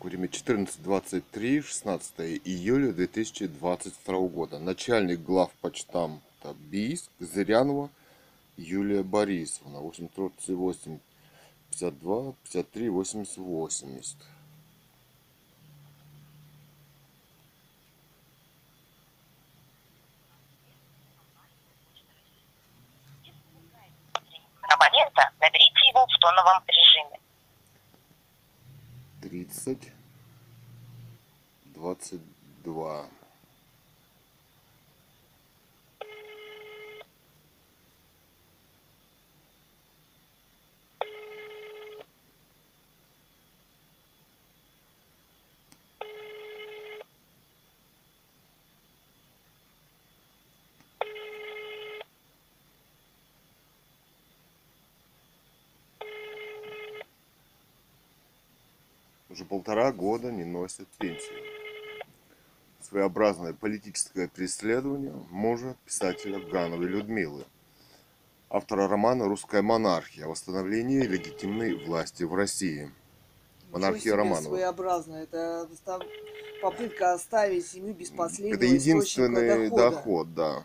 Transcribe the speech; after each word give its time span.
Так, 0.00 0.06
время 0.06 0.28
14.23, 0.28 1.60
16 1.62 2.20
июля 2.46 2.92
2022 2.92 4.18
года. 4.28 4.58
Начальник 4.58 5.20
глав 5.20 5.50
почтамта 5.60 6.54
Бийск 6.54 7.10
Зырянова 7.18 7.90
Юлия 8.56 9.02
Борисовна. 9.02 9.80
838 9.80 11.00
52 11.70 12.32
53 12.44 12.88
80 12.88 13.36
80. 13.36 14.16
абонента, 24.72 25.30
наберите 25.40 25.88
его 25.88 26.06
в 26.06 26.18
тоновом 26.20 26.62
режиме. 26.66 27.29
30 29.30 29.92
22. 31.74 33.06
уже 33.06 33.19
полтора 59.50 59.92
года 59.92 60.30
не 60.30 60.44
носят 60.44 60.86
пенсию. 60.98 61.42
Своеобразное 62.80 63.52
политическое 63.52 64.28
преследование 64.28 65.12
мужа 65.28 65.76
писателя 65.84 66.38
Гановой 66.38 66.86
Людмилы, 66.86 67.44
автора 68.48 68.88
романа 68.88 69.26
«Русская 69.26 69.60
монархия. 69.60 70.24
О 70.24 70.28
восстановлении 70.28 71.02
легитимной 71.02 71.84
власти 71.84 72.22
в 72.22 72.34
России». 72.34 72.90
Монархия 73.72 74.16
Романова. 74.16 74.54
Своеобразно. 74.54 75.16
Это 75.16 75.68
попытка 76.62 77.12
оставить 77.12 77.66
семью 77.66 77.94
без 77.94 78.10
последнего 78.10 78.56
Это 78.56 78.64
единственный 78.64 79.68
дохода. 79.68 79.90
доход, 79.90 80.34
да. 80.34 80.64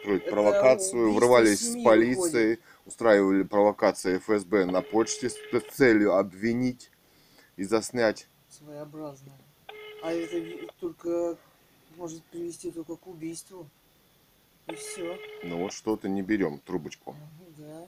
Строить 0.00 0.22
Это 0.22 0.30
провокацию, 0.30 1.12
врывались 1.12 1.72
с 1.72 1.82
полицией, 1.82 2.60
устраивали 2.86 3.42
провокации 3.42 4.18
ФСБ 4.18 4.66
на 4.66 4.82
почте 4.82 5.30
с 5.30 5.36
целью 5.72 6.14
обвинить 6.14 6.92
и 7.58 7.64
заснять. 7.64 8.26
Своеобразно. 8.48 9.32
А 10.02 10.12
это 10.12 10.72
только 10.80 11.36
может 11.96 12.22
привести 12.24 12.70
только 12.70 12.96
к 12.96 13.06
убийству. 13.06 13.68
И 14.68 14.74
все. 14.74 15.18
Ну 15.42 15.58
вот 15.58 15.72
что-то 15.72 16.08
не 16.08 16.22
берем, 16.22 16.60
трубочку. 16.60 17.16
Да. 17.58 17.86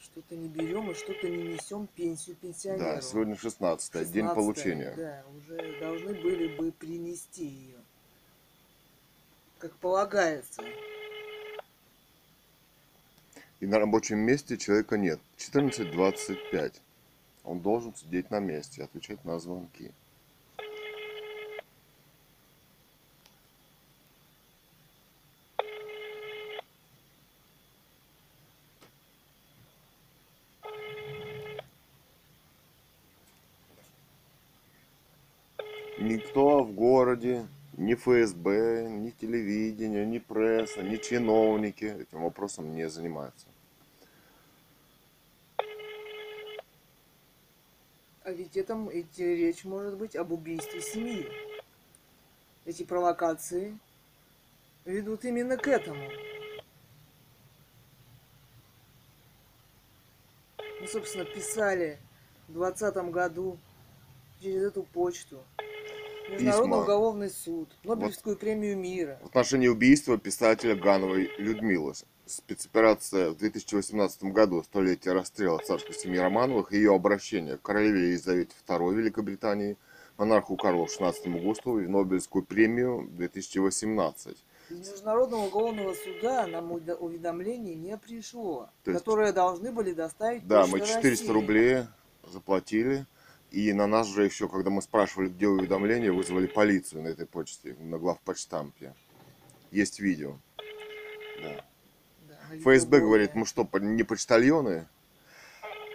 Что-то 0.00 0.34
не 0.34 0.48
берем 0.48 0.90
и 0.90 0.94
что-то 0.94 1.28
не 1.28 1.42
несем 1.42 1.86
пенсию 1.88 2.36
пенсионеру. 2.36 2.84
Да, 2.84 3.00
сегодня 3.02 3.36
16 3.36 4.10
день 4.10 4.24
16-е, 4.24 4.34
получения. 4.34 4.94
Да, 4.96 5.24
уже 5.36 5.78
должны 5.80 6.14
были 6.14 6.56
бы 6.56 6.72
принести 6.72 7.44
ее. 7.44 7.78
Как 9.58 9.72
полагается. 9.76 10.62
И 13.60 13.66
на 13.66 13.78
рабочем 13.78 14.20
месте 14.20 14.56
человека 14.56 14.96
нет. 14.96 15.20
14.25. 15.36 16.80
Он 17.48 17.60
должен 17.60 17.94
сидеть 17.94 18.30
на 18.30 18.40
месте, 18.40 18.84
отвечать 18.84 19.24
на 19.24 19.38
звонки. 19.38 19.90
Никто 35.98 36.62
в 36.62 36.74
городе, 36.74 37.46
ни 37.78 37.94
ФСБ, 37.94 38.90
ни 38.90 39.08
телевидение, 39.08 40.04
ни 40.04 40.18
пресса, 40.18 40.82
ни 40.82 40.96
чиновники 40.96 41.86
этим 41.86 42.24
вопросом 42.24 42.74
не 42.74 42.90
занимаются. 42.90 43.46
Ведь 48.48 48.64
это, 48.64 48.88
эти, 48.90 49.20
речь 49.20 49.64
может 49.64 49.98
быть 49.98 50.16
об 50.16 50.32
убийстве 50.32 50.80
семьи. 50.80 51.28
Эти 52.64 52.82
провокации 52.82 53.78
ведут 54.86 55.26
именно 55.26 55.58
к 55.58 55.68
этому. 55.68 56.08
Мы, 60.80 60.88
собственно, 60.88 61.26
писали 61.26 61.98
в 62.48 62.54
двадцатом 62.54 63.10
году 63.10 63.58
через 64.40 64.62
эту 64.62 64.82
почту. 64.82 65.44
Международный 66.30 66.70
Письма. 66.70 66.76
уголовный 66.82 67.30
суд, 67.30 67.68
Нобелевскую 67.84 68.36
премию 68.36 68.78
мира. 68.78 69.18
В 69.22 69.26
отношении 69.26 69.68
убийства 69.68 70.16
писателя 70.16 70.74
Гановой 70.74 71.30
Людмилы. 71.36 71.92
Спецоперация 72.28 73.30
в 73.30 73.38
2018 73.38 74.24
году, 74.24 74.62
столетие 74.62 75.14
расстрела 75.14 75.58
царской 75.60 75.94
семьи 75.94 76.18
Романовых, 76.18 76.72
ее 76.72 76.94
обращение 76.94 77.56
к 77.56 77.62
королеве 77.62 78.08
Елизавете 78.10 78.52
II 78.66 78.94
Великобритании, 78.94 79.78
монарху 80.18 80.56
Карлу 80.56 80.84
XVI 80.86 81.14
Густаву 81.42 81.80
и 81.80 81.86
Нобелевскую 81.86 82.44
премию 82.44 83.08
2018. 83.12 84.36
Из 84.68 84.90
Международного 84.90 85.46
уголовного 85.46 85.94
суда 85.94 86.46
нам 86.46 86.70
уведомление 86.72 87.74
не 87.74 87.96
пришло, 87.96 88.68
То 88.84 88.90
есть- 88.90 89.02
которое 89.02 89.32
должны 89.32 89.72
были 89.72 89.92
доставить 89.92 90.46
Да, 90.46 90.66
мы 90.66 90.80
400 90.80 91.08
России. 91.08 91.28
рублей 91.32 91.84
заплатили. 92.30 93.06
И 93.50 93.72
на 93.72 93.86
нас 93.86 94.06
же 94.06 94.24
еще, 94.26 94.46
когда 94.50 94.68
мы 94.68 94.82
спрашивали, 94.82 95.30
где 95.30 95.48
уведомление, 95.48 96.12
вызвали 96.12 96.46
полицию 96.46 97.04
на 97.04 97.08
этой 97.08 97.24
почте, 97.24 97.74
на 97.80 97.96
главпочтампе. 97.98 98.92
Есть 99.70 100.00
видео. 100.00 100.36
Да. 101.42 101.64
ФСБ 102.62 103.00
говорит, 103.00 103.34
мы 103.34 103.46
что, 103.46 103.68
не 103.80 104.02
почтальоны? 104.02 104.86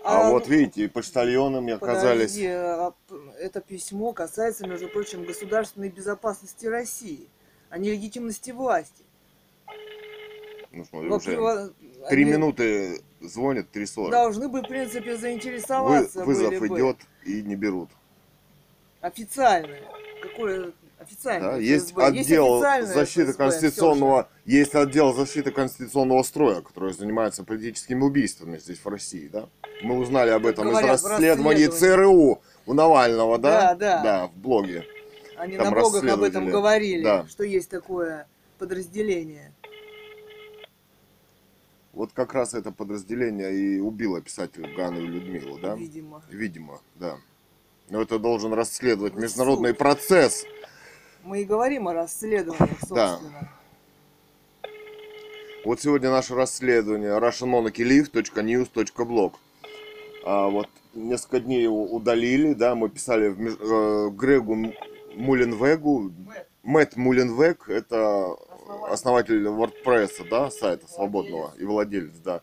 А, 0.03 0.27
А, 0.27 0.31
вот 0.31 0.47
видите, 0.49 0.89
почтальонами 0.89 1.73
оказались. 1.73 2.31
Подожди, 2.31 2.47
а 2.47 2.93
это 3.39 3.61
письмо 3.61 4.11
касается, 4.11 4.67
между 4.67 4.89
прочим, 4.89 5.23
государственной 5.23 5.89
безопасности 5.89 6.65
России, 6.65 7.29
а 7.69 7.77
не 7.77 7.91
легитимности 7.91 8.51
власти. 8.51 9.03
Ну, 10.73 10.83
смотри, 10.85 11.09
уже 11.09 11.31
э, 11.33 11.69
три 12.09 12.25
минуты 12.25 13.01
звонят, 13.21 13.69
три 13.69 13.85
сорок. 13.85 14.11
Должны 14.11 14.49
бы, 14.49 14.61
в 14.61 14.67
принципе, 14.67 15.11
Вы- 15.11 15.17
заинтересоваться 15.17 16.25
вызов 16.25 16.49
были 16.49 16.67
бы. 16.67 16.77
идет 16.77 16.97
и 17.23 17.41
не 17.41 17.55
берут. 17.55 17.89
Официальное. 18.99 19.83
Какое 20.21 20.73
официальное 21.03 21.51
Да, 21.51 21.57
есть 21.57 21.91
ФСБ? 21.91 22.05
отдел 22.05 22.53
официальное 22.55 22.93
защиты 22.93 23.31
ФСБ, 23.31 23.37
конституционного, 23.43 24.29
есть 24.45 24.75
отдел 24.75 25.13
защиты 25.13 25.51
конституционного 25.51 26.23
строя, 26.23 26.61
который 26.61 26.93
занимается 26.93 27.43
политическими 27.43 28.01
убийствами 28.01 28.57
здесь 28.57 28.79
в 28.83 28.87
России, 28.87 29.27
да? 29.27 29.47
Мы 29.83 29.97
узнали 29.97 30.29
об 30.31 30.45
этом 30.45 30.69
говорят, 30.69 30.99
из 30.99 31.03
расследований 31.05 31.65
расследовании. 31.67 32.03
ЦРУ 32.05 32.41
у 32.65 32.73
Навального, 32.73 33.37
да? 33.37 33.73
Да, 33.73 33.75
да. 33.75 34.03
Да, 34.03 34.27
в 34.27 34.35
блоге. 34.37 34.85
Они 35.37 35.57
там 35.57 35.65
на 35.73 35.79
блогах 35.79 36.03
об 36.05 36.23
этом 36.23 36.49
говорили, 36.49 37.03
Да. 37.03 37.25
что 37.27 37.43
есть 37.43 37.69
такое 37.69 38.27
подразделение. 38.59 39.51
Вот 41.91 42.11
как 42.13 42.33
раз 42.33 42.53
это 42.55 42.71
подразделение 42.71 43.53
и 43.53 43.79
убило 43.79 44.19
писателя 44.19 44.67
Гану 44.75 44.99
и 45.01 45.05
Людмилу, 45.05 45.59
да? 45.59 45.75
Видимо. 45.75 46.23
Видимо, 46.29 46.81
да. 46.95 47.17
Но 47.89 48.01
это 48.01 48.17
должен 48.17 48.53
расследовать 48.53 49.13
международный 49.15 49.69
суд. 49.71 49.77
процесс. 49.77 50.45
Мы 51.23 51.41
и 51.41 51.45
говорим 51.45 51.87
о 51.87 51.93
расследованиях, 51.93 52.77
Да. 52.89 53.17
собственно. 53.17 53.49
Вот 55.63 55.79
сегодня 55.79 56.09
наше 56.11 56.35
расследование 56.35 57.17
russianmonarchylive.news.blog. 57.17 59.33
А 60.25 60.49
вот 60.49 60.67
несколько 60.93 61.39
дней 61.39 61.63
его 61.63 61.85
удалили, 61.85 62.53
да, 62.53 62.75
мы 62.75 62.89
писали 62.89 63.29
в 63.29 63.39
э, 63.41 64.09
Грегу 64.11 64.73
Муленвегу. 65.15 66.11
Мэтт 66.63 66.97
Муленвег– 66.97 67.69
это 67.71 68.35
основатель 68.89 69.41
WordPress, 69.45 70.27
да, 70.29 70.51
сайта 70.51 70.85
свободного 70.87 71.53
и 71.57 71.63
владелец, 71.63 72.17
да, 72.23 72.41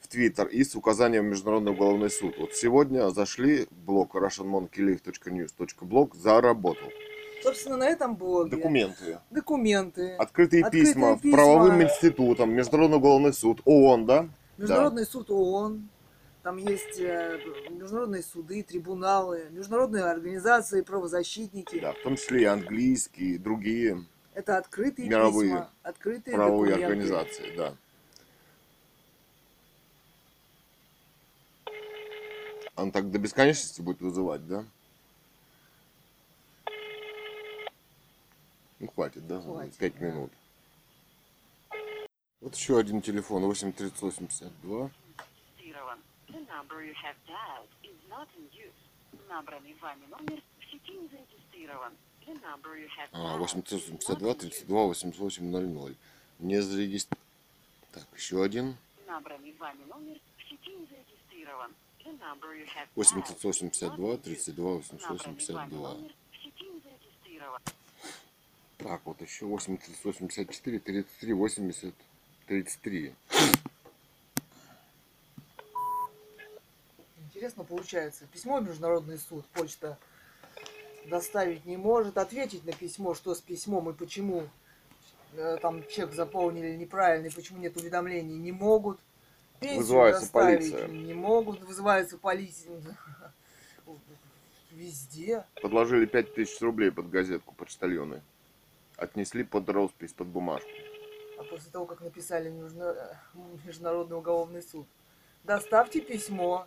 в 0.00 0.08
Твиттер 0.08 0.48
и 0.48 0.64
с 0.64 0.74
указанием 0.74 1.26
в 1.26 1.28
Международный 1.28 1.70
уголовный 1.72 2.10
суд. 2.10 2.34
Вот 2.38 2.54
сегодня 2.54 3.08
зашли 3.10 3.66
в 3.70 3.74
блог 3.84 4.16
russianmonarchylive.news.blog, 4.16 6.16
заработал. 6.16 6.88
Собственно, 7.46 7.76
на 7.76 7.88
этом 7.88 8.16
блоге 8.16 8.50
Документы. 8.56 9.20
документы. 9.30 10.14
Открытые, 10.16 10.64
Открытые 10.64 10.92
письма, 10.94 11.16
письма. 11.16 11.36
правовым 11.36 11.80
институтам, 11.80 12.50
Международный 12.52 12.96
уголовный 12.96 13.32
суд, 13.32 13.60
ООН, 13.64 14.04
да? 14.04 14.28
Международный 14.58 15.06
суд 15.06 15.30
ООН, 15.30 15.88
Там 16.42 16.56
есть 16.56 16.98
э, 16.98 17.38
международные 17.70 18.24
суды, 18.24 18.64
трибуналы, 18.64 19.46
международные 19.50 20.02
организации, 20.04 20.80
правозащитники. 20.80 21.78
Да, 21.78 21.92
в 21.92 22.02
том 22.02 22.16
числе 22.16 22.42
и 22.42 22.44
английские, 22.46 23.34
и 23.34 23.38
другие 23.38 24.04
Это 24.34 24.58
открытые 24.58 25.08
Мировые 25.08 25.50
письма, 25.50 25.70
открытые 25.84 26.34
правовые 26.34 26.74
документы. 26.74 26.92
организации, 26.92 27.56
да. 27.56 27.74
Он 32.74 32.90
так 32.90 33.08
до 33.12 33.18
бесконечности 33.20 33.82
будет 33.82 34.00
вызывать, 34.00 34.44
да? 34.48 34.64
Ну, 38.78 38.88
хватит, 38.88 39.26
да? 39.26 39.40
Хватит, 39.40 39.76
5 39.76 39.98
да. 39.98 40.06
минут. 40.06 40.32
Вот 42.40 42.54
еще 42.54 42.78
один 42.78 43.00
телефон, 43.00 43.44
83852. 43.44 44.90
Набранный 49.28 49.76
вами 49.80 50.06
номер 50.06 50.42
в 50.60 50.70
сети 50.70 50.92
не 50.92 51.08
зарегистрирован. 51.08 51.92
А, 53.12 53.36
872 53.36 54.34
32 54.34 54.86
88 54.86 55.50
00. 55.50 55.96
Не 56.38 56.62
зарегистрирован. 56.62 57.26
Так, 57.92 58.06
еще 58.16 58.42
один. 58.42 58.76
Набранный 59.06 59.52
вами 59.58 59.84
номер 59.84 60.18
в 60.38 60.42
сети 60.48 60.70
не 60.70 60.86
зарегистрирован. 60.86 61.74
882 62.94 64.16
32 64.16 64.70
88 64.70 65.34
52. 65.34 65.96
Так, 68.78 69.00
вот 69.04 69.20
еще 69.20 69.46
8384 69.46 70.78
33 70.78 71.32
80 71.32 71.94
33. 72.46 73.14
Интересно 77.24 77.64
получается. 77.64 78.26
Письмо 78.32 78.60
в 78.60 78.68
Международный 78.68 79.18
суд, 79.18 79.44
почта 79.46 79.98
доставить 81.06 81.64
не 81.64 81.76
может, 81.76 82.18
ответить 82.18 82.64
на 82.64 82.72
письмо, 82.72 83.14
что 83.14 83.34
с 83.34 83.40
письмом 83.40 83.90
и 83.90 83.92
почему 83.92 84.48
э, 85.34 85.58
там 85.62 85.86
чек 85.88 86.12
заполнили 86.12 86.74
неправильный, 86.76 87.30
почему 87.30 87.58
нет 87.58 87.76
уведомлений, 87.76 88.36
не 88.36 88.52
могут. 88.52 88.98
Пенсию 89.60 89.80
Вызывается 89.80 90.20
доставить 90.22 90.58
полиция. 90.72 90.88
не 90.88 91.14
могут, 91.14 91.62
вызывается 91.62 92.18
полиция. 92.18 92.80
Везде. 94.72 95.44
Подложили 95.62 96.04
5000 96.04 96.60
рублей 96.60 96.90
под 96.90 97.08
газетку 97.08 97.54
почтальоны. 97.54 98.22
Отнесли 98.96 99.44
под 99.44 99.68
роспись, 99.68 100.12
под 100.12 100.28
бумажку. 100.28 100.70
А 101.38 101.44
после 101.44 101.70
того, 101.70 101.84
как 101.86 102.00
написали 102.00 102.50
Междуна- 102.50 103.16
Международный 103.64 104.16
уголовный 104.16 104.62
суд, 104.62 104.86
доставьте 105.44 106.00
письмо 106.00 106.66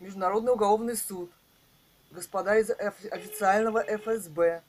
Международный 0.00 0.52
уголовный 0.52 0.96
суд, 0.96 1.30
господа 2.10 2.58
из 2.58 2.70
официального 2.70 3.80
ФСБ. 3.82 4.62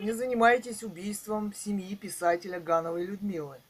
Не 0.00 0.12
занимайтесь 0.12 0.82
убийством 0.82 1.52
семьи 1.52 1.94
писателя 1.94 2.58
Гановой 2.58 3.04
Людмилы, 3.04 3.60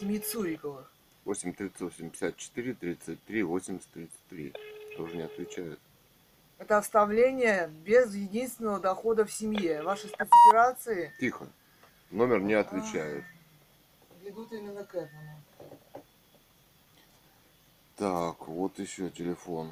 семьи 0.00 0.18
Цуриковых. 0.18 0.90
8384 1.26 2.74
33 2.74 3.42
80 3.42 3.86
33. 3.92 4.52
Тоже 4.96 5.16
не 5.16 5.22
отвечают. 5.22 5.78
Это 6.58 6.78
оставление 6.78 7.68
без 7.84 8.14
единственного 8.14 8.78
дохода 8.78 9.24
в 9.24 9.32
семье. 9.32 9.82
Ваши 9.82 10.08
спецоперации 10.08 11.12
Тихо. 11.18 11.46
Номер 12.10 12.40
не 12.40 12.54
отвечает. 12.54 13.24
ведут 14.22 14.52
именно 14.52 14.84
к 14.84 14.94
этому. 14.94 15.42
Так, 17.96 18.48
вот 18.48 18.78
еще 18.78 19.10
телефон. 19.10 19.70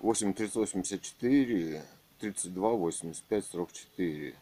8384 0.00 1.82
32 2.18 2.68
85 2.70 3.46
44. 3.46 4.34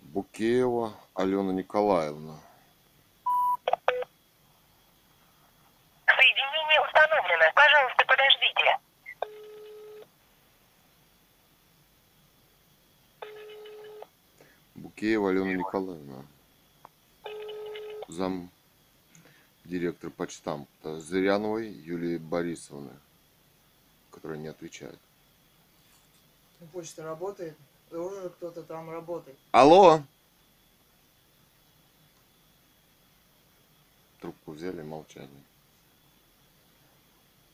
Букеева 0.00 0.92
Алена 1.14 1.52
Николаевна. 1.52 2.38
Соединение 6.06 6.80
установлено. 6.84 7.44
Пожалуйста, 7.54 8.04
подождите. 8.06 8.78
Букеева 15.02 15.30
Алена 15.30 15.52
Николаевна. 15.52 16.24
Зам 18.06 18.48
директор 19.64 20.10
почтамта 20.10 21.00
Зыряновой 21.00 21.68
Юлии 21.72 22.18
Борисовны, 22.18 22.92
которая 24.12 24.38
не 24.38 24.46
отвечает. 24.46 24.96
Почта 26.72 27.02
работает, 27.02 27.56
тоже 27.90 28.30
кто-то 28.30 28.62
там 28.62 28.90
работает. 28.90 29.36
Алло! 29.50 30.04
Трубку 34.20 34.52
взяли, 34.52 34.82
молчание. 34.82 35.42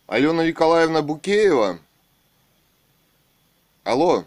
Алена 0.07 0.45
Николаевна 0.45 1.01
Букеева? 1.01 1.79
Алло? 3.85 4.27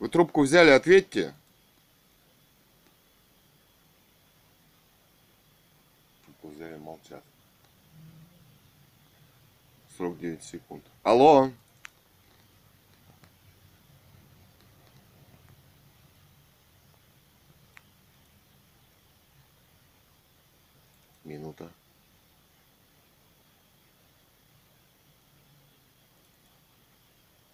Вы 0.00 0.08
трубку 0.08 0.42
взяли, 0.42 0.70
ответьте. 0.70 1.36
Взяли, 6.62 6.78
молчат. 6.78 7.24
49 9.98 10.44
секунд. 10.44 10.84
Алло? 11.02 11.50
Минута. 21.24 21.68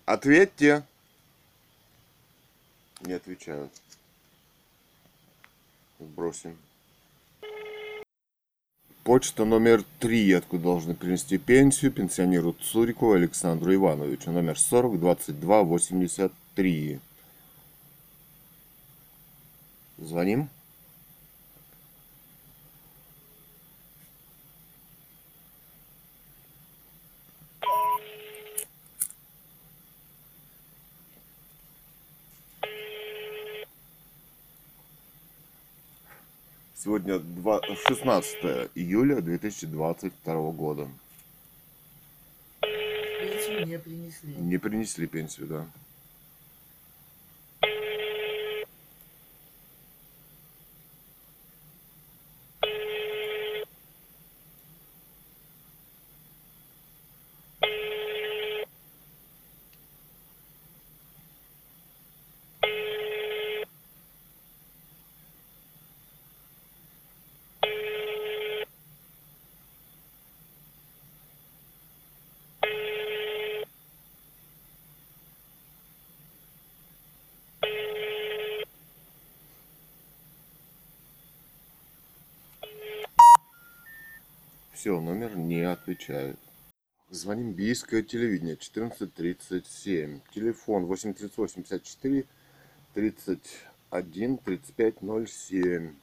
Ответьте. 0.05 0.85
Не 3.01 3.15
отвечают. 3.15 3.73
Бросим. 5.99 6.59
Почта 9.09 9.47
номер 9.47 9.85
три, 10.01 10.31
откуда 10.35 10.65
должны 10.65 10.95
принести 10.95 11.39
пенсию 11.39 11.91
пенсионеру 11.91 12.53
Цурикову 12.53 13.13
Александру 13.13 13.75
Ивановичу. 13.75 14.31
Номер 14.31 14.59
40 14.59 15.01
22 15.01 15.63
83. 15.63 17.01
Звоним. 19.97 20.51
Сегодня 36.83 37.19
два- 37.19 37.61
16 37.89 38.71
июля 38.77 39.21
2022 39.21 40.53
года. 40.53 40.89
Пенсию 42.61 43.67
не 43.67 43.79
принесли. 43.79 44.35
Не 44.37 44.59
принесли 44.59 45.07
пенсию, 45.09 45.47
да. 45.49 45.67
Все, 84.79 85.01
номер 85.01 85.37
не 85.37 85.63
отвечает. 85.63 86.39
Звоним 87.11 87.53
Бийское 87.53 88.05
телевидение 88.05 88.55
1437. 88.55 90.21
Телефон 90.33 90.85
83854 90.85 92.25
31 92.95 94.39
35 94.39 94.95
07. 95.27 95.95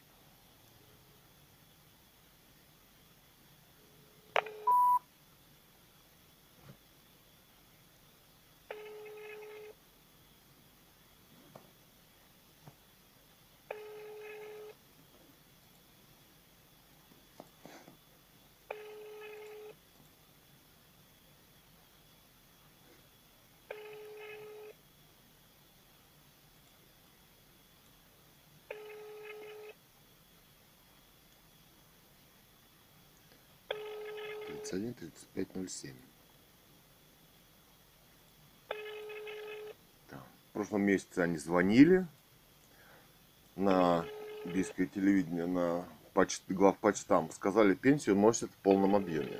31 34.65 34.93
35 34.93 35.69
07. 35.69 35.93
Так, 40.09 40.19
В 40.49 40.53
прошлом 40.53 40.81
месяце 40.81 41.19
они 41.19 41.37
звонили 41.37 42.07
на 43.55 44.05
бийское 44.43 44.87
телевидение, 44.87 45.45
на 45.45 45.85
почт, 46.13 46.41
главпочтам. 46.49 47.29
Сказали, 47.31 47.75
пенсию 47.75 48.15
носят 48.15 48.49
в 48.49 48.55
полном 48.63 48.95
объеме. 48.95 49.39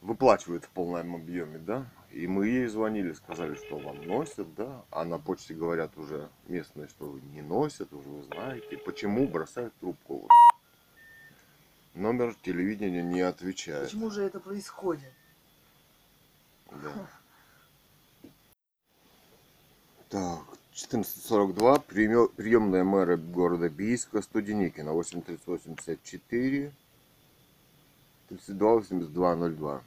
Выплачивают 0.00 0.64
в 0.64 0.70
полном 0.70 1.14
объеме, 1.14 1.58
да? 1.58 1.86
И 2.10 2.26
мы 2.26 2.48
ей 2.48 2.66
звонили, 2.66 3.12
сказали, 3.12 3.54
что 3.54 3.78
вам 3.78 4.02
носят, 4.02 4.52
да? 4.54 4.84
А 4.90 5.04
на 5.04 5.18
почте 5.18 5.54
говорят 5.54 5.96
уже 5.96 6.28
местные, 6.48 6.88
что 6.88 7.18
не 7.32 7.42
носят, 7.42 7.92
уже 7.92 8.08
вы 8.08 8.22
знаете. 8.24 8.76
Почему 8.78 9.28
бросают 9.28 9.72
трубку? 9.80 10.22
Вот. 10.22 10.55
Номер 11.96 12.36
телевидения 12.42 13.02
не 13.02 13.22
отвечает. 13.22 13.84
Почему 13.86 14.10
же 14.10 14.22
это 14.22 14.38
происходит? 14.38 15.12
Да. 16.70 17.08
Так, 20.10 20.44
1442, 20.72 21.78
приемё- 21.78 22.28
приемная 22.28 22.84
мэра 22.84 23.16
города 23.16 23.70
Бийска, 23.70 24.20
Студеникина, 24.20 24.92
8384, 24.92 26.70
32 28.28 29.80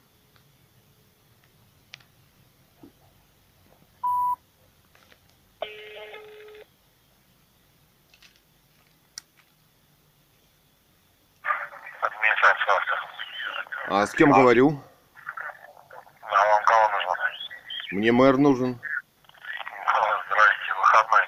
А 14.00 14.06
с 14.06 14.12
кем 14.12 14.32
говорю? 14.32 14.82
А 16.22 16.30
вам 16.30 16.64
кого 16.64 16.88
нужно? 16.88 17.12
Мне 17.90 18.12
мэр 18.12 18.38
нужен. 18.38 18.68
Ну, 18.70 20.00
Здрасте, 20.26 20.72
выходной. 20.78 21.22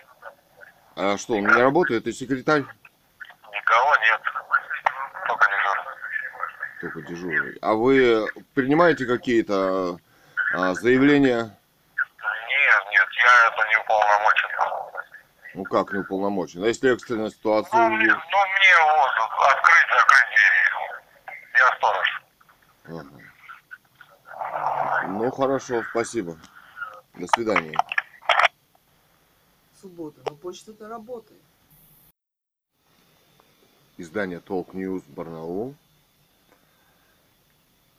А 0.97 1.19
что, 1.19 1.35
он 1.35 1.43
не 1.43 1.63
работает? 1.63 2.05
Ты 2.05 2.13
секретарь? 2.15 2.63
Никого 2.63 3.97
нет. 3.97 4.21
Только 5.29 5.51
дежурный. 5.51 5.93
Только 6.81 7.03
дежурный. 7.03 7.59
А 7.61 7.75
вы 7.75 8.27
принимаете 8.55 9.05
какие-то 9.05 9.99
а, 10.55 10.73
заявления? 10.73 11.43
Нет, 11.43 12.83
нет, 12.91 13.09
я 13.23 13.49
это 13.49 13.69
не 13.69 13.77
уполномочен. 13.85 14.49
Ну 15.57 15.65
как 15.65 15.93
не 15.93 15.99
уполномочен? 15.99 16.65
А 16.65 16.69
если 16.69 16.95
экстренная 16.95 17.29
ситуация? 17.29 17.79
Ну, 17.79 17.97
мне, 17.97 18.07
ну, 18.07 18.15
мне 18.15 18.75
вот 18.97 19.13
открыть, 19.53 19.89
закрыть 19.91 20.29
двери. 20.31 21.59
Я 21.59 21.77
сторож. 21.77 22.23
Ага. 22.85 23.23
Ну 25.23 25.31
хорошо, 25.31 25.85
спасибо. 25.91 26.37
До 27.15 27.29
свидания. 27.29 27.79
Суббота, 29.81 30.21
но 30.29 30.35
почта-то 30.35 30.89
работает. 30.89 31.41
Издание 33.99 34.41
Толк 34.41 34.75
News 34.75 35.05
Барнаул. 35.05 35.77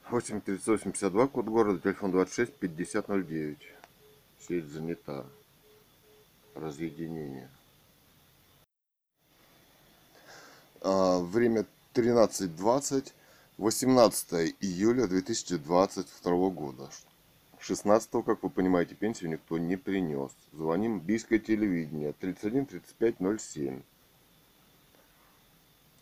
8 0.10 0.42
382, 0.42 1.28
код 1.30 1.46
города, 1.46 1.80
телефон 1.80 2.12
26 2.12 2.58
5009. 2.60 3.58
Сеть 4.46 4.66
занята. 4.66 5.26
Разъединение. 6.56 7.50
А, 10.82 11.20
время 11.20 11.66
13.20, 11.94 13.14
18 13.58 14.56
июля 14.60 15.08
2022 15.08 16.50
года. 16.50 16.90
16 17.64 18.10
как 18.26 18.44
вы 18.44 18.50
понимаете, 18.50 18.94
пенсию 18.94 19.30
никто 19.30 19.58
не 19.58 19.78
принес. 19.78 20.32
Звоним 20.52 21.00
Бийское 21.00 21.40
телевидение 21.40 22.12
31 22.12 22.66
35 22.66 23.40
07. 23.40 23.82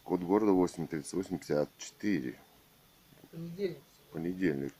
Код 0.04 0.22
города 0.22 0.54
8 0.54 0.88
38 0.88 1.38
54. 1.38 2.40
Понедельник. 3.32 3.78
Понедельник. 4.12 4.74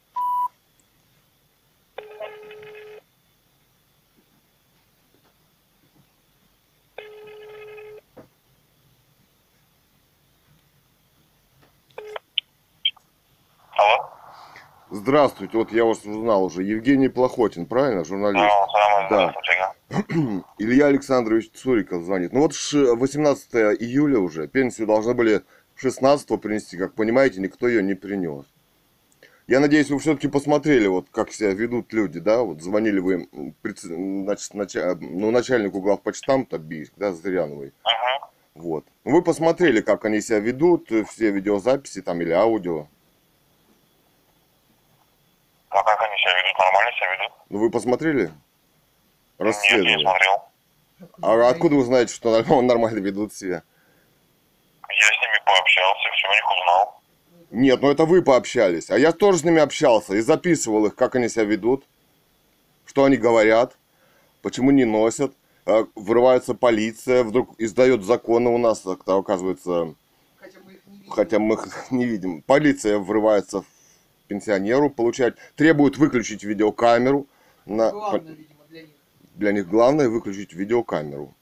Алло? 13.78 14.12
Здравствуйте, 15.12 15.58
вот 15.58 15.74
я 15.74 15.84
вас 15.84 16.06
узнал 16.06 16.46
уже. 16.46 16.64
Евгений 16.64 17.10
Плохотин, 17.10 17.66
правильно, 17.66 18.06
журналист? 18.06 18.46
Роман, 18.74 19.10
Да. 19.10 19.36
Илья 20.58 20.86
Александрович 20.86 21.52
Цуриков 21.52 22.04
звонит. 22.04 22.32
Ну 22.32 22.40
вот 22.40 22.54
ш- 22.54 22.96
18 22.96 23.54
июля 23.82 24.20
уже. 24.20 24.48
Пенсию 24.48 24.88
должны 24.88 25.14
были 25.14 25.42
16 25.76 26.38
принести. 26.38 26.78
Как 26.78 26.94
понимаете, 26.94 27.42
никто 27.42 27.68
ее 27.68 27.84
не 27.84 27.94
принес. 27.94 28.46
Я 29.48 29.60
надеюсь, 29.60 29.90
вы 29.90 30.00
все-таки 30.00 30.30
посмотрели, 30.30 30.88
вот 30.88 31.08
как 31.12 31.34
себя 31.34 31.52
ведут 31.52 31.92
люди, 31.92 32.22
да? 32.22 32.44
Вот 32.44 32.62
звонили 32.62 33.00
вы 33.02 33.28
значит, 33.82 34.54
нача- 34.54 34.96
ну, 34.96 35.30
начальнику 35.30 35.82
главпочтамта 35.82 36.58
Бийск, 36.58 36.94
да, 36.96 37.12
Зыряновой. 37.12 37.74
Угу. 37.84 38.64
Вот. 38.64 38.86
Вы 39.04 39.22
посмотрели, 39.22 39.82
как 39.82 40.06
они 40.06 40.22
себя 40.22 40.40
ведут, 40.40 40.90
все 41.10 41.32
видеозаписи 41.32 42.02
там 42.02 42.22
или 42.22 42.32
аудио. 42.32 42.88
А 45.72 45.84
как 45.84 46.02
они 46.02 46.11
себя 46.22 46.34
ведут? 46.42 46.60
Нормально 46.60 46.92
себя 46.98 47.12
ведут? 47.16 47.32
Ну, 47.50 47.60
вы 47.60 47.70
посмотрели? 47.70 48.22
Нет, 48.24 48.32
не 49.40 49.46
Расследование. 49.46 50.00
смотрел. 50.00 50.44
А 51.22 51.50
откуда 51.50 51.76
вы 51.76 51.84
знаете, 51.84 52.14
что 52.14 52.32
нормально- 52.32 52.62
нормально 52.74 53.00
ведут 53.00 53.34
себя? 53.34 53.64
Я 54.90 55.08
с 55.08 55.22
ними 55.22 55.42
пообщался, 55.46 56.10
все 56.16 56.28
у 56.28 56.32
них 56.32 56.52
узнал. 56.52 57.02
Нет, 57.52 57.82
ну 57.82 57.92
это 57.92 58.06
вы 58.06 58.22
пообщались. 58.22 58.90
А 58.92 58.98
я 58.98 59.12
тоже 59.12 59.40
с 59.40 59.44
ними 59.44 59.60
общался 59.60 60.14
и 60.16 60.22
записывал 60.22 60.86
их, 60.86 60.96
как 60.96 61.16
они 61.16 61.28
себя 61.30 61.46
ведут, 61.46 61.86
что 62.86 63.04
они 63.04 63.18
говорят, 63.18 63.76
почему 64.42 64.72
не 64.72 64.86
носят. 64.86 65.34
А, 65.66 65.86
Врывается 65.96 66.54
полиция, 66.56 67.24
вдруг 67.24 67.54
издает 67.60 68.04
законы 68.04 68.50
у 68.50 68.58
нас, 68.58 68.86
оказывается, 68.86 69.94
Хотя 70.40 70.60
мы 70.60 70.74
их 70.74 70.86
не 70.88 70.98
видим. 70.98 71.12
хотя 71.12 71.40
мы 71.40 71.54
их 71.56 71.68
не 71.92 72.06
видим. 72.06 72.42
Полиция 72.42 72.98
врывается 73.00 73.62
в 73.62 73.66
пенсионеру, 74.32 74.90
получает, 74.90 75.36
требует 75.58 75.98
выключить 75.98 76.44
видеокамеру. 76.46 77.28
На, 77.66 77.92
Главное, 77.92 78.34
видимо, 78.34 78.60
для 78.70 78.82
них. 78.84 78.90
для 79.36 79.52
них 79.52 79.68
главное 79.68 80.08
выключить 80.08 80.54
видеокамеру, 80.54 81.34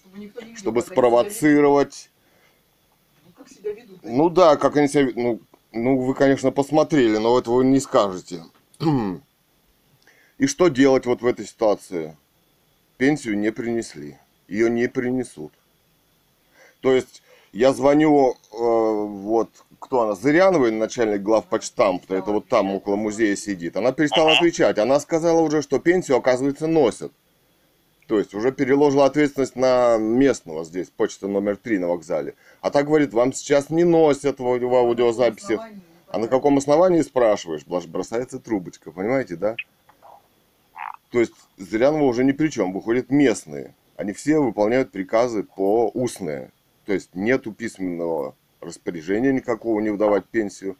Чтобы 0.00 0.18
никто 0.18 0.40
не 0.40 0.56
чтобы 0.56 0.80
ведут. 0.80 0.92
спровоцировать. 0.92 2.10
Ну, 3.26 3.32
как 3.36 3.48
себя 3.50 3.72
ведут. 3.72 3.98
Ну 4.02 4.30
да, 4.30 4.56
как 4.56 4.76
они 4.78 4.88
себя... 4.88 5.02
ве- 5.02 5.12
Ну, 5.14 5.40
ну, 5.72 5.98
вы, 5.98 6.14
конечно, 6.14 6.50
посмотрели, 6.50 7.18
но 7.18 7.38
этого 7.38 7.60
не 7.60 7.80
скажете. 7.80 8.42
И 10.38 10.46
что 10.46 10.68
делать 10.68 11.04
вот 11.04 11.20
в 11.20 11.26
этой 11.26 11.44
ситуации? 11.46 12.16
Пенсию 12.96 13.36
не 13.38 13.52
принесли. 13.52 14.16
Ее 14.48 14.70
не 14.70 14.88
принесут. 14.88 15.52
То 16.80 16.92
есть, 16.94 17.22
я 17.52 17.72
звоню, 17.74 18.30
э, 18.32 18.36
вот, 18.56 19.50
кто 19.78 20.02
она, 20.02 20.14
Зыряновой, 20.14 20.70
начальник 20.70 21.22
главпочтамта, 21.22 22.14
это 22.14 22.30
вот 22.32 22.48
там 22.48 22.70
около 22.72 22.96
музея 22.96 23.36
сидит. 23.36 23.76
Она 23.76 23.92
перестала 23.92 24.32
отвечать. 24.32 24.78
Она 24.78 25.00
сказала 25.00 25.40
уже, 25.40 25.62
что 25.62 25.78
пенсию, 25.78 26.16
оказывается, 26.18 26.66
носят. 26.66 27.12
То 28.06 28.18
есть 28.18 28.34
уже 28.34 28.52
переложила 28.52 29.04
ответственность 29.04 29.54
на 29.54 29.98
местного 29.98 30.64
здесь, 30.64 30.88
почта 30.88 31.28
номер 31.28 31.56
3 31.56 31.78
на 31.78 31.88
вокзале. 31.88 32.34
А 32.62 32.70
так 32.70 32.86
говорит, 32.86 33.12
вам 33.12 33.32
сейчас 33.32 33.68
не 33.68 33.84
носят 33.84 34.38
в, 34.40 34.42
в 34.44 34.74
аудиозаписях. 34.74 35.50
Основании, 35.60 35.80
А 36.08 36.18
на 36.18 36.26
каком 36.28 36.56
основании 36.56 37.02
спрашиваешь? 37.02 37.66
Блаж- 37.66 37.86
Бросается 37.86 38.38
трубочка, 38.38 38.90
понимаете, 38.90 39.36
да? 39.36 39.56
То 41.10 41.20
есть 41.20 41.32
Зырянова 41.58 42.04
уже 42.04 42.24
ни 42.24 42.32
при 42.32 42.48
чем, 42.48 42.72
выходят 42.72 43.10
местные. 43.10 43.74
Они 43.96 44.12
все 44.12 44.38
выполняют 44.38 44.90
приказы 44.90 45.42
по 45.42 45.90
устные. 45.92 46.50
То 46.86 46.94
есть 46.94 47.10
нету 47.14 47.52
письменного 47.52 48.34
распоряжения 48.60 49.32
никакого 49.32 49.80
не 49.80 49.90
выдавать 49.90 50.26
пенсию. 50.26 50.76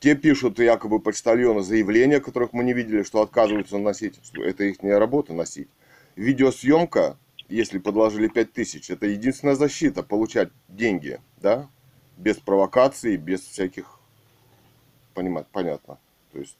Те 0.00 0.14
пишут 0.14 0.58
якобы 0.58 0.98
почтальону 0.98 1.60
заявления, 1.60 2.20
которых 2.20 2.52
мы 2.52 2.64
не 2.64 2.72
видели, 2.72 3.02
что 3.02 3.20
отказываются 3.20 3.78
носить. 3.78 4.18
Что 4.24 4.42
Это 4.42 4.64
их 4.64 4.78
работа 4.82 5.34
носить. 5.34 5.68
Видеосъемка, 6.16 7.18
если 7.48 7.78
подложили 7.78 8.28
5000, 8.28 8.90
это 8.90 9.06
единственная 9.06 9.54
защита, 9.54 10.02
получать 10.02 10.50
деньги, 10.68 11.20
да? 11.36 11.68
Без 12.16 12.36
провокаций, 12.36 13.16
без 13.16 13.40
всяких... 13.40 13.98
Понимать, 15.14 15.46
понятно. 15.48 15.98
То 16.32 16.38
есть 16.38 16.56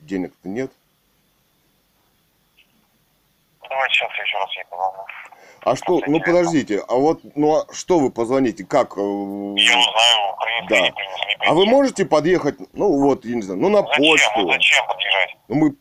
денег-то 0.00 0.48
нет. 0.48 0.70
Давайте 3.62 3.94
сейчас 3.94 4.10
еще 4.12 4.38
раз 4.38 4.56
ей 4.56 4.64
позвоню. 4.70 5.21
А 5.64 5.76
что, 5.76 6.00
ну 6.06 6.20
подождите, 6.20 6.82
а 6.88 6.94
вот, 6.96 7.20
ну 7.36 7.56
а 7.56 7.66
что 7.72 7.98
вы 8.00 8.10
позвоните, 8.10 8.64
как? 8.64 8.94
э, 8.96 9.00
Я 9.00 9.04
узнаю, 9.78 10.36
принесли, 10.40 10.68
Да. 10.68 10.92
принесли. 10.92 11.36
А 11.46 11.54
вы 11.54 11.66
можете 11.66 12.04
подъехать, 12.04 12.56
ну 12.72 12.98
вот, 12.98 13.24
я 13.24 13.36
не 13.36 13.42
знаю, 13.42 13.60
ну 13.60 13.68
на 13.68 13.82
Зачем? 13.82 14.02
Ну 14.02 14.10
почту. 14.10 14.52
зачем 14.52 14.86
подъезжать? 14.88 15.36
Ну 15.48 15.54
мы, 15.54 15.76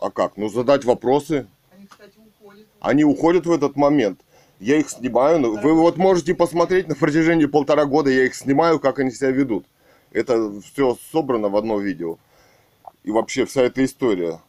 а 0.00 0.10
как, 0.10 0.36
ну 0.36 0.48
задать 0.48 0.84
вопросы. 0.84 1.46
Они, 1.72 1.86
кстати, 1.86 2.14
уходят. 2.18 2.66
Они 2.80 3.04
уходят 3.04 3.46
в 3.46 3.52
этот 3.52 3.76
момент. 3.76 4.20
Я 4.58 4.76
их 4.76 4.90
снимаю. 4.90 5.38
ну, 5.38 5.56
Вы 5.60 5.74
вот 5.74 5.96
можете 5.98 6.34
посмотреть 6.34 6.88
на 6.88 6.94
протяжении 6.96 7.46
полтора 7.46 7.84
года, 7.84 8.10
я 8.10 8.24
их 8.24 8.34
снимаю, 8.34 8.80
как 8.80 8.98
они 8.98 9.10
себя 9.12 9.30
ведут. 9.30 9.66
Это 10.12 10.52
все 10.62 10.96
собрано 11.12 11.48
в 11.48 11.56
одно 11.56 11.78
видео. 11.78 12.18
И 13.04 13.10
вообще 13.10 13.44
вся 13.46 13.62
эта 13.62 13.84
история. 13.84 14.40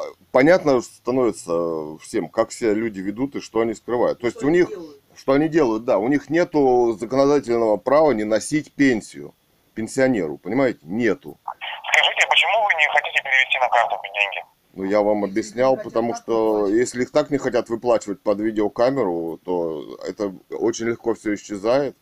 А, 0.00 0.12
Понятно 0.32 0.80
становится 0.80 1.98
всем, 1.98 2.28
как 2.28 2.52
себя 2.52 2.72
люди 2.72 3.00
ведут 3.00 3.36
и 3.36 3.40
что 3.40 3.60
они 3.60 3.74
скрывают. 3.74 4.20
То 4.20 4.26
есть 4.26 4.38
Что 4.38 4.46
у 4.46 4.50
них, 4.50 4.68
делают? 4.68 5.00
что 5.14 5.32
они 5.32 5.48
делают, 5.48 5.84
да, 5.84 5.98
у 5.98 6.08
них 6.08 6.30
нету 6.30 6.96
законодательного 6.98 7.76
права 7.76 8.12
не 8.12 8.24
носить 8.24 8.72
пенсию 8.72 9.34
пенсионеру, 9.74 10.36
понимаете? 10.36 10.80
Нету. 10.82 11.38
Скажите, 11.42 12.26
почему 12.28 12.52
вы 12.64 12.80
не 12.80 12.86
хотите 12.88 13.22
перевести 13.22 13.58
на 13.58 13.68
карту 13.68 13.96
деньги? 14.14 14.44
Ну, 14.74 14.84
я 14.84 15.00
вам 15.02 15.24
объяснял, 15.24 15.76
потому 15.76 16.14
что 16.14 16.68
если 16.68 17.02
их 17.02 17.12
так 17.12 17.30
не 17.30 17.38
хотят 17.38 17.68
выплачивать 17.68 18.20
под 18.20 18.40
видеокамеру, 18.40 19.40
то 19.44 19.96
это 20.06 20.32
очень 20.50 20.86
легко 20.86 21.14
все 21.14 21.34
исчезает. 21.34 21.96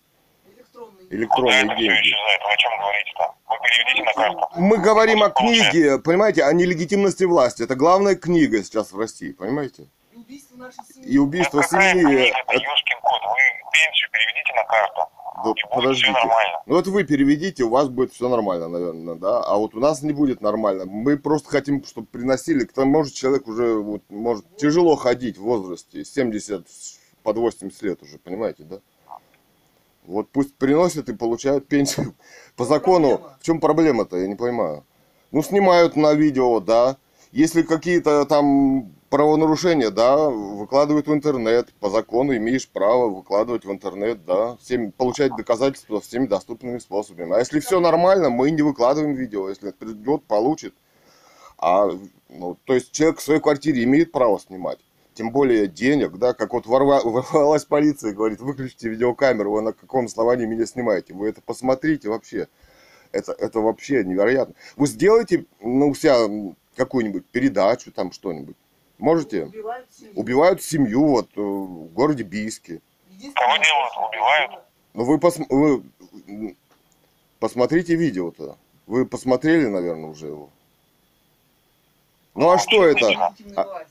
Электронные. 1.11 1.65
Деньги. 1.77 2.11
исчезает? 2.11 2.41
Вы 2.43 2.53
о 2.53 2.57
чем 2.57 2.73
говорите-то? 2.79 3.35
Вы 3.49 3.57
переведите 3.63 4.03
на 4.05 4.13
карту. 4.13 4.61
Мы 4.61 4.77
говорим 4.79 5.23
о 5.23 5.31
книге, 5.31 5.99
понимаете, 5.99 6.45
о 6.45 6.53
нелегитимности 6.53 7.25
власти. 7.25 7.63
Это 7.63 7.75
главная 7.77 8.15
книга 8.15 8.63
сейчас 8.63 8.93
в 8.93 8.99
России, 8.99 9.33
понимаете? 9.33 9.89
И 11.05 11.19
убийство 11.19 11.63
семьи. 11.63 12.03
Ну, 12.03 12.11
семьи. 12.11 12.33
Это 12.49 12.61
да, 15.45 15.53
подождите. 15.73 16.13
Ну 16.67 16.75
вот 16.75 16.87
вы 16.87 17.05
переведите, 17.05 17.65
у 17.65 17.71
вас 17.71 17.89
будет 17.89 18.13
все 18.13 18.29
нормально, 18.29 18.69
наверное, 18.69 19.15
да? 19.15 19.43
А 19.43 19.57
вот 19.57 19.75
у 19.75 19.81
нас 19.81 20.03
не 20.03 20.13
будет 20.13 20.41
нормально. 20.41 20.85
Мы 20.85 21.17
просто 21.17 21.49
хотим, 21.49 21.85
чтобы 21.85 22.07
приносили. 22.09 22.65
К 22.65 22.73
тому 22.73 23.05
же 23.05 23.13
человек 23.13 23.47
уже 23.47 23.75
вот, 23.75 24.03
может 24.09 24.45
тяжело 24.57 24.97
ходить 24.97 25.39
в 25.39 25.43
возрасте, 25.43 26.05
70 26.05 26.67
под 27.23 27.37
80 27.37 27.83
лет 27.83 28.03
уже, 28.03 28.19
понимаете, 28.19 28.65
да? 28.65 28.81
Вот 30.09 30.31
пусть 30.31 30.55
приносят 30.55 31.11
и 31.11 31.15
получают 31.15 31.69
пенсию. 31.69 32.15
По 32.57 32.65
закону, 32.65 33.19
проблема? 33.19 33.37
в 33.39 33.45
чем 33.45 33.61
проблема-то, 33.61 34.17
я 34.17 34.27
не 34.27 34.37
понимаю. 34.37 34.85
Ну, 35.33 35.43
снимают 35.43 35.97
на 35.97 36.15
видео, 36.15 36.61
да. 36.61 36.97
Если 37.31 37.61
какие-то 37.61 38.25
там 38.25 38.91
правонарушения, 39.11 39.91
да, 39.91 40.31
выкладывают 40.31 41.09
в 41.09 41.13
интернет. 41.13 41.75
По 41.75 41.91
закону 41.91 42.35
имеешь 42.35 42.67
право 42.67 43.11
выкладывать 43.11 43.67
в 43.67 43.71
интернет, 43.71 44.25
да. 44.25 44.57
Всем, 44.57 44.93
получать 44.93 45.37
доказательства 45.37 46.01
всеми 46.01 46.27
доступными 46.27 46.79
способами. 46.79 47.35
А 47.35 47.39
если 47.39 47.61
все 47.61 47.79
нормально, 47.79 48.31
мы 48.31 48.51
не 48.51 48.63
выкладываем 48.63 49.15
видео. 49.15 49.51
Если 49.51 49.73
придет, 49.73 50.25
получит. 50.25 50.75
А, 51.59 51.91
ну, 52.31 52.57
то 52.65 52.73
есть 52.73 52.93
человек 52.93 53.19
в 53.19 53.23
своей 53.23 53.41
квартире 53.41 53.85
имеет 53.85 54.11
право 54.11 54.41
снимать. 54.41 54.79
Тем 55.19 55.33
более 55.33 55.67
денег, 55.67 56.17
да, 56.17 56.33
как 56.33 56.53
вот 56.53 56.67
ворва- 56.67 57.03
ворвалась 57.05 57.65
полиция 57.65 58.13
и 58.13 58.15
говорит, 58.15 58.39
выключите 58.39 58.89
видеокамеру, 58.89 59.51
вы 59.51 59.63
на 59.63 59.73
каком 59.73 60.05
основании 60.05 60.47
меня 60.47 60.65
снимаете? 60.65 61.13
Вы 61.13 61.31
это 61.31 61.41
посмотрите 61.41 62.09
вообще. 62.09 62.47
Это, 63.11 63.33
это 63.33 63.59
вообще 63.59 64.05
невероятно. 64.05 64.55
Вы 64.77 64.87
сделаете 64.87 65.45
ну, 65.61 65.89
у 65.89 65.95
себя 65.97 66.55
какую-нибудь 66.77 67.27
передачу, 67.27 67.91
там 67.91 68.13
что-нибудь. 68.13 68.55
Можете? 68.99 69.47
Убивают 69.47 69.89
семью. 69.93 70.13
Убивают 70.15 70.63
семью 70.63 71.09
вот 71.09 71.29
э, 71.35 71.41
в 71.41 71.93
городе 71.95 72.23
Бийске. 72.23 72.81
Кого 73.35 73.57
делают? 73.57 73.93
Убивают? 74.09 74.63
Ну 74.95 75.03
вы, 75.03 75.17
пос- 75.17 75.47
вы 75.49 76.55
посмотрите 77.41 77.97
видео-то. 77.97 78.57
Вы 78.87 79.05
посмотрели, 79.05 79.67
наверное, 79.67 80.11
уже 80.11 80.29
его. 80.29 80.49
Ну 82.37 82.51
а 82.53 82.59
что 82.59 82.87
это? 82.87 83.35
А- 83.57 83.85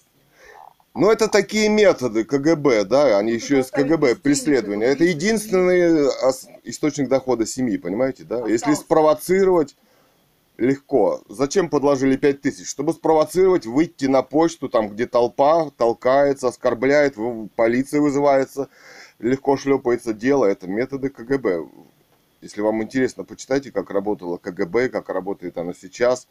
власти. 0.98 1.06
Ну, 1.06 1.12
это 1.12 1.28
такие 1.32 1.70
методы 1.70 2.24
КГБ, 2.24 2.86
да, 2.86 3.18
они 3.18 3.34
еще 3.34 3.60
из 3.60 3.72
КГБ, 3.72 4.16
преследования. 4.16 4.86
Это 4.86 5.04
единственный 5.04 6.08
ос- 6.08 6.48
источник 6.64 7.10
дохода 7.10 7.46
семьи, 7.46 7.78
понимаете, 7.78 8.24
да? 8.24 8.48
Если 8.48 8.74
спровоцировать, 8.74 9.76
легко. 10.58 11.22
Зачем 11.30 11.70
подложили 11.70 12.16
5 12.18 12.42
тысяч? 12.42 12.68
Чтобы 12.68 12.94
спровоцировать, 12.94 13.66
выйти 13.66 14.06
на 14.06 14.24
почту, 14.24 14.70
там, 14.70 14.90
где 14.90 15.06
толпа 15.08 15.70
толкается, 15.78 16.48
оскорбляет, 16.48 17.16
полиция 17.56 18.02
вызывается, 18.02 18.70
легко 19.20 19.58
шлепается 19.58 20.14
дело. 20.14 20.46
Это 20.46 20.68
методы 20.68 21.10
КГБ. 21.10 21.68
Если 22.42 22.62
вам 22.62 22.84
интересно, 22.84 23.24
почитайте, 23.24 23.72
как 23.72 23.90
работало 23.90 24.38
КГБ, 24.38 24.90
как 24.90 25.10
работает 25.10 25.58
оно 25.58 25.74
сейчас 25.74 26.28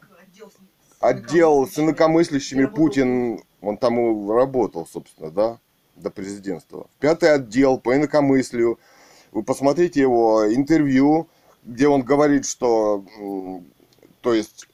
Как 0.00 0.10
отдел 0.20 0.50
отдел 1.00 1.66
с 1.66 1.78
инакомыслящими. 1.78 2.66
Путин, 2.66 3.42
он 3.60 3.76
там 3.78 3.98
и 3.98 4.32
работал, 4.32 4.86
собственно, 4.86 5.30
да, 5.30 5.58
до 5.96 6.10
президентства. 6.10 6.86
Пятый 7.00 7.32
отдел 7.34 7.78
по 7.78 7.96
инакомыслию. 7.96 8.78
Вы 9.32 9.42
посмотрите 9.42 10.00
его 10.00 10.54
интервью, 10.54 11.28
где 11.64 11.88
он 11.88 12.02
говорит, 12.02 12.46
что, 12.46 13.04
то 14.20 14.34
есть, 14.34 14.66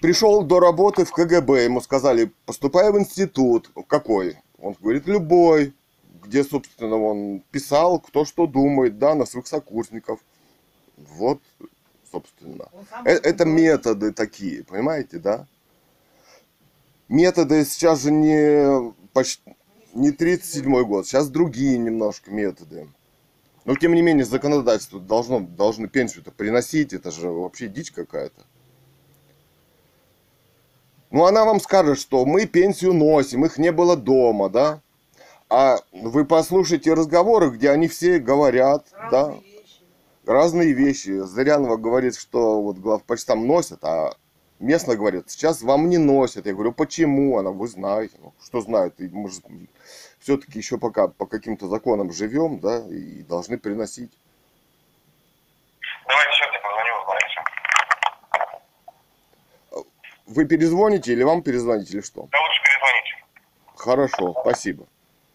пришел 0.00 0.42
до 0.42 0.60
работы 0.60 1.04
в 1.04 1.12
КГБ, 1.12 1.64
ему 1.64 1.80
сказали, 1.80 2.32
поступай 2.46 2.90
в 2.92 2.98
институт. 2.98 3.70
Какой? 3.88 4.38
Он 4.58 4.74
говорит, 4.80 5.06
любой. 5.06 5.74
Где, 6.22 6.44
собственно, 6.44 6.96
он 6.96 7.42
писал, 7.50 7.98
кто 7.98 8.26
что 8.26 8.46
думает, 8.46 8.98
да, 8.98 9.14
на 9.14 9.24
своих 9.24 9.46
сокурсников. 9.46 10.20
Вот, 10.98 11.40
собственно. 12.10 12.68
Э- 13.04 13.10
Это 13.22 13.44
методы 13.44 14.12
такие, 14.12 14.64
понимаете, 14.64 15.18
да? 15.18 15.46
Методы 17.08 17.64
сейчас 17.64 18.02
же 18.02 18.12
не, 18.12 18.92
почти, 19.12 19.56
не 19.94 20.12
37 20.12 20.84
год, 20.84 21.06
сейчас 21.06 21.28
другие 21.28 21.76
немножко 21.78 22.30
методы. 22.30 22.88
Но 23.64 23.74
тем 23.74 23.94
не 23.94 24.02
менее 24.02 24.24
законодательство 24.24 25.00
должно, 25.00 25.40
должны 25.40 25.88
пенсию-то 25.88 26.30
приносить, 26.30 26.92
это 26.92 27.10
же 27.10 27.28
вообще 27.28 27.68
дичь 27.68 27.90
какая-то. 27.90 28.42
Ну 31.10 31.26
она 31.26 31.44
вам 31.44 31.60
скажет, 31.60 31.98
что 31.98 32.24
мы 32.24 32.46
пенсию 32.46 32.94
носим, 32.94 33.44
их 33.44 33.58
не 33.58 33.72
было 33.72 33.96
дома, 33.96 34.48
да? 34.48 34.80
А 35.48 35.78
вы 35.92 36.24
послушайте 36.24 36.94
разговоры, 36.94 37.50
где 37.50 37.70
они 37.70 37.88
все 37.88 38.20
говорят, 38.20 38.86
да? 39.10 39.34
Разные 40.26 40.72
вещи. 40.72 41.18
Зырянова 41.20 41.76
говорит, 41.76 42.16
что 42.16 42.62
вот 42.62 42.76
главпочтам 42.78 43.46
носят, 43.46 43.82
а 43.84 44.14
местно 44.58 44.94
говорят, 44.96 45.30
сейчас 45.30 45.62
вам 45.62 45.88
не 45.88 45.98
носят. 45.98 46.46
Я 46.46 46.52
говорю, 46.52 46.72
почему? 46.72 47.38
Она, 47.38 47.50
вы 47.50 47.66
знаете. 47.68 48.16
Ну, 48.20 48.34
что 48.42 48.60
знают? 48.60 49.00
И 49.00 49.08
мы 49.08 49.30
же 49.30 49.40
все-таки 50.18 50.58
еще 50.58 50.78
пока 50.78 51.08
по 51.08 51.26
каким-то 51.26 51.66
законам 51.68 52.12
живем, 52.12 52.60
да, 52.60 52.86
и 52.86 53.22
должны 53.22 53.58
приносить. 53.58 54.12
Давайте 56.06 56.32
сейчас 56.32 56.50
я 56.52 56.60
позвоню, 56.60 56.92
узнаете. 57.02 57.40
Вы 60.26 60.44
перезвоните 60.44 61.12
или 61.12 61.22
вам 61.22 61.42
перезвонить, 61.42 61.90
или 61.90 62.02
что? 62.02 62.28
Да 62.30 62.38
лучше 62.38 62.62
перезвоните. 62.62 63.24
Хорошо, 63.74 64.34
спасибо. 64.42 64.86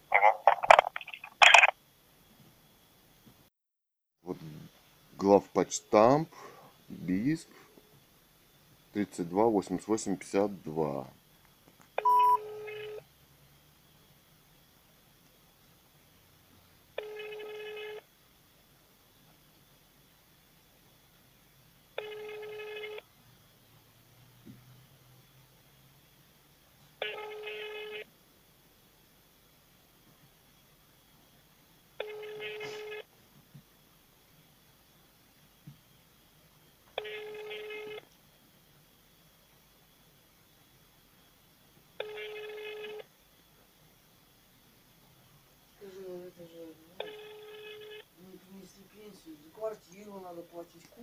Ага. 0.10 0.34
Вот 4.24 4.38
главпочтамп, 5.18 6.30
БИСК, 6.90 7.48
32 8.94 9.46
88 9.46 10.18
52. 10.18 11.06
Скажи, 11.06 11.25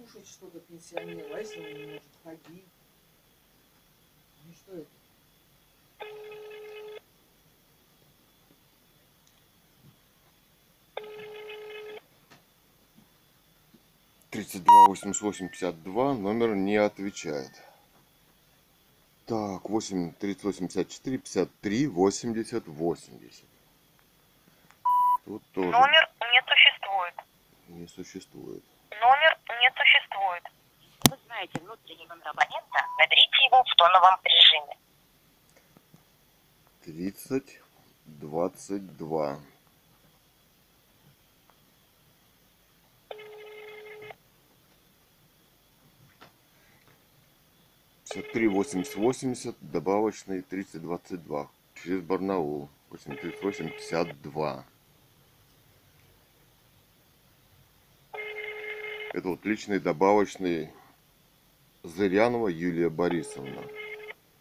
кушать 0.02 0.28
что-то 0.28 0.58
пенсионеру, 0.60 1.34
а 1.34 1.38
если 1.38 1.60
он 1.60 1.74
не 1.74 1.86
может 1.86 2.02
ходить? 2.24 2.64
Ну 4.44 4.54
что 4.54 4.72
это? 4.72 4.86
Тридцать 14.30 14.64
два 14.64 14.86
восемьдесят 14.88 15.22
восемь 15.22 15.48
пятьдесят 15.48 15.82
два 15.82 16.14
номер 16.14 16.54
не 16.54 16.76
отвечает. 16.76 17.52
Так, 19.26 19.68
восемь 19.68 20.12
тридцать 20.14 20.44
восемьдесят 20.44 20.88
четыре 20.88 21.18
пятьдесят 21.18 21.50
три 21.60 21.86
восемьдесят 21.86 22.66
восемьдесят. 22.66 23.44
Тут 25.26 25.42
тоже. 25.52 25.70
Номер 25.70 26.10
не 26.20 26.42
существует. 26.48 27.14
Не 27.68 27.86
существует. 27.86 28.64
Номер 28.90 29.21
номер 32.08 32.28
абонента? 32.28 32.86
Наберите 32.98 33.44
его 33.46 33.62
в 33.62 33.74
тоновом 33.76 34.18
режиме. 34.24 34.76
30 36.84 37.60
22. 38.06 39.38
Пятьдесят 48.12 48.32
три 48.32 48.46
восемьдесят 48.46 48.96
восемьдесят 48.96 49.56
добавочный 49.62 50.42
тридцать 50.42 50.82
двадцать 50.82 51.24
два 51.24 51.48
через 51.82 52.02
Барнаул 52.02 52.68
восемь 52.90 53.16
тридцать 53.16 53.42
восемь 53.42 53.70
пятьдесят 53.70 54.20
два 54.20 54.66
это 59.14 59.28
вот 59.28 59.42
личный 59.46 59.80
добавочный 59.80 60.70
Зырянова 61.82 62.48
Юлия 62.48 62.88
Борисовна 62.90 63.62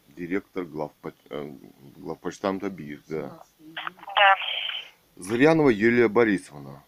директор 0.10 0.64
главпо... 0.64 1.14
э, 1.30 1.52
главпочтамта 1.98 2.70
БИС, 2.70 3.00
да. 3.08 3.44
Да. 3.60 4.36
Зырянова 5.16 5.70
Юлия 5.70 6.08
Борисовна. 6.08 6.84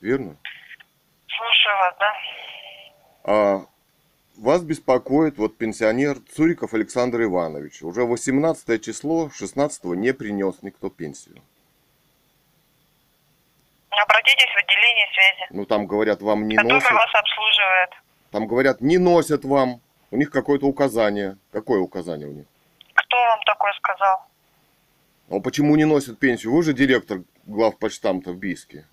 Верно? 0.00 0.36
Слушаю 1.26 1.76
вас, 1.78 1.96
да? 1.98 2.14
А 3.24 3.66
вас 4.36 4.62
беспокоит 4.62 5.38
вот 5.38 5.56
пенсионер 5.56 6.18
Цуриков 6.34 6.74
Александр 6.74 7.22
Иванович. 7.22 7.82
Уже 7.82 8.04
18 8.04 8.84
число, 8.84 9.30
16 9.30 9.84
не 9.96 10.12
принес 10.12 10.62
никто 10.62 10.90
пенсию. 10.90 11.42
Обратитесь 13.90 14.52
в 14.54 14.58
отделение 14.58 15.06
связи, 15.12 15.46
Ну 15.50 15.64
там 15.64 15.86
говорят, 15.86 16.20
вам 16.20 16.46
не 16.46 16.54
которое 16.56 16.74
носят. 16.74 16.92
вас 16.92 17.10
обслуживает. 17.14 17.90
Там 18.30 18.46
говорят, 18.46 18.80
не 18.80 18.98
носят 18.98 19.44
вам. 19.44 19.80
У 20.10 20.16
них 20.16 20.30
какое-то 20.30 20.66
указание. 20.66 21.36
Какое 21.52 21.80
указание 21.80 22.28
у 22.28 22.32
них? 22.32 22.46
Кто 22.94 23.16
вам 23.16 23.40
такое 23.44 23.72
сказал? 23.74 24.26
А 25.30 25.40
почему 25.40 25.74
не 25.76 25.84
носят 25.84 26.18
пенсию? 26.18 26.52
Вы 26.52 26.62
же 26.62 26.72
директор 26.72 27.20
главпочтамта 27.46 28.30
в 28.32 28.36
Бийске. 28.36 28.86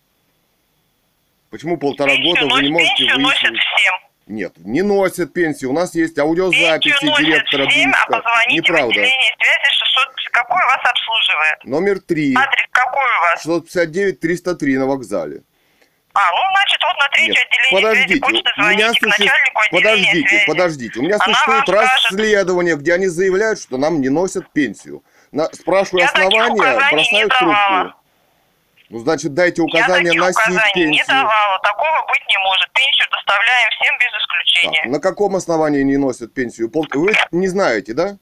Почему 1.49 1.77
полтора 1.77 2.15
Пенсию 2.15 2.33
года 2.33 2.55
вы 2.55 2.61
не 2.63 2.69
носят- 2.69 2.71
можете 2.71 2.97
пенсию 3.05 3.19
носят 3.21 3.41
выяснить? 3.43 3.61
всем. 3.77 3.93
Нет, 4.25 4.53
не 4.57 4.81
носят 4.81 5.33
пенсию. 5.33 5.69
У 5.69 5.73
нас 5.73 5.93
есть 5.93 6.17
аудиозаписи 6.17 6.89
Пенсию 6.89 7.09
носят 7.11 7.25
директора 7.25 7.67
всем, 7.67 7.81
а 7.81 7.93
Бийска. 7.93 8.05
позвоните 8.07 8.49
в 8.49 8.53
Неправда. 8.53 8.89
отделение 8.89 9.35
связи 9.37 9.73
600... 9.73 10.29
Какой 10.31 10.63
вас 10.65 10.79
обслуживает? 10.83 11.63
Номер 11.65 11.99
три. 11.99 12.33
Адрес 12.35 12.67
какой 12.71 13.03
у 13.05 13.21
вас? 13.21 13.43
659 13.43 14.19
303 14.19 14.77
на 14.79 14.85
вокзале. 14.87 15.43
А, 16.13 16.19
ну, 16.31 16.41
значит, 16.55 16.79
вот 16.87 16.97
на 16.99 17.09
третье 17.09 17.33
Нет, 17.33 17.47
отделение 17.47 17.81
подождите, 17.81 18.21
почты 18.21 18.51
у 18.55 18.61
меня 18.61 18.73
звоните 18.93 18.99
к 18.99 19.03
суще- 19.03 19.23
начальнику 19.23 19.59
отделения 19.59 19.81
подождите, 19.81 20.27
связи. 20.29 20.45
подождите. 20.47 20.99
У 20.99 21.03
меня 21.03 21.15
Она 21.15 21.25
существует 21.25 21.69
расследование, 21.69 22.75
где 22.75 22.93
они 22.93 23.07
заявляют, 23.07 23.59
что 23.59 23.77
нам 23.77 23.99
не 23.99 24.09
носят 24.09 24.51
пенсию. 24.53 25.03
На, 25.31 25.45
спрашиваю 25.53 26.01
Я 26.01 26.07
основания, 26.09 26.55
бросают 26.55 27.11
не 27.11 27.27
трубку. 27.27 27.99
Ну, 28.89 28.99
значит, 28.99 29.33
дайте 29.33 29.61
Я 29.61 29.65
указания 29.65 30.09
таких 30.09 30.21
носить 30.21 30.37
указаний 30.37 30.85
не 30.85 30.97
пенсию. 30.97 31.07
давала. 31.07 31.59
Такого 31.63 32.05
быть 32.07 32.27
не 32.29 32.37
может. 32.45 32.71
Пенсию 32.73 33.07
доставляем 33.11 33.69
всем 33.71 33.95
без 33.97 34.11
Так, 34.11 34.21
исключения. 34.21 34.91
на 34.91 34.99
каком 34.99 35.35
основании 35.35 35.81
не 35.81 35.97
носят 35.97 36.31
пенсию? 36.31 36.69
Пол- 36.69 36.85
Вы 36.93 37.13
не 37.31 37.47
знаете, 37.47 37.93
да? 37.93 38.17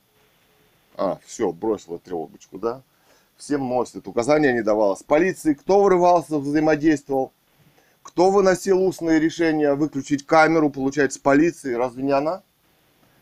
А, 0.97 1.17
все, 1.25 1.51
бросила 1.51 1.99
тревогочку, 1.99 2.57
да? 2.57 2.83
Всем 3.37 3.67
носят, 3.67 4.07
указания 4.07 4.53
не 4.53 4.61
давала. 4.61 4.95
С 4.95 5.03
полицией 5.03 5.55
кто 5.55 5.83
врывался, 5.83 6.37
взаимодействовал? 6.37 7.33
Кто 8.03 8.31
выносил 8.31 8.81
устные 8.83 9.19
решения 9.19 9.73
выключить 9.73 10.25
камеру, 10.25 10.69
получать 10.69 11.13
с 11.13 11.17
полиции? 11.17 11.73
Разве 11.73 12.03
не 12.03 12.11
она? 12.11 12.43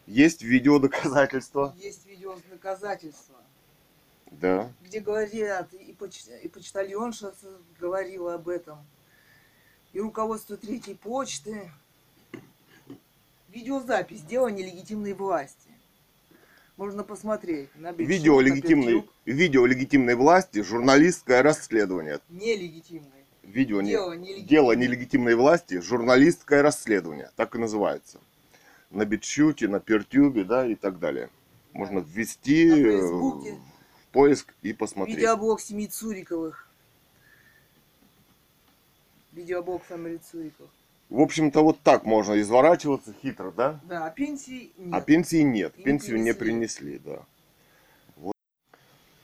Есть 0.08 0.42
видеодоказательства. 0.42 1.76
Есть 1.78 2.08
видео 2.08 2.36
с 2.36 2.42
доказательства, 2.50 3.36
Да. 4.32 4.72
где 4.84 5.00
говорят, 5.02 5.72
и, 5.74 5.94
поч... 5.94 6.24
и 6.42 6.48
почтальонша 6.48 7.34
говорила 7.80 8.34
об 8.36 8.50
этом, 8.50 8.80
и 9.94 10.00
руководство 10.00 10.58
третьей 10.58 10.96
почты. 10.96 11.72
Видеозапись 13.50 14.22
дела 14.22 14.48
нелегитимной 14.48 15.14
власти. 15.14 15.70
Можно 16.78 17.04
посмотреть. 17.04 17.70
На 17.76 17.92
Видео 17.92 18.40
легитимной, 18.40 19.08
видео 19.26 19.66
легитимной 19.66 20.16
власти, 20.16 20.62
журналистское 20.62 21.42
расследование. 21.44 22.20
Нелегитимной. 22.30 23.19
Видео 23.50 23.82
не- 23.82 23.92
Дело 23.92 24.14
нелегитимное. 24.14 24.48
Дело 24.48 24.72
нелегитимной 24.74 25.36
власти, 25.36 25.80
журналистское 25.82 26.62
расследование, 26.62 27.32
так 27.36 27.56
и 27.56 27.58
называется. 27.58 28.20
На 28.92 29.06
Битчуте, 29.06 29.68
на 29.68 29.80
Пертюбе, 29.80 30.44
да, 30.44 30.66
и 30.66 30.76
так 30.76 31.00
далее. 31.00 31.30
Можно 31.74 32.00
ввести 32.00 32.66
На 32.70 32.76
э, 32.76 33.02
в 33.02 33.58
поиск 34.12 34.54
и 34.62 34.74
посмотреть. 34.74 35.18
Видеоблог 35.18 35.62
семьи 35.62 35.88
Цуриковых. 35.88 36.68
Видеоблог 39.32 39.84
фамилии 39.84 40.18
Цуриков. 40.18 40.68
В 41.10 41.22
общем-то, 41.22 41.62
вот 41.64 41.80
так 41.82 42.04
можно 42.06 42.40
изворачиваться 42.40 43.14
хитро, 43.22 43.52
да? 43.52 43.80
Да, 43.84 44.06
а 44.06 44.12
пенсии 44.12 44.72
нет. 44.78 44.94
А 44.94 45.02
пенсии 45.02 45.42
нет, 45.42 45.74
И 45.76 45.80
не 45.80 45.86
пенсию 45.86 46.22
не 46.22 46.34
принесли. 46.34 46.98
принесли, 46.98 47.14
да. 47.14 47.20
Вот. 48.16 48.34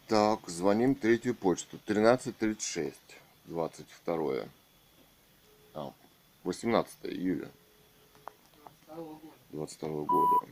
Так, 0.08 0.40
звоним 0.48 0.96
третью 0.96 1.36
почту. 1.36 1.78
1336, 1.86 2.96
22. 3.48 4.46
А, 5.76 5.92
18 6.44 6.96
июля 7.06 7.50
Второго 8.84 9.14
года. 9.16 9.34
22 9.52 9.90
года. 10.04 10.48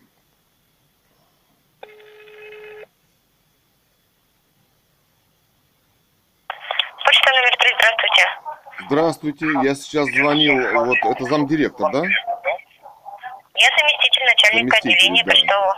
Почта 7.05 7.31
номер 7.31 7.57
три, 7.59 7.69
здравствуйте. 7.75 8.85
Здравствуйте, 8.87 9.45
я 9.67 9.75
сейчас 9.75 10.07
звонил, 10.09 10.53
вот 10.85 10.97
это 11.03 11.25
замдиректор, 11.25 11.91
да? 11.91 11.99
Я 11.99 13.69
заместитель 13.77 14.25
начальника 14.25 14.77
Заместитель, 14.81 14.93
отделения 14.93 15.23
да. 15.23 15.31
почтового. 15.31 15.75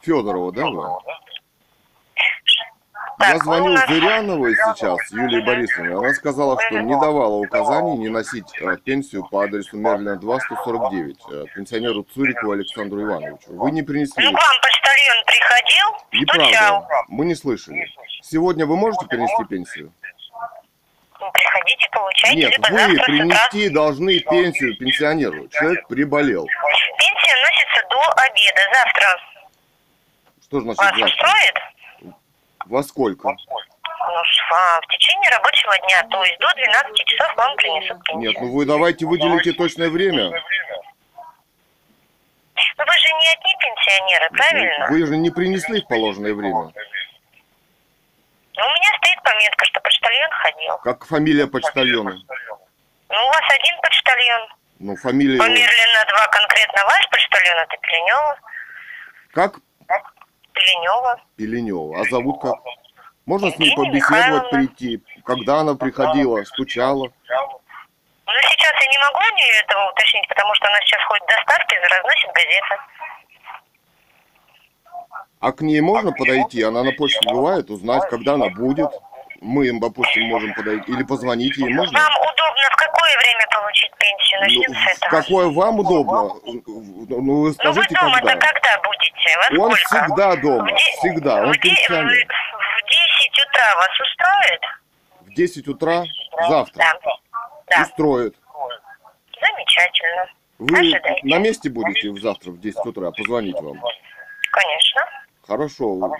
Федорова, 0.00 0.52
да, 0.52 0.66
вы? 0.66 0.82
Так, 0.82 1.25
Я 3.18 3.38
звонил 3.38 3.76
Зыряновой 3.88 4.54
сейчас, 4.54 4.98
Юлии 5.10 5.40
Борисовне. 5.44 5.96
Она 5.96 6.12
сказала, 6.12 6.60
что 6.60 6.80
не 6.80 6.94
давала 7.00 7.36
указаний 7.36 7.96
не 7.96 8.08
носить 8.08 8.46
э, 8.60 8.76
пенсию 8.84 9.26
по 9.28 9.44
адресу 9.44 9.76
Мерлина 9.76 10.16
2, 10.16 10.40
149, 10.40 11.16
э, 11.30 11.44
пенсионеру 11.54 12.02
Цурикову 12.02 12.52
Александру 12.52 13.02
Ивановичу. 13.02 13.46
Вы 13.48 13.70
не 13.70 13.82
принесли. 13.82 14.22
Ну, 14.24 14.32
к 14.32 14.34
вам 14.34 14.56
почтальон 14.60 15.24
приходил. 15.24 16.50
Неправда. 16.52 16.88
Мы 17.08 17.24
не 17.24 17.34
слышали. 17.34 17.88
Сегодня 18.22 18.66
вы 18.66 18.76
можете 18.76 19.06
принести 19.06 19.44
пенсию? 19.44 19.92
Приходите, 21.32 21.88
получайте, 21.92 22.36
Нет, 22.36 22.58
вы 22.58 22.96
принести 23.04 23.70
должны 23.70 24.20
пенсию 24.20 24.76
пенсионеру. 24.76 25.48
Человек 25.48 25.88
приболел. 25.88 26.44
Пенсия 26.46 27.36
носится 27.42 27.88
до 27.88 28.00
обеда, 28.22 28.60
завтра. 28.74 29.20
Что 30.44 30.60
значит 30.60 30.78
Вас 30.78 30.88
завтра? 30.90 31.06
устроит? 31.06 31.54
Во 32.68 32.82
сколько? 32.82 33.28
Ну, 33.28 33.34
а, 34.50 34.80
в 34.80 34.86
течение 34.88 35.30
рабочего 35.30 35.78
дня, 35.86 36.02
то 36.10 36.24
есть 36.24 36.38
до 36.38 36.48
12 36.54 37.04
часов 37.06 37.34
вам 37.36 37.56
принесут 37.56 38.02
пенсию. 38.04 38.30
Нет, 38.32 38.40
ну 38.40 38.52
вы 38.52 38.64
давайте 38.64 39.06
выделите 39.06 39.52
точное 39.52 39.88
время. 39.88 40.30
Ну, 40.30 40.30
вы 42.84 42.92
же 42.98 43.08
не 43.14 43.28
одни 43.32 43.54
пенсионеры, 43.60 44.30
правильно? 44.30 44.86
Вы 44.90 45.06
же 45.06 45.16
не 45.16 45.30
принесли 45.30 45.80
в 45.80 45.86
положенное 45.88 46.34
время. 46.34 46.72
Ну, 48.58 48.64
у 48.64 48.68
меня 48.70 48.90
стоит 48.98 49.22
пометка, 49.22 49.64
что 49.66 49.80
почтальон 49.80 50.30
ходил. 50.30 50.78
Как 50.78 51.04
фамилия 51.06 51.46
почтальона? 51.46 52.10
Ну, 53.08 53.16
у 53.24 53.26
вас 53.28 53.42
один 53.48 53.80
почтальон. 53.80 54.48
Ну, 54.78 54.96
фамилия... 54.96 55.38
По 55.38 55.44
его- 55.44 55.54
Мерлина 55.54 56.04
2 56.08 56.26
конкретно 56.28 56.84
ваш 56.84 57.08
почтальон, 57.10 57.58
это 57.58 57.76
Пеленева. 57.82 58.38
Как? 59.32 59.58
Пеленева. 60.66 61.20
Пеленева. 61.36 62.00
А 62.00 62.04
зовут 62.10 62.40
как? 62.40 62.56
Можно 63.24 63.50
с 63.50 63.58
ней 63.58 63.74
побеседовать, 63.74 64.50
прийти? 64.50 65.02
Когда 65.24 65.60
она 65.60 65.74
приходила, 65.74 66.42
стучала? 66.44 67.04
Ну, 67.04 68.32
сейчас 68.50 68.72
я 68.82 68.88
не 68.90 68.98
могу 68.98 69.18
у 69.18 69.36
нее 69.36 69.60
этого 69.64 69.90
уточнить, 69.90 70.28
потому 70.28 70.54
что 70.54 70.66
она 70.68 70.78
сейчас 70.80 71.02
ходит 71.04 71.24
в 71.24 71.28
доставке, 71.28 71.76
разносит 71.78 72.30
газеты. 72.32 72.76
А 75.38 75.52
к 75.52 75.60
ней 75.60 75.80
можно 75.80 76.12
подойти? 76.12 76.62
Она 76.62 76.82
на 76.82 76.92
почте 76.92 77.20
бывает, 77.28 77.70
узнать, 77.70 78.08
когда 78.10 78.34
она 78.34 78.48
будет? 78.48 78.90
Мы 79.40 79.66
им, 79.68 79.80
допустим, 79.80 80.24
можем 80.28 80.54
подойти 80.54 80.90
или 80.92 81.02
позвонить 81.02 81.56
ей, 81.56 81.72
можно? 81.74 81.98
Вам 81.98 82.12
удобно 82.16 82.68
в 82.72 82.76
какое 82.76 83.16
время 83.18 83.46
получить 83.52 83.90
пенсию? 83.98 84.40
Ну, 84.40 84.46
Начнем 84.46 84.74
с 84.74 84.84
в 84.84 84.96
этого. 84.96 85.10
какое 85.22 85.46
вам 85.48 85.78
удобно? 85.80 86.22
Ну, 86.44 86.62
вы 87.06 87.06
Ну 87.08 87.32
вы 87.42 87.52
скажите, 87.54 87.94
дома-то 88.00 88.26
когда? 88.26 88.46
когда 88.52 88.80
будете? 88.82 89.58
Во 89.58 89.64
Он 89.64 89.72
сколько? 89.72 90.04
всегда 90.06 90.36
дома, 90.36 90.68
В 90.68 90.78
всегда, 90.98 91.42
он 91.42 91.52
в 91.52 91.58
пенсионер. 91.60 92.04
В, 92.06 92.08
в 92.08 92.88
10 92.88 93.46
утра 93.46 93.76
вас 93.76 94.00
устроит? 94.00 94.60
В 95.20 95.34
10 95.34 95.68
утра 95.68 96.04
завтра 96.48 96.78
Да. 96.78 96.92
Да, 97.68 97.82
устроит. 97.82 98.34
замечательно. 99.40 100.26
Вы 100.58 100.78
Ожидайте. 100.78 101.20
на 101.26 101.38
месте 101.38 101.68
будете 101.68 102.12
завтра 102.20 102.50
в 102.52 102.60
10 102.60 102.86
утра 102.86 103.10
позвонить 103.10 103.60
вам? 103.60 103.78
Конечно. 104.52 105.02
Хорошо. 105.46 106.16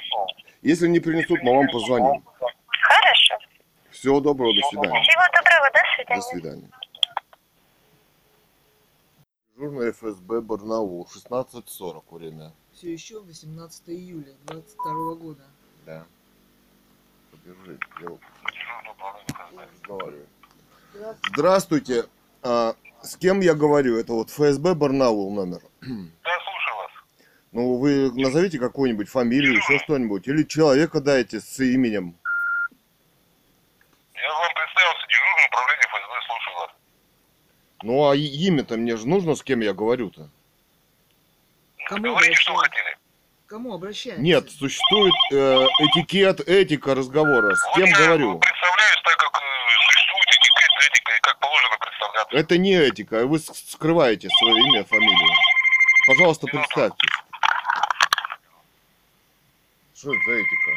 Если 0.63 0.89
не 0.89 1.01
принесут, 1.01 1.43
мы 1.43 1.57
вам 1.57 1.69
позвоним. 1.69 2.23
Хорошо. 2.87 3.35
Всего 3.91 4.21
доброго, 4.21 4.55
до 4.55 4.61
свидания. 4.69 5.03
Всего 5.03 5.23
доброго, 5.35 5.71
до 5.73 5.81
свидания. 5.97 6.21
До 6.21 6.23
свидания. 6.23 6.71
Дежурный 9.57 9.91
ФСБ 9.91 10.41
Барнаул, 10.43 11.09
16.40 11.13 12.03
время. 12.11 12.53
Все 12.73 12.93
еще 12.93 13.21
18 13.21 13.89
июля 13.89 14.35
22 14.45 15.15
года. 15.15 15.43
Да. 15.87 16.05
Подержи, 17.31 17.79
я 18.03 18.09
разговариваю. 19.73 20.27
Здравствуйте. 21.33 22.05
А, 22.43 22.77
с 23.03 23.17
кем 23.17 23.41
я 23.41 23.55
говорю? 23.55 23.99
Это 23.99 24.13
вот 24.13 24.31
ФСБ 24.31 24.75
Барнаул 24.75 25.35
номер. 25.35 25.63
Да, 25.81 26.39
слушаю 26.45 26.77
вас. 26.77 26.91
Ну, 27.53 27.79
вы 27.79 28.13
назовите 28.13 28.59
какую-нибудь 28.59 29.09
фамилию, 29.09 29.55
еще 29.57 29.79
что-нибудь. 29.79 30.29
Или 30.29 30.45
человека 30.45 31.01
дайте 31.01 31.41
с 31.41 31.59
именем. 31.61 32.15
Я 34.27 34.33
вам 34.33 34.53
представился, 34.55 35.07
дежурное 35.07 35.47
управление 35.47 35.87
ФСБ, 35.87 36.27
слушаю 36.27 36.57
вас. 36.57 36.71
Ну, 37.83 38.11
а 38.11 38.17
имя-то 38.17 38.77
мне 38.77 38.97
же 38.97 39.07
нужно, 39.07 39.37
с 39.37 39.43
кем 39.45 39.61
я 39.61 39.73
говорю-то. 39.73 40.29
Кому 41.87 42.03
Говорите, 42.03 42.35
что 42.35 42.55
вы 42.55 42.61
хотели. 42.65 42.97
Кому 43.47 43.75
обращаемся? 43.75 44.21
Нет, 44.23 44.51
существует 44.51 45.15
э, 45.31 45.37
этикет, 45.79 46.41
этика 46.41 46.97
разговора. 46.97 47.55
С 47.55 47.75
кем 47.77 47.85
я 47.87 47.97
говорю? 47.97 48.41
представляюсь 48.41 49.01
так, 49.05 49.17
как 49.17 49.41
э, 49.41 49.47
существует 49.87 50.29
этикет, 50.29 50.91
этика, 50.91 51.13
и 51.17 51.21
как 51.21 51.39
положено 51.39 51.77
представляться. 51.79 52.37
Это 52.37 52.59
не 52.59 52.75
этика, 52.75 53.27
вы 53.27 53.39
с- 53.39 53.71
скрываете 53.71 54.29
свое 54.31 54.59
имя, 54.65 54.83
фамилию. 54.85 55.31
Пожалуйста, 56.09 56.49
представьтесь. 56.49 57.11
Что 59.95 60.13
это 60.13 60.21
за 60.27 60.33
этика? 60.33 60.73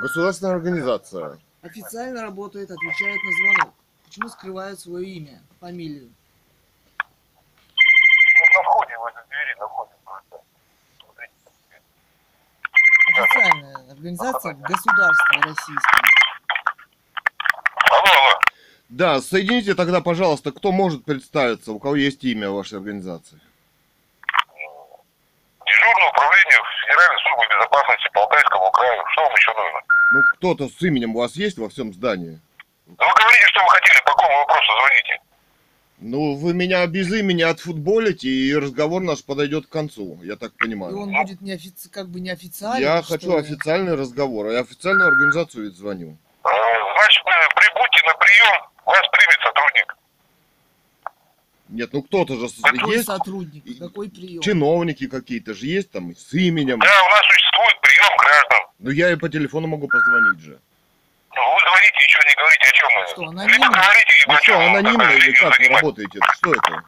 Государственная 0.00 0.54
организация. 0.54 1.38
Официально 1.62 2.22
работает, 2.22 2.70
отвечает 2.72 3.20
на 3.22 3.32
звонок. 3.32 3.74
Почему 4.04 4.28
скрывают 4.28 4.80
свое 4.80 5.06
имя, 5.08 5.40
фамилию? 5.60 6.12
Ну, 6.98 8.62
на 8.62 8.62
входе, 8.64 8.98
возле 8.98 9.20
двери, 9.28 9.54
на 9.60 9.68
входе. 9.68 9.92
Смотрите. 10.98 11.32
Официальная 13.06 13.76
организация. 13.92 14.56
Алло, 17.90 18.10
алло. 18.10 18.40
Да, 18.88 19.20
соедините 19.20 19.74
тогда, 19.74 20.00
пожалуйста, 20.00 20.50
кто 20.50 20.72
может 20.72 21.04
представиться, 21.04 21.70
у 21.72 21.78
кого 21.78 21.94
есть 21.94 22.24
имя 22.24 22.50
вашей 22.50 22.78
организации. 22.78 23.40
Дежурное 25.64 26.10
управление 26.10 26.58
Федеральной 26.82 27.20
службы 27.22 27.44
безопасности 27.66 28.08
Полтавского 28.12 28.70
края. 28.70 29.02
Что 29.12 29.22
вам 29.22 29.32
еще 29.34 29.50
нужно? 29.52 29.80
Ну, 30.12 30.20
кто-то 30.34 30.68
с 30.68 30.82
именем 30.82 31.16
у 31.16 31.20
вас 31.20 31.36
есть 31.36 31.58
во 31.58 31.68
всем 31.68 31.92
здании? 31.94 32.40
Да 32.86 33.06
вы 33.06 33.12
говорите, 33.14 33.46
что 33.46 33.60
вы 33.62 33.68
хотели, 33.70 33.98
по 34.04 34.10
какому 34.12 34.34
вопросу 34.38 34.72
звоните. 34.78 35.20
Ну, 35.98 36.34
вы 36.34 36.52
меня 36.54 36.84
без 36.86 37.12
имени 37.12 37.42
отфутболите, 37.42 38.28
и 38.28 38.54
разговор 38.56 39.02
наш 39.02 39.24
подойдет 39.24 39.66
к 39.66 39.70
концу, 39.70 40.18
я 40.24 40.34
так 40.36 40.52
И 40.54 40.58
понимаю. 40.58 40.98
он 40.98 41.12
будет 41.12 41.40
не 41.40 41.52
офици... 41.52 41.88
как 41.88 42.08
бы 42.08 42.20
не 42.20 42.30
официальный. 42.30 42.82
Я 42.82 43.02
хочу 43.02 43.30
ли? 43.30 43.36
официальный 43.38 43.94
разговор, 43.94 44.48
я 44.48 44.60
официальную 44.60 45.08
организацию 45.08 45.64
ведь 45.66 45.76
звоню. 45.76 46.16
Э, 46.44 46.48
Значит, 46.48 47.22
вы 47.24 47.32
прибудьте 47.54 48.06
на 48.06 48.14
прием, 48.14 48.62
вас 48.84 49.02
примет 49.12 49.40
сотрудник. 49.44 49.96
Нет, 51.68 51.90
ну 51.92 52.02
кто-то 52.02 52.34
же 52.36 52.48
Какой 52.62 52.96
есть, 52.96 53.06
сотрудник? 53.06 53.64
И- 53.64 53.74
Какой 53.78 54.10
прием? 54.10 54.42
чиновники 54.42 55.06
какие-то 55.08 55.54
же 55.54 55.66
есть 55.66 55.90
там 55.92 56.14
с 56.16 56.34
именем. 56.34 56.80
Да, 56.80 56.86
у 57.06 57.08
нас. 57.10 57.22
Ну 58.82 58.90
я 58.90 59.12
и 59.12 59.16
по 59.16 59.28
телефону 59.28 59.68
могу 59.68 59.86
позвонить 59.86 60.40
же. 60.40 60.60
Ну, 61.34 61.40
вы 61.54 61.60
звоните, 61.60 61.98
ничего 62.02 62.22
не 62.28 62.34
говорите, 62.34 62.66
о 62.66 62.72
чем 62.72 62.90
вы. 62.98 63.06
Что, 63.06 63.22
анонимно? 63.28 63.52
Либо 63.52 63.74
говорите, 63.74 64.12
либо 64.20 64.32
Ну 64.32 64.38
что, 64.42 64.58
анонимно 64.58 65.10
или 65.12 65.32
как 65.32 65.58
вы 65.58 65.68
работаете? 65.68 66.18
Что 66.34 66.52
это? 66.52 66.82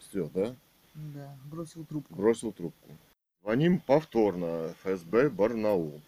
Все, 0.00 0.30
да? 0.34 0.54
Да, 0.94 1.36
бросил 1.44 1.84
трубку. 1.84 2.14
Бросил 2.14 2.52
трубку. 2.52 2.98
Звоним 3.42 3.78
повторно. 3.78 4.74
ФСБ 4.82 5.30
Барнаул. 5.30 6.02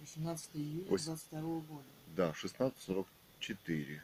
18 0.00 0.50
июля 0.54 0.84
Ось. 0.90 1.04
22 1.04 1.40
года. 1.40 1.84
Да, 2.08 2.24
1644. 2.24 4.02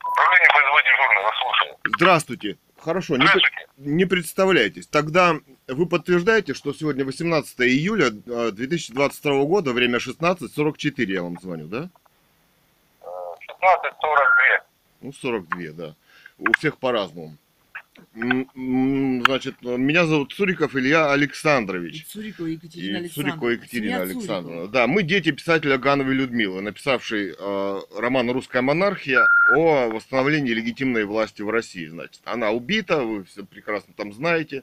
Управление 0.00 0.48
дежурное, 0.48 1.22
вас 1.22 1.36
слушаю. 1.36 1.76
Здравствуйте. 1.96 2.56
Хорошо, 2.82 3.16
не, 3.16 3.26
не 3.76 4.04
представляйтесь. 4.06 4.88
Тогда 4.88 5.36
вы 5.68 5.86
подтверждаете, 5.86 6.52
что 6.52 6.72
сегодня 6.72 7.04
18 7.04 7.60
июля 7.60 8.06
э, 8.06 8.50
2022 8.50 9.44
года, 9.44 9.72
время 9.72 9.98
16.44 9.98 11.04
я 11.04 11.22
вам 11.22 11.38
звоню, 11.40 11.68
да? 11.68 11.90
16.42. 13.02 14.62
Ну, 15.02 15.12
42, 15.12 15.72
да. 15.74 15.94
У 16.38 16.52
всех 16.54 16.78
по-разному. 16.78 17.36
Значит, 18.14 19.62
меня 19.62 20.06
зовут 20.06 20.32
Цуриков 20.32 20.76
Илья 20.76 21.12
Александрович. 21.12 22.06
Цурикова 22.06 22.46
Екатерина 22.46 22.96
И 22.96 23.00
Александровна. 23.00 23.32
Цурикова 23.32 23.48
Екатерина 23.50 23.86
Семья 23.86 24.00
Александровна. 24.02 24.68
Да, 24.68 24.86
мы 24.86 25.02
дети 25.02 25.30
писателя 25.30 25.78
Гановой 25.78 26.14
Людмилы, 26.14 26.60
написавшей 26.62 27.34
э, 27.38 27.80
роман 27.98 28.30
«Русская 28.30 28.62
монархия» 28.62 29.26
о 29.54 29.88
восстановлении 29.88 30.52
легитимной 30.52 31.04
власти 31.04 31.42
в 31.42 31.50
России. 31.50 31.86
Значит, 31.86 32.20
она 32.24 32.50
убита, 32.50 33.02
вы 33.02 33.24
все 33.24 33.44
прекрасно 33.44 33.94
там 33.96 34.12
знаете. 34.12 34.62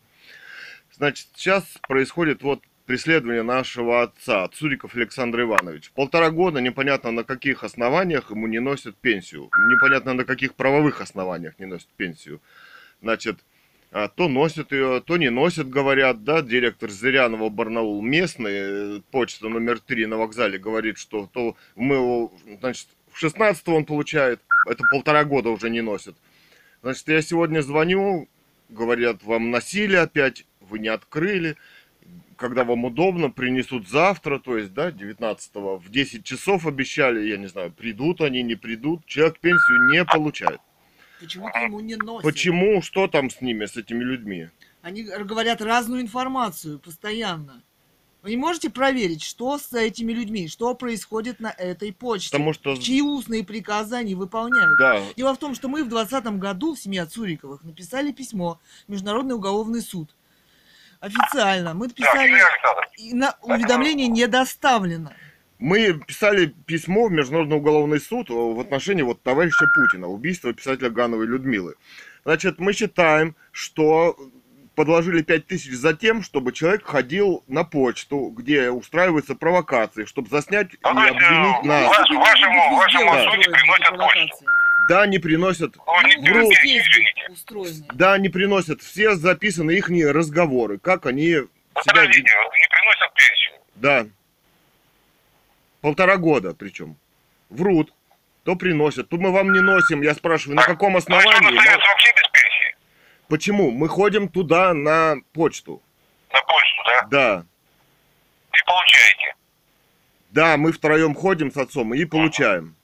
Значит, 0.96 1.28
сейчас 1.36 1.66
происходит 1.88 2.44
вот 2.44 2.62
преследование 2.86 3.44
нашего 3.44 4.02
отца, 4.02 4.48
Цуриков 4.48 4.96
Александр 4.96 5.42
Иванович. 5.42 5.92
Полтора 5.92 6.32
года 6.32 6.60
непонятно 6.60 7.12
на 7.12 7.24
каких 7.24 7.64
основаниях 7.64 8.32
ему 8.32 8.48
не 8.48 8.60
носят 8.60 8.96
пенсию. 8.96 9.50
Непонятно 9.72 10.14
на 10.14 10.26
каких 10.26 10.56
правовых 10.56 11.00
основаниях 11.00 11.60
не 11.60 11.68
носят 11.68 11.88
пенсию. 11.98 12.42
Значит, 13.02 13.40
а, 13.92 14.08
то 14.08 14.28
носят 14.28 14.72
ее, 14.72 15.02
то 15.02 15.18
не 15.18 15.32
носят, 15.32 15.70
говорят, 15.70 16.24
да, 16.24 16.42
директор 16.42 16.92
Зырянова 16.92 17.50
Барнаул 17.50 18.02
местный, 18.02 18.52
э, 18.54 19.02
почта 19.10 19.50
номер 19.50 19.80
три 19.80 20.06
на 20.06 20.18
вокзале 20.18 20.60
говорит, 20.60 20.98
что 21.00 21.28
то 21.32 21.56
мы 21.76 21.96
его, 21.96 22.32
значит, 22.60 22.88
в 23.12 23.18
16 23.18 23.68
он 23.70 23.86
получает, 23.86 24.42
это 24.68 24.84
полтора 24.92 25.24
года 25.24 25.50
уже 25.50 25.72
не 25.72 25.82
носит. 25.82 26.16
Значит, 26.84 27.08
я 27.08 27.22
сегодня 27.22 27.62
звоню, 27.62 28.28
говорят, 28.70 29.24
вам 29.24 29.50
носили 29.50 29.96
опять, 29.96 30.46
вы 30.62 30.78
не 30.78 30.90
открыли, 30.90 31.58
когда 32.36 32.64
вам 32.64 32.86
удобно, 32.86 33.32
принесут 33.32 33.90
завтра, 33.90 34.38
то 34.38 34.56
есть, 34.58 34.74
да, 34.74 34.92
19 34.92 35.52
в 35.56 35.90
10 35.90 36.24
часов 36.24 36.68
обещали, 36.68 37.28
я 37.28 37.38
не 37.38 37.48
знаю, 37.48 37.72
придут 37.72 38.22
они, 38.22 38.44
не 38.44 38.56
придут, 38.56 39.06
человек 39.08 39.40
пенсию 39.40 39.92
не 39.92 40.06
получает. 40.06 40.62
Почему-то 41.20 41.60
ему 41.60 41.80
не 41.80 41.96
носят. 41.96 42.24
Почему? 42.24 42.82
Что 42.82 43.08
там 43.08 43.30
с 43.30 43.42
ними, 43.42 43.66
с 43.66 43.76
этими 43.78 44.04
людьми? 44.04 44.50
Они 44.82 45.04
говорят 45.04 45.62
разную 45.62 46.02
информацию 46.02 46.80
постоянно. 46.80 47.62
Вы 48.22 48.32
не 48.32 48.38
можете 48.38 48.70
проверить, 48.70 49.24
что 49.24 49.58
с 49.58 49.72
этими 49.72 50.12
людьми, 50.12 50.50
что 50.50 50.74
происходит 50.76 51.40
на 51.40 51.52
этой 51.52 51.94
почте? 51.94 52.32
Потому 52.32 52.52
что, 52.54 52.76
Чьи 52.76 53.02
устные 53.02 53.46
приказы 53.46 53.96
они 53.96 54.14
выполняют? 54.16 54.78
да, 54.78 55.02
Дело 55.16 55.34
в 55.34 55.38
том, 55.38 55.56
что 55.56 55.70
мы 55.70 55.84
в 55.84 55.90
2020 55.90 56.38
году 56.40 56.76
в 56.76 56.80
семье 56.80 57.06
Цуриковых 57.06 57.64
написали 57.64 58.12
письмо 58.12 58.60
в 58.88 58.92
Международный 58.92 59.36
уголовный 59.36 59.82
суд. 59.82 60.14
Официально. 61.00 61.74
Мы 61.74 61.88
Да, 61.88 61.94
писали, 61.94 62.28
Юрий 62.30 62.42
Александрович. 62.42 62.90
и 62.98 63.14
на 63.14 63.36
уведомление 63.42 64.08
не 64.08 64.28
доставлено. 64.28 65.12
Мы 65.60 65.94
писали 65.94 66.54
письмо 66.66 67.08
в 67.08 67.12
Международный 67.12 67.58
уголовный 67.58 68.00
суд 68.00 68.30
в 68.30 68.60
отношении 68.60 69.02
вот 69.04 69.22
товарища 69.22 69.66
Путина, 69.76 70.08
убийства 70.08 70.54
писателя 70.54 70.90
Гановой 70.90 71.28
Людмилы. 71.28 71.76
Значит, 72.24 72.60
мы 72.60 72.74
считаем, 72.74 73.36
что 73.52 74.16
подложили 74.76 75.22
5 75.22 75.46
тысяч 75.48 75.72
за 75.74 75.94
тем, 75.94 76.24
чтобы 76.24 76.54
человек 76.54 76.86
ходил 76.86 77.44
на 77.48 77.66
почту, 77.66 78.30
где 78.30 78.70
устраиваются 78.70 79.36
провокации, 79.36 80.06
чтобы 80.06 80.30
заснять 80.30 80.74
и 80.74 80.78
Ну, 80.82 81.02
есть, 81.02 81.12
обвинить 81.16 81.64
нас. 81.64 81.88
Ваш- 81.90 82.10
вашему- 82.10 82.76
вашему 82.78 83.12
Да. 83.12 83.36
не 83.36 83.44
приносят 83.50 83.98
почту. 83.98 84.46
Да, 84.88 85.06
не 85.06 85.20
приносят, 85.20 85.76
не 86.22 86.30
Врут. 86.32 86.54
да, 87.94 88.18
не 88.18 88.30
приносят. 88.30 88.82
Все 88.82 89.16
записаны 89.16 89.72
их 89.72 89.90
разговоры, 89.90 90.80
как 90.80 91.06
они 91.06 91.26
себя 91.32 91.48
Подождите, 91.86 92.22
не 92.22 92.68
приносят 92.70 93.14
пенсию. 93.14 93.54
Да. 93.76 94.06
Полтора 95.82 96.18
года 96.18 96.54
причем. 96.54 96.98
Врут. 97.50 97.94
То 98.44 98.56
приносят, 98.56 99.10
то 99.10 99.18
мы 99.18 99.32
вам 99.32 99.52
не 99.52 99.60
носим. 99.60 100.02
Я 100.02 100.14
спрашиваю, 100.14 100.56
на 100.56 100.64
каком 100.64 100.94
Ну, 100.94 101.02
что, 101.02 101.16
основании? 101.18 101.58
остается 101.58 101.88
вообще 101.88 102.12
без 102.16 102.30
пенсии? 102.32 102.76
Почему? 103.28 103.72
Мы 103.72 103.88
ходим 103.88 104.28
туда 104.30 104.74
на 104.74 105.16
почту. 105.34 105.82
На 106.32 106.42
почту, 106.42 106.84
да? 106.86 107.08
Да. 107.12 107.46
И 108.54 108.66
получаете. 108.66 109.36
Да, 110.32 110.58
мы 110.58 110.72
втроем 110.72 111.14
ходим 111.14 111.52
с 111.52 111.58
отцом 111.58 111.94
и 111.94 112.06
получаем. 112.06 112.76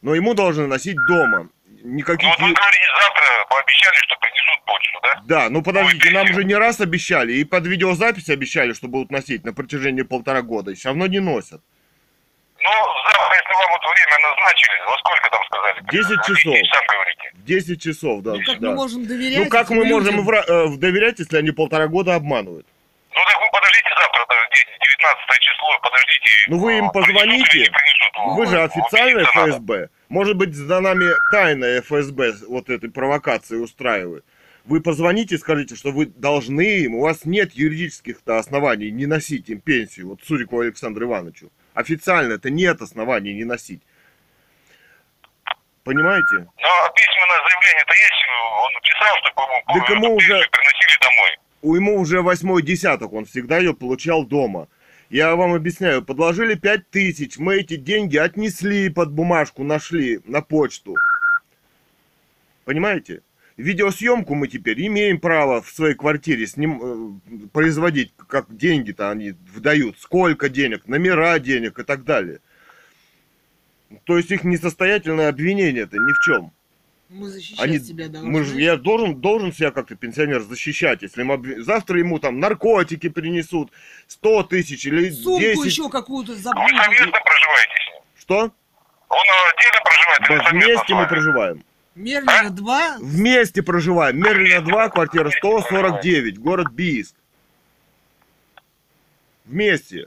Но 0.00 0.14
ему 0.14 0.34
должны 0.34 0.66
носить 0.66 0.96
дома. 1.08 1.48
Ну, 1.66 1.94
Никаких... 1.94 2.28
вот 2.28 2.38
вы 2.40 2.52
говорите, 2.52 2.86
завтра 3.00 3.46
пообещали, 3.50 3.96
что 3.96 4.16
принесут 4.20 4.64
почту, 4.64 4.98
да? 5.02 5.22
Да, 5.26 5.50
ну 5.50 5.62
подождите, 5.62 6.08
Ой, 6.08 6.12
нам 6.14 6.26
же 6.28 6.44
не 6.44 6.54
раз 6.54 6.80
обещали, 6.80 7.32
и 7.34 7.44
под 7.44 7.66
видеозапись 7.66 8.30
обещали, 8.30 8.72
что 8.72 8.88
будут 8.88 9.10
носить 9.10 9.44
на 9.44 9.52
протяжении 9.52 10.02
полтора 10.02 10.42
года, 10.42 10.70
и 10.72 10.74
все 10.74 10.88
равно 10.88 11.06
не 11.06 11.20
носят. 11.20 11.62
Ну, 12.64 12.70
завтра, 13.06 13.36
если 13.38 13.54
вам 13.54 13.70
вот 13.70 13.82
время 13.86 14.16
назначили, 14.28 14.74
во 14.86 14.98
сколько 14.98 15.30
там 15.30 15.42
сказали? 15.44 15.78
10 15.90 16.08
Вы 16.10 16.34
часов. 16.36 16.56
Сам 16.74 16.84
говорите. 16.88 17.30
В 17.32 17.44
10 17.44 17.82
часов, 17.82 18.22
да. 18.22 18.32
Ну 18.34 18.42
как 18.44 18.58
да. 18.60 18.68
мы 18.68 18.74
можем 18.74 19.06
доверять? 19.06 19.38
Ну 19.38 19.48
как 19.48 19.70
мы 19.70 19.84
можем 19.84 20.16
людям? 20.16 20.28
вра- 20.28 20.44
э, 20.46 20.76
доверять, 20.76 21.18
если 21.18 21.36
они 21.38 21.50
полтора 21.52 21.86
года 21.86 22.14
обманывают? 22.14 22.66
Ну, 23.14 23.20
так 23.24 23.40
вы 23.40 23.46
подождите 23.52 23.88
завтра, 23.98 24.22
это 24.22 24.34
день, 24.54 24.78
19 24.80 25.40
число, 25.40 25.68
подождите. 25.82 26.30
Ну, 26.48 26.58
вы 26.58 26.78
им 26.78 26.84
а, 26.86 26.90
принесут 26.90 27.14
позвоните. 27.14 27.58
не 27.58 27.64
принесут? 27.64 28.36
Вы 28.36 28.46
же 28.46 28.62
официальное 28.62 29.22
Убедиться 29.22 29.38
надо. 29.38 29.52
ФСБ. 29.52 29.88
Может 30.08 30.36
быть, 30.36 30.54
за 30.54 30.80
нами 30.80 31.06
тайное 31.30 31.80
ФСБ 31.82 32.32
вот 32.48 32.70
этой 32.70 32.90
провокации 32.90 33.56
устраивает. 33.56 34.24
Вы 34.64 34.82
позвоните 34.82 35.36
и 35.36 35.38
скажите, 35.38 35.76
что 35.76 35.92
вы 35.92 36.06
должны 36.06 36.60
им, 36.60 36.96
у 36.96 37.00
вас 37.00 37.24
нет 37.24 37.52
юридических-то 37.54 38.36
оснований 38.38 38.90
не 38.90 39.06
носить 39.06 39.48
им 39.48 39.60
пенсию, 39.60 40.08
вот 40.08 40.20
Сурикову 40.26 40.60
Александру 40.60 41.06
Ивановичу. 41.06 41.50
Официально 41.82 42.32
это 42.32 42.50
нет 42.50 42.82
оснований 42.82 43.34
не 43.34 43.44
носить. 43.44 43.80
Понимаете? 45.84 46.26
Ну, 46.32 46.44
а 46.84 46.90
письменное 46.90 47.40
заявление-то 47.48 47.92
есть? 47.94 48.24
Он 48.64 48.72
писал, 48.82 49.16
что, 49.22 49.32
по-моему, 49.34 49.64
Так 49.66 49.88
ему 49.90 50.14
уже- 50.16 50.48
приносили 50.50 50.98
домой. 51.00 51.38
у 51.62 51.74
ему 51.76 52.00
уже 52.00 52.20
восьмой 52.22 52.62
десяток, 52.62 53.12
он 53.12 53.26
всегда 53.26 53.58
ее 53.58 53.74
получал 53.74 54.24
дома. 54.24 54.66
Я 55.08 55.36
вам 55.36 55.54
объясняю, 55.54 56.04
подложили 56.04 56.56
пять 56.56 56.90
тысяч, 56.90 57.38
мы 57.38 57.58
эти 57.58 57.76
деньги 57.76 58.16
отнесли 58.16 58.90
под 58.90 59.12
бумажку, 59.12 59.62
нашли 59.62 60.18
на 60.24 60.42
почту. 60.42 60.96
Понимаете? 62.64 63.22
Видеосъемку 63.58 64.36
мы 64.36 64.46
теперь 64.46 64.86
имеем 64.86 65.18
право 65.18 65.60
в 65.60 65.68
своей 65.70 65.94
квартире 65.96 66.46
сним, 66.46 66.80
э, 66.80 67.46
производить, 67.52 68.14
как 68.28 68.56
деньги-то 68.56 69.10
они 69.10 69.34
выдают, 69.52 69.98
сколько 69.98 70.48
денег, 70.48 70.86
номера 70.86 71.36
денег 71.40 71.80
и 71.80 71.82
так 71.82 72.04
далее. 72.04 72.38
То 74.04 74.16
есть 74.16 74.30
их 74.30 74.44
несостоятельное 74.44 75.28
обвинение-то 75.28 75.96
ни 75.96 76.12
в 76.12 76.24
чем. 76.24 76.52
Мы 77.08 77.28
защищать 77.30 77.58
Они, 77.64 77.78
себя 77.80 78.06
должны. 78.08 78.30
мы 78.30 78.44
же, 78.44 78.60
я 78.60 78.76
должен, 78.76 79.16
должен 79.20 79.52
себя 79.52 79.72
как-то 79.72 79.96
пенсионер 79.96 80.42
защищать, 80.42 81.02
если 81.02 81.22
ему 81.22 81.34
обви- 81.34 81.60
завтра 81.60 81.98
ему 81.98 82.20
там 82.20 82.38
наркотики 82.38 83.08
принесут 83.08 83.72
100 84.06 84.42
тысяч 84.44 84.86
или 84.86 85.10
Сумку 85.10 85.40
10. 85.40 85.64
еще 85.64 85.88
какую-то 85.88 86.32
Вы 86.32 86.38
забыли. 86.38 86.76
совместно 86.76 87.10
проживаете 87.10 87.74
с 87.74 87.92
ним? 87.92 88.02
Что? 88.20 88.40
Он 89.08 89.24
отдельно 89.50 89.80
проживает 89.82 90.20
или 90.20 90.46
совместно 90.46 90.66
вместе 90.68 90.94
с 90.94 90.96
мы 90.96 91.08
проживаем. 91.08 91.64
Мерлина 91.98 92.50
2. 92.50 92.98
Вместе 93.00 93.62
проживаем. 93.62 94.18
Мерлина 94.18 94.62
2, 94.62 94.88
квартира 94.90 95.30
149, 95.30 96.38
город 96.38 96.70
Бийск. 96.72 97.14
Вместе. 99.44 100.06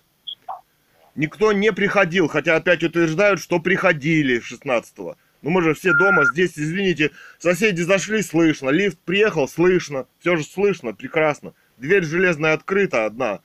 Никто 1.16 1.52
не 1.52 1.74
приходил, 1.74 2.30
хотя 2.30 2.56
опять 2.56 2.84
утверждают, 2.84 3.42
что 3.42 3.60
приходили 3.60 4.42
16-го. 4.42 5.18
Ну 5.42 5.50
мы 5.50 5.62
же 5.64 5.74
все 5.74 5.94
дома, 5.94 6.24
здесь, 6.26 6.58
извините, 6.58 7.12
соседи 7.40 7.82
зашли, 7.82 8.22
слышно, 8.22 8.70
лифт 8.70 9.00
приехал, 9.00 9.48
слышно, 9.48 10.06
все 10.20 10.38
же 10.38 10.44
слышно, 10.44 10.94
прекрасно. 10.94 11.54
Дверь 11.78 12.04
железная 12.04 12.54
открыта 12.54 13.06
одна, 13.06 13.42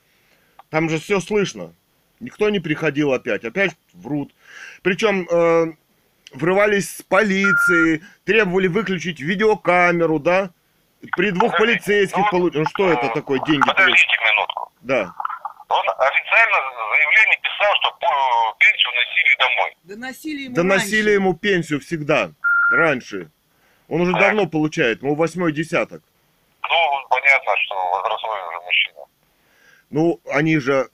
там 0.68 0.88
же 0.88 1.00
все 1.00 1.20
слышно. 1.20 1.72
Никто 2.20 2.50
не 2.50 2.60
приходил 2.60 3.12
опять, 3.12 3.44
опять 3.44 3.76
врут. 3.94 4.34
Причем 4.82 5.26
э, 5.28 5.72
врывались 6.32 6.96
с 6.96 7.02
полиции, 7.02 8.02
требовали 8.24 8.66
выключить 8.68 9.20
видеокамеру, 9.20 10.18
да? 10.18 10.50
При 11.16 11.30
двух 11.30 11.52
Подождите, 11.52 11.78
полицейских 11.84 12.18
ну, 12.18 12.30
получили. 12.30 12.62
Ну 12.62 12.68
что 12.68 12.90
это 12.92 13.06
э, 13.06 13.14
такое, 13.14 13.38
деньги? 13.46 13.66
Подождите 13.66 14.16
минутку. 14.24 14.72
Да. 14.80 15.14
Он 15.68 15.84
официально 15.98 16.56
заявление 16.90 17.38
писал, 17.42 17.74
что 17.80 17.90
по- 18.00 18.56
пенсию 18.58 18.92
носили 18.94 19.36
домой. 19.38 19.76
Доносили 19.84 20.42
ему 20.42 20.54
Доносили 20.54 20.96
раньше. 20.96 21.10
ему 21.12 21.34
пенсию 21.34 21.80
всегда, 21.80 22.30
раньше. 22.70 23.30
Он 23.88 24.00
уже 24.00 24.12
Так. 24.12 24.20
давно 24.20 24.46
получает, 24.46 25.02
ему 25.02 25.14
восьмой 25.14 25.52
десяток. 25.52 26.02
Ну, 26.62 27.06
понятно, 27.08 27.52
что 27.64 27.74
возрастной 27.90 28.40
уже 28.48 28.64
мужчина. 28.64 28.98
Ну, 29.90 30.20
они 30.32 30.58
же, 30.58 30.88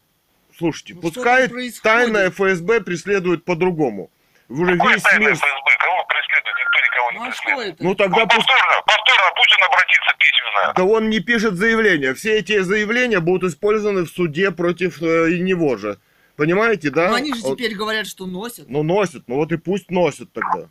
слушайте, 0.58 0.94
Ну, 0.94 1.00
пускай 1.00 1.48
тайное 1.82 2.30
ФСБ 2.30 2.80
преследует 2.82 3.44
по-другому. 3.44 4.10
Уже 4.52 4.72
весь 4.74 5.18
мир... 5.18 5.32
ФСБ? 5.34 5.50
Кого 5.78 6.04
преследует? 6.04 6.56
Никто 6.60 6.78
никого 6.86 7.10
не 7.12 7.18
Ну 7.18 7.24
а 7.24 7.32
что 7.32 7.42
преследует. 7.42 7.74
это? 7.74 7.84
Ну 7.84 7.94
тогда 7.94 8.16
Ну, 8.18 8.26
пусть... 8.28 8.46
повторно, 8.48 8.82
повторно, 8.86 9.30
пусть 9.36 9.56
он 9.58 9.64
обратится 9.66 10.14
письменно. 10.18 10.72
Да 10.76 10.84
он 10.84 11.10
не 11.10 11.20
пишет 11.20 11.54
заявления. 11.54 12.14
Все 12.14 12.38
эти 12.38 12.58
заявления 12.60 13.20
будут 13.20 13.50
использованы 13.50 14.02
в 14.04 14.08
суде 14.10 14.50
против 14.50 15.00
э, 15.02 15.32
и 15.32 15.40
него 15.40 15.76
же. 15.76 15.98
Понимаете, 16.36 16.90
да? 16.90 17.08
Ну 17.10 17.14
они 17.16 17.34
же 17.34 17.40
Он- 17.44 17.56
теперь 17.56 17.74
говорят, 17.74 18.06
что 18.06 18.26
носят. 18.26 18.68
Ну 18.68 18.82
носят, 18.82 19.24
ну 19.28 19.36
вот 19.36 19.52
и 19.52 19.56
пусть 19.58 19.90
носят 19.90 20.32
тогда. 20.32 20.68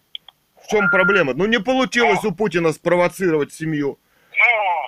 В 0.64 0.68
чем 0.70 0.90
проблема? 0.90 1.34
Ну 1.34 1.46
не 1.46 1.60
получилось 1.60 2.24
у 2.24 2.32
Путина 2.32 2.72
спровоцировать 2.74 3.54
семью. 3.54 4.00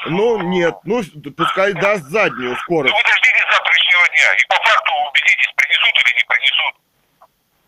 Ну, 0.05 0.37
Ну 0.37 0.49
нет, 0.49 0.75
ну 0.83 1.01
пускай 1.37 1.73
даст 1.73 2.03
заднюю 2.05 2.51
ну 2.51 2.55
скорость. 2.57 2.93
вы 2.93 3.01
дождитесь 3.03 3.47
завтрашнего 3.51 4.07
дня 4.09 4.33
и 4.33 4.47
по 4.49 4.55
факту 4.55 4.91
убедитесь, 5.09 5.53
принесут 5.55 5.93
или 6.03 6.13
не 6.17 6.25
принесут. 6.27 6.73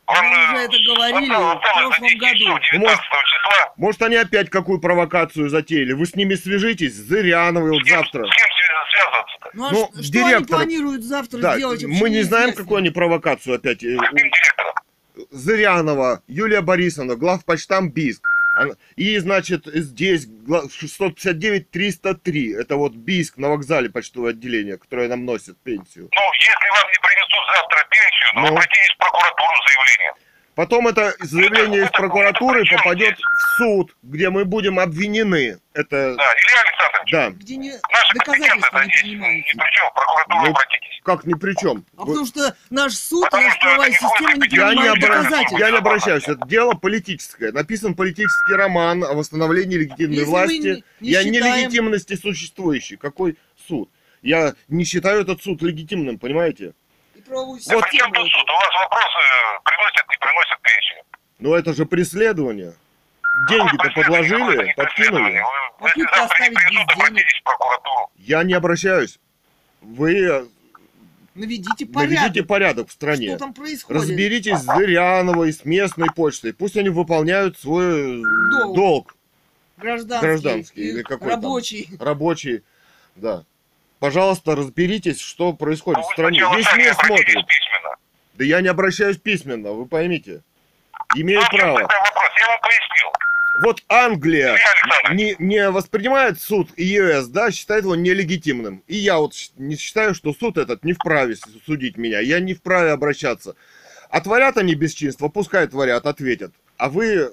Мы 0.08 0.16
э, 0.16 0.54
уже 0.54 0.58
это 0.66 0.78
говорили 0.86 1.30
в 1.30 1.60
прошлом 1.62 1.92
до 1.92 2.00
10 2.00 2.20
часов, 2.38 2.54
году. 2.54 2.60
19 2.74 3.00
числа. 3.00 3.74
Может 3.78 4.02
они 4.04 4.16
опять 4.18 4.50
какую 4.50 4.80
провокацию 4.80 5.50
затеяли? 5.50 5.94
Вы 5.94 6.06
с 6.06 6.16
ними 6.16 6.36
свяжитесь, 6.36 6.94
с 6.94 7.08
Зыряновой 7.08 7.72
вот 7.72 7.88
завтра. 7.88 8.26
с 8.26 8.30
кем 8.36 8.48
свя- 8.50 8.92
связываться-то? 8.92 9.50
Ну 9.54 9.66
а 9.68 9.72
Ну, 9.72 9.86
что 9.86 9.98
они 9.98 10.10
директор- 10.12 10.58
планируют 10.58 11.04
завтра 11.04 11.38
Да, 11.40 11.56
сделать? 11.58 11.84
вообще 11.84 12.00
мы 12.02 12.10
не 12.10 12.22
знаем, 12.22 12.54
какую 12.54 12.78
они 12.78 12.90
провокацию 12.92 13.56
опять. 13.56 13.84
э, 13.84 13.98
Каким 13.98 14.18
директором? 14.30 14.74
Зырянова, 15.32 16.22
Юлия 16.28 16.62
Борисовна, 16.62 17.16
главпочтам 17.16 17.90
Бийск. 17.90 18.28
И, 18.96 19.18
значит, 19.20 19.66
здесь 19.66 20.26
гла- 20.28 20.68
659-303. 20.70 22.54
Это 22.54 22.76
вот 22.78 22.94
Бийск 22.94 23.38
на 23.38 23.50
вокзале 23.50 23.90
почтовое 23.90 24.32
отделение, 24.32 24.78
которое 24.78 25.08
нам 25.08 25.26
носит 25.26 25.58
пенсию. 25.64 26.10
Ну, 26.14 26.22
если 26.34 26.70
вам 26.70 26.88
не 26.92 27.00
принесут 27.02 27.44
завтра 27.56 27.88
пенсию, 27.90 28.34
то 28.34 28.40
Ну. 28.42 28.48
обратитесь 28.48 28.94
в 28.94 28.98
прокуратуру 28.98 29.54
с 29.62 29.68
заявлением. 29.68 30.14
Потом 30.56 30.88
это 30.88 31.14
заявление 31.20 31.84
из 31.84 31.90
прокуратуры 31.92 32.64
попадет 32.78 33.18
в 33.18 33.58
суд, 33.58 33.96
где 34.04 34.30
мы 34.30 34.46
будем 34.46 34.80
обвинены. 34.80 35.60
Это, 35.74 36.16
Да, 36.16 36.24
Илья 36.24 36.62
Александрович, 36.66 37.12
да, 37.12 37.30
Где 37.32 37.56
не... 37.58 37.72
наши 37.72 38.14
доказательства 38.14 38.78
не 38.80 38.86
здесь 38.86 39.04
ни 39.04 39.08
принимаются. 39.10 39.58
при 39.58 39.72
чем. 39.76 39.90
В 39.90 39.94
прокуратуру 39.94 40.40
Ну, 40.40 40.50
обратитесь. 40.52 41.02
как 41.04 41.26
ни 41.26 41.34
при 41.34 41.54
чем. 41.56 41.86
А 41.98 42.06
потому 42.06 42.26
что 42.26 42.56
наш 42.70 42.94
суд, 42.94 43.26
Потому 43.26 43.44
наша 43.44 43.60
правовая 43.60 43.92
система 43.92 44.34
не 44.36 44.40
принимает 44.50 44.80
обра- 44.98 45.02
доказательств. 45.02 45.60
я 45.60 45.72
не 45.72 45.78
обращаюсь, 45.78 46.24
это 46.24 46.48
дело 46.48 46.72
политическое. 46.74 47.52
Написан 47.52 47.94
политический 47.94 48.54
роман 48.56 49.04
о 49.04 49.14
восстановлении 49.14 49.76
легитимной 49.76 50.16
Если 50.20 50.30
власти 50.30 50.54
не- 50.58 50.84
не 51.02 51.10
и 51.10 51.16
о 51.16 51.24
считаем- 51.24 51.32
нелегитимности 51.34 52.16
существующей. 52.16 52.96
Какой 52.96 53.38
суд? 53.68 53.90
Я 54.22 54.56
не 54.70 54.86
считаю 54.86 55.22
этот 55.22 55.44
суд 55.44 55.62
легитимным, 55.62 56.18
понимаете? 56.18 56.74
Правовую 57.26 57.60
Да 57.68 57.80
при 57.82 57.98
чем 57.98 58.12
тут 58.14 58.28
суд? 58.32 58.50
У 58.50 58.54
вас 58.54 58.70
вопросы 58.84 59.20
приносят, 59.64 60.06
не 60.10 60.18
приносят 60.18 60.62
пенсию. 60.62 61.04
Но 61.40 61.56
это 61.56 61.74
же 61.74 61.86
преследование. 61.86 62.74
Деньги-то 63.50 63.90
подложили, 63.96 64.74
подкинули. 64.78 65.42
Вы- 65.80 65.90
Если 65.90 66.02
завтра 66.16 66.44
не 66.44 66.56
принесут, 66.56 66.92
обратитесь 66.94 67.40
в 67.40 67.44
прокуратуру. 67.44 68.10
Я 68.18 68.44
не 68.44 68.54
обращаюсь. 68.54 69.20
Вы 69.82 70.48
Наведите 71.36 71.86
наведите 71.86 71.86
порядок. 72.44 72.48
порядок 72.48 72.90
в 72.90 72.92
стране. 72.94 73.28
Что 73.30 73.40
там 73.40 73.54
происходит? 73.54 74.02
Разберитесь 74.02 74.58
с 74.58 74.64
Зыряновой, 74.64 75.52
с 75.52 75.66
местной 75.66 76.08
почтой. 76.16 76.54
Пусть 76.54 76.78
они 76.78 76.88
выполняют 76.90 77.60
свой 77.60 78.20
э, 78.20 78.24
Долг. 78.52 78.76
долг 78.76 79.16
Гражданский, 79.78 80.26
Гражданский 80.28 80.82
или 80.82 81.02
какой 81.02 81.28
там? 81.32 81.42
рабочий. 81.42 81.90
рабочий. 82.00 82.64
Да. 83.18 83.44
Пожалуйста, 84.00 84.56
разберитесь, 84.56 85.20
что 85.20 85.54
происходит 85.54 86.00
Ну, 86.00 86.04
в 86.04 86.08
вы 86.08 86.14
стране. 86.14 86.40
Весь 86.56 86.76
мир 86.76 86.94
смотрит. 86.94 87.26
письменно. 87.48 87.96
Да 88.36 88.44
я 88.44 88.62
не 88.62 88.68
обращаюсь 88.68 89.18
письменно, 89.18 89.72
вы 89.72 89.86
поймите. 89.86 90.42
Имею 91.16 91.42
Ну, 91.42 91.58
право. 91.58 91.74
вопрос? 91.80 91.92
Я 92.40 92.48
вам 92.48 92.60
пояснил. 92.62 93.12
Вот 93.64 93.84
Англия 93.88 94.58
не, 95.14 95.36
не 95.40 95.70
воспринимает 95.70 96.42
суд 96.42 96.78
ЕС, 96.78 97.28
да, 97.28 97.52
считает 97.52 97.84
его 97.86 97.96
нелегитимным. 97.96 98.84
И 98.88 98.98
я 98.98 99.18
вот 99.18 99.34
не 99.56 99.78
считаю, 99.78 100.14
что 100.14 100.34
суд 100.34 100.58
этот 100.58 100.84
не 100.84 100.92
вправе 100.92 101.38
судить 101.66 101.96
меня. 101.96 102.20
Я 102.20 102.42
не 102.42 102.54
вправе 102.54 102.92
обращаться. 102.92 103.56
А 104.10 104.20
творят 104.20 104.58
они 104.58 104.76
бесчинство, 104.76 105.30
пускай 105.30 105.68
творят, 105.68 106.06
ответят. 106.06 106.54
А 106.78 106.90
вы, 106.90 107.32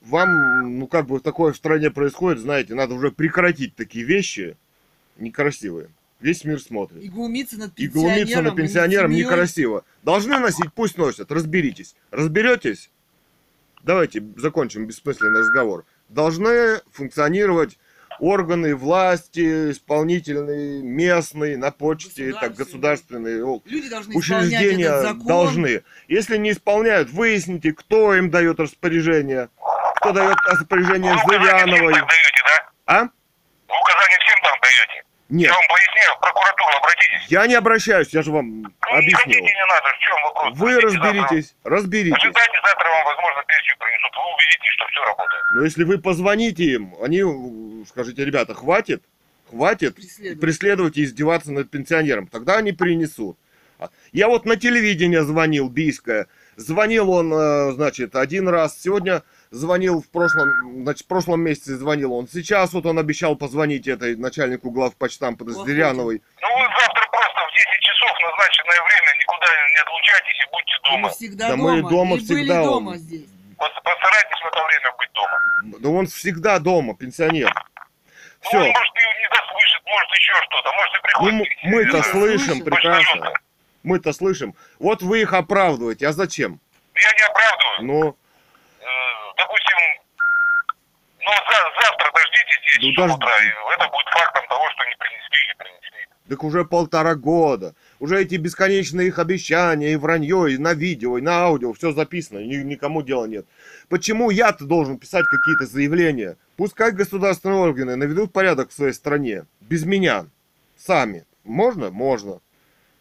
вам, 0.00 0.78
ну 0.78 0.86
как 0.86 1.06
бы 1.06 1.18
такое 1.18 1.52
в 1.52 1.56
стране 1.56 1.90
происходит, 1.90 2.40
знаете, 2.40 2.74
надо 2.74 2.94
уже 2.94 3.10
прекратить 3.10 3.74
такие 3.74 4.04
вещи 4.04 4.56
некрасивые. 5.20 5.88
Весь 6.20 6.44
мир 6.44 6.60
смотрит. 6.60 7.02
И 7.02 7.08
глумиться 7.08 7.58
над 7.58 7.70
И 7.78 7.86
пенсионером. 7.86 8.12
глумиться 8.12 8.42
над 8.42 8.56
пенсионером 8.56 9.10
некрасиво. 9.12 9.84
Должны 10.02 10.38
носить, 10.38 10.72
пусть 10.74 10.98
носят, 10.98 11.32
разберитесь. 11.32 11.94
Разберетесь? 12.10 12.90
Давайте 13.82 14.22
закончим 14.36 14.86
бессмысленный 14.86 15.40
разговор. 15.40 15.86
Должны 16.10 16.80
функционировать 16.92 17.78
органы 18.18 18.76
власти, 18.76 19.70
исполнительные, 19.70 20.82
местные, 20.82 21.56
на 21.56 21.70
почте, 21.70 22.32
так, 22.38 22.54
государственные, 22.54 23.38
Люди 23.64 23.88
должны 23.88 24.14
учреждения 24.14 24.84
этот 24.84 25.02
закон. 25.02 25.26
должны. 25.26 25.82
Если 26.08 26.36
не 26.36 26.50
исполняют, 26.52 27.08
выясните, 27.10 27.72
кто 27.72 28.14
им 28.14 28.30
дает 28.30 28.60
распоряжение, 28.60 29.48
кто 29.96 30.12
дает 30.12 30.36
распоряжение 30.46 31.14
Вы 31.14 31.18
указания 31.22 31.44
всем 31.46 31.70
Зыряновой. 31.70 31.92
даете, 31.94 32.42
да? 32.44 32.70
А? 32.86 33.02
Вы 33.04 33.74
указания 33.80 34.18
всем 34.26 34.38
там 34.42 34.54
даете. 34.60 35.04
Нет, 35.30 35.48
Я 35.48 35.54
вам 35.54 35.64
пояснил, 35.68 36.14
в 36.16 36.20
прокуратуру 36.20 36.70
обратитесь. 36.78 37.30
я 37.30 37.46
не 37.46 37.54
обращаюсь, 37.54 38.08
я 38.12 38.22
же 38.22 38.30
вам 38.32 38.62
Ну, 38.62 38.68
не 38.68 38.98
объяснил. 38.98 39.16
хотите, 39.16 39.40
не 39.42 39.66
надо, 39.66 39.88
в 39.88 39.98
чем 40.00 40.22
вопрос? 40.24 40.58
Вы 40.58 40.72
Хотите 40.74 40.90
завтра? 40.90 41.12
разберитесь, 41.12 41.54
разберитесь. 41.64 42.16
Ожидайте, 42.18 42.58
завтра 42.64 42.88
вам, 42.90 43.04
возможно, 43.04 43.42
перечень 43.46 43.78
принесут. 43.78 44.12
Вы 44.16 44.34
убедитесь, 44.34 44.72
что 44.74 44.86
все 44.88 45.04
работает. 45.04 45.42
Но 45.54 45.64
если 45.64 45.84
вы 45.84 45.98
позвоните 45.98 46.64
им, 46.64 46.94
они 47.02 47.84
скажите, 47.86 48.24
ребята, 48.24 48.54
хватит, 48.54 49.02
хватит 49.48 49.94
Преследовать. 49.96 50.40
преследовать 50.40 50.96
и 50.98 51.04
издеваться 51.04 51.52
над 51.52 51.70
пенсионером. 51.70 52.26
Тогда 52.26 52.56
они 52.56 52.72
принесут. 52.72 53.38
А, 53.78 53.88
Я 54.12 54.28
вот 54.28 54.44
на 54.46 54.56
телевидение 54.56 55.22
звонил, 55.22 55.68
Бийское. 55.68 56.26
Звонил 56.56 57.08
он, 57.10 57.32
э, 57.32 57.72
значит, 57.72 58.14
один 58.16 58.48
раз. 58.48 58.78
Сегодня 58.78 59.22
звонил 59.60 60.00
в 60.02 60.08
прошлом, 60.10 60.82
значит, 60.82 61.04
в 61.04 61.08
прошлом 61.08 61.40
месяце 61.42 61.76
звонил 61.76 62.12
он. 62.14 62.28
Сейчас 62.28 62.72
вот 62.72 62.86
он 62.86 62.98
обещал 62.98 63.36
позвонить 63.36 63.88
этой 63.88 64.16
начальнику 64.16 64.70
главпочтампа 64.70 65.44
Зыряновой. 65.50 66.22
Ну, 66.40 66.48
вы 66.48 66.62
завтра 66.64 67.08
просто 67.10 67.40
в 67.40 67.52
10 67.52 67.80
часов 67.80 68.12
назначенное 68.22 68.80
время 68.86 69.18
никуда 69.18 69.46
не 69.74 69.80
отлучайтесь 69.82 70.40
и 70.40 70.50
будьте 70.50 70.72
И 70.72 70.90
мы 70.90 70.96
дома. 71.02 71.08
всегда 71.10 71.48
Да 71.48 71.56
дома. 71.56 71.72
мы 71.72 71.90
дома 71.90 72.16
и 72.16 72.20
были 72.20 72.24
всегда, 72.40 72.62
дома 72.64 72.90
он- 72.90 72.96
здесь. 72.98 73.28
Пос- 73.58 73.82
Постарайтесь 73.84 74.40
в 74.42 74.46
это 74.46 74.64
время 74.64 74.94
быть 74.98 75.12
дома. 75.12 75.78
Да 75.80 75.88
он 75.90 76.06
всегда 76.06 76.58
дома, 76.58 76.94
пенсионер. 76.96 77.52
Ну, 77.52 78.48
Все. 78.48 78.56
он, 78.58 78.68
может, 78.68 78.94
и 78.96 79.20
не 79.20 79.28
дослышит, 79.28 79.82
может, 79.84 80.10
еще 80.12 80.32
что-то. 80.48 80.72
Может, 80.72 80.94
и 80.94 80.96
Ну, 80.96 81.02
приходит. 81.02 81.34
м- 81.64 81.70
мы-то 81.70 82.02
слышим 82.04 82.64
прекрасно. 82.64 83.32
Мы-то 83.82 84.12
слышим. 84.12 84.54
Вот 84.78 85.02
вы 85.02 85.22
их 85.22 85.32
оправдываете. 85.34 86.06
А 86.08 86.12
зачем? 86.12 86.60
Я 86.94 87.12
не 87.12 87.22
оправдываю. 87.30 87.82
Ну, 87.82 88.16
допустим, 89.40 89.76
ну, 91.18 91.32
за- 91.50 91.82
завтра 91.82 92.10
дождитесь 92.14 92.60
10 92.66 92.82
Ну, 92.82 92.92
часов 92.92 93.06
дож- 93.10 93.16
утра, 93.16 93.36
и 93.44 93.48
это 93.74 93.88
будет 93.88 94.06
фактом 94.08 94.44
того, 94.48 94.64
что 94.70 94.84
не 94.84 94.96
принесли 94.96 95.38
или 95.46 95.54
принесли. 95.58 96.06
так 96.28 96.44
уже 96.44 96.64
полтора 96.64 97.14
года. 97.16 97.74
Уже 97.98 98.22
эти 98.22 98.36
бесконечные 98.36 99.08
их 99.08 99.18
обещания 99.18 99.92
и 99.92 99.96
вранье, 99.96 100.52
и 100.52 100.58
на 100.58 100.74
видео, 100.74 101.18
и 101.18 101.20
на 101.22 101.42
аудио, 101.44 101.72
все 101.72 101.92
записано, 101.92 102.38
ни- 102.38 102.62
никому 102.64 103.02
дела 103.02 103.26
нет. 103.26 103.46
Почему 103.88 104.30
я-то 104.30 104.64
должен 104.64 104.98
писать 104.98 105.24
какие-то 105.26 105.66
заявления? 105.66 106.36
Пускай 106.56 106.92
государственные 106.92 107.58
органы 107.58 107.96
наведут 107.96 108.32
порядок 108.32 108.70
в 108.70 108.72
своей 108.72 108.92
стране. 108.92 109.44
Без 109.60 109.84
меня. 109.84 110.26
Сами. 110.76 111.24
Можно? 111.44 111.90
Можно. 111.90 112.40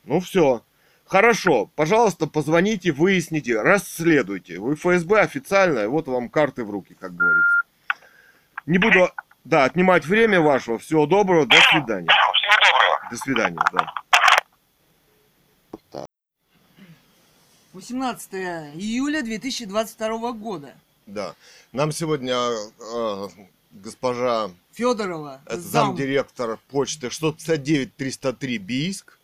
Ну 0.06 0.20
все. 0.22 0.64
Хорошо. 1.10 1.66
Пожалуйста, 1.76 2.28
позвоните, 2.28 2.92
выясните, 2.92 3.60
расследуйте. 3.60 4.60
Вы 4.60 4.76
ФСБ 4.76 5.22
официальное, 5.22 5.90
вот 5.90 6.08
вам 6.08 6.30
карты 6.30 6.64
в 6.64 6.70
руки, 6.70 6.94
как 6.94 7.16
говорится. 7.16 7.64
Не 8.68 8.78
буду, 8.78 9.10
да, 9.44 9.64
отнимать 9.64 10.06
время 10.06 10.40
вашего. 10.40 10.78
Всего 10.78 11.08
доброго, 11.08 11.48
до 11.48 11.58
свидания. 11.72 12.08
Всего 12.08 12.34
доброго. 12.62 13.10
До 13.10 13.18
свидания, 13.18 13.60
да. 13.74 13.92
18 17.74 18.34
июля 18.76 19.24
2022 19.24 20.32
года. 20.34 20.76
Да. 21.08 21.34
Нам 21.72 21.92
сегодня 21.92 22.36
э, 22.36 23.28
госпожа, 23.72 24.52
Федорова, 24.74 25.42
это 25.46 25.60
зам. 25.60 25.88
замдиректор 25.88 26.60
почты 26.70 27.10
659 27.10 27.96
303 27.96 28.58
Бийск, 28.60 29.19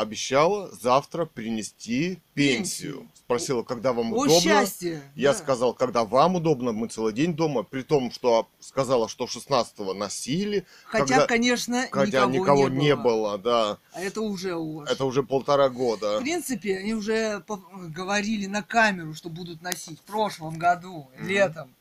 обещала 0.00 0.70
завтра 0.72 1.26
принести 1.26 2.18
пенсию. 2.34 3.08
Спросила, 3.14 3.62
когда 3.62 3.92
вам 3.92 4.12
О, 4.12 4.16
удобно. 4.16 4.40
счастье! 4.40 5.02
Я 5.14 5.32
да. 5.32 5.38
сказал, 5.38 5.72
когда 5.74 6.04
вам 6.04 6.36
удобно, 6.36 6.72
мы 6.72 6.88
целый 6.88 7.12
день 7.12 7.34
дома, 7.34 7.62
при 7.62 7.82
том, 7.82 8.10
что 8.10 8.48
сказала, 8.58 9.08
что 9.08 9.26
16-го 9.26 9.94
носили, 9.94 10.66
Хотя, 10.84 11.06
когда- 11.06 11.26
конечно, 11.26 11.86
хотя 11.92 12.26
никого, 12.26 12.30
никого, 12.32 12.68
не, 12.68 12.76
не 12.86 12.96
было. 12.96 13.02
было, 13.04 13.38
да. 13.38 13.78
А 13.92 14.00
это 14.00 14.20
уже 14.20 14.56
вас. 14.56 14.90
Это 14.90 15.04
уже 15.04 15.22
полтора 15.22 15.68
В 15.68 15.74
года. 15.74 16.18
принципе, 16.20 16.78
они 16.78 16.94
уже 16.94 17.44
говорили 17.88 18.46
на 18.46 18.62
камеру, 18.62 19.14
что 19.14 19.28
будут 19.28 19.62
носить 19.62 19.98
в 20.00 20.02
прошлом 20.02 20.58
году, 20.58 21.08
Мгм. 21.16 21.28
летом. 21.28 21.74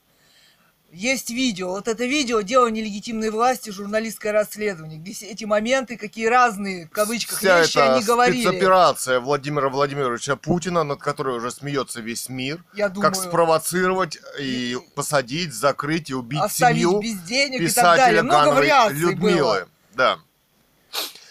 Есть 0.92 1.30
видео. 1.30 1.70
Вот 1.70 1.88
это 1.88 2.06
видео 2.06 2.42
«Дело 2.42 2.68
нелегитимной 2.68 3.30
власти. 3.30 3.70
Журналистское 3.70 4.32
расследование», 4.32 5.00
где 5.00 5.14
все 5.14 5.28
эти 5.28 5.46
моменты, 5.46 5.98
какие 5.98 6.26
разные, 6.26 6.88
в 6.88 6.90
кавычках, 6.90 7.38
Вся 7.40 7.62
вещи 7.62 7.78
эта 7.78 7.96
они 7.96 8.04
говорили. 8.04 8.42
спецоперация 8.42 9.20
Владимира 9.20 9.70
Владимировича 9.70 10.36
Путина, 10.36 10.84
над 10.84 11.00
которой 11.00 11.38
уже 11.38 11.52
смеется 11.52 12.02
весь 12.02 12.30
мир, 12.30 12.64
Я 12.74 12.90
думаю, 12.90 13.12
как 13.12 13.22
спровоцировать 13.22 14.18
и 14.40 14.78
посадить, 14.96 15.54
закрыть 15.54 16.10
и 16.10 16.16
убить 16.16 16.42
оставить 16.42 16.80
семью 16.80 17.00
без 17.00 17.20
денег 17.22 17.62
и 17.62 17.68
так 17.68 17.68
писателя 17.68 17.98
далее. 17.98 18.24
Много 18.24 18.48
вариаций 18.50 18.98
Людмилы. 18.98 19.42
было. 19.42 19.68
Да. 19.96 20.20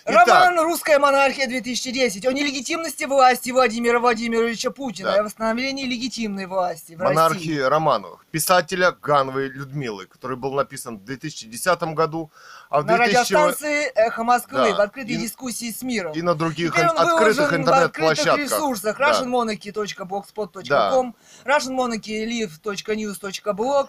Роман 0.08 0.58
«Русская 0.60 0.98
монархия-2010» 0.98 2.26
о 2.26 2.32
нелегитимности 2.32 3.04
власти 3.04 3.50
Владимира 3.50 3.98
Владимировича 4.00 4.70
Путина 4.70 5.10
Да. 5.10 5.16
и 5.16 5.18
о 5.20 5.24
восстановлении 5.24 5.84
легитимной 5.84 6.46
власти 6.46 6.94
в 6.94 6.98
монархии 6.98 7.50
России. 7.50 7.58
Романовых, 7.60 8.24
писателя 8.30 8.92
Гановой 8.92 9.48
Людмилы, 9.48 10.06
который 10.06 10.38
был 10.38 10.54
написан 10.54 10.96
в 10.98 11.04
2010 11.04 11.94
году, 11.94 12.30
а 12.70 12.80
в 12.80 12.86
На 12.86 12.96
2000 12.96 13.32
радиостанции 13.34 13.92
«Эхо 13.94 14.24
Москвы» 14.24 14.70
Да. 14.70 14.74
в 14.76 14.80
открытой 14.80 15.14
И- 15.14 15.18
дискуссии 15.18 15.70
с 15.70 15.82
миром. 15.82 16.12
и 16.14 16.22
на 16.22 16.34
других 16.34 16.72
Теперь 16.72 16.86
он 16.88 16.96
открытых 16.98 17.18
выложен 17.18 17.34
в 17.36 17.44
открытых 17.44 17.60
интернет-площадках. 17.60 18.38
ресурсах 18.38 18.96
Да. 18.98 19.10
russianmonarchy.blogspot.com, 19.12 21.14
russianmonarchylive.news.blog, 21.44 23.86
э, 23.86 23.88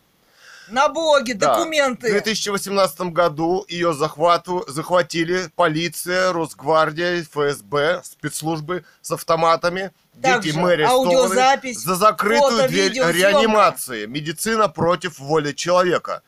Налоги, 0.70 1.32
Да. 1.32 1.54
В 1.54 1.58
документы. 1.58 2.10
2018 2.10 3.00
году 3.12 3.64
ее 3.68 3.92
захвату, 3.92 4.64
захватили 4.68 5.50
полиция, 5.56 6.32
Росгвардия, 6.32 7.22
ФСБ, 7.22 8.02
спецслужбы 8.04 8.84
с 9.02 9.10
автоматами. 9.10 9.90
Дети 10.14 10.22
Также 10.22 10.60
арестованы 10.60 11.14
аудиозапись, 11.14 11.78
за 11.78 11.94
закрытую 11.96 12.50
фото, 12.50 12.68
дверь 12.68 12.90
видео, 12.90 13.10
реанимации. 13.10 14.06
Медицина 14.06 14.68
против 14.68 15.18
воли 15.18 15.52
человека. 15.52 16.22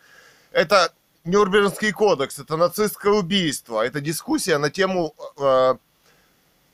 Это 0.51 0.93
Нюрнбергский 1.25 1.93
кодекс, 1.93 2.39
это 2.39 2.57
нацистское 2.57 3.13
убийство, 3.13 3.85
это 3.85 4.01
дискуссия 4.01 4.59
на 4.59 4.71
тему 4.71 5.15
э, 5.39 5.75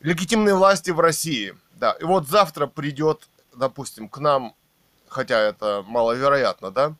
легитимной 0.01 0.55
власти 0.55 0.91
в 0.91 1.01
России. 1.01 1.55
Да, 1.73 1.93
и 2.01 2.05
вот 2.05 2.27
завтра 2.29 2.67
придет, 2.67 3.29
допустим, 3.55 4.09
к 4.09 4.19
нам, 4.19 4.55
хотя 5.11 5.41
это 5.41 5.85
маловероятно, 5.87 6.71
да, 6.71 6.95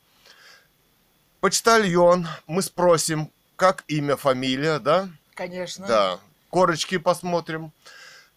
почтальон, 1.39 2.27
мы 2.47 2.61
спросим, 2.61 3.31
как 3.55 3.83
имя, 3.87 4.15
фамилия, 4.15 4.79
да, 4.79 5.09
Конечно. 5.33 5.87
да, 5.87 6.19
корочки 6.49 6.97
посмотрим. 6.97 7.71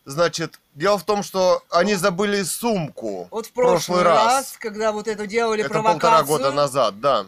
Значит, 0.04 0.58
дело 0.74 0.98
в 0.98 1.04
том, 1.04 1.22
что 1.22 1.62
они 1.70 1.94
забыли 1.94 2.42
сумку 2.42 3.28
Вот 3.30 3.46
в 3.46 3.52
прошлый, 3.52 4.02
раз, 4.02 4.56
когда 4.58 4.90
вот 4.90 5.06
это 5.06 5.28
делали 5.28 5.60
Это 5.60 5.70
провокацию, 5.70 6.00
полтора 6.00 6.22
года 6.24 6.50
назад, 6.52 7.00
да. 7.00 7.24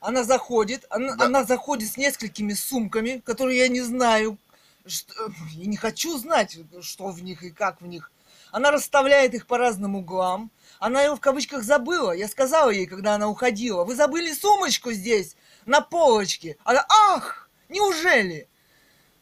она 0.00 0.22
заходит, 0.22 0.84
она, 0.90 1.16
Да. 1.16 1.24
она 1.24 1.44
заходит 1.44 1.90
с 1.90 1.96
несколькими 1.96 2.52
сумками, 2.52 3.22
которые 3.24 3.58
я 3.58 3.68
не 3.68 3.80
знаю, 3.80 4.36
что, 4.86 5.14
я 5.52 5.64
не 5.64 5.78
хочу 5.78 6.18
знать, 6.18 6.58
что 6.82 7.06
в 7.08 7.22
них 7.22 7.42
и 7.42 7.50
как 7.50 7.80
в 7.80 7.86
них. 7.86 8.10
Она 8.52 8.70
расставляет 8.70 9.32
их 9.32 9.46
по 9.46 9.56
разным 9.56 9.96
углам. 9.96 10.50
Она 10.78 11.02
его 11.02 11.16
в 11.16 11.20
кавычках 11.20 11.62
забыла. 11.62 12.12
Я 12.12 12.28
сказала 12.28 12.70
ей, 12.70 12.86
когда 12.86 13.14
она 13.14 13.28
уходила, 13.28 13.84
вы 13.84 13.94
забыли 13.94 14.32
сумочку 14.32 14.92
здесь, 14.92 15.36
на 15.66 15.80
полочке. 15.80 16.56
Она, 16.64 16.84
ах, 16.88 17.48
неужели? 17.68 18.48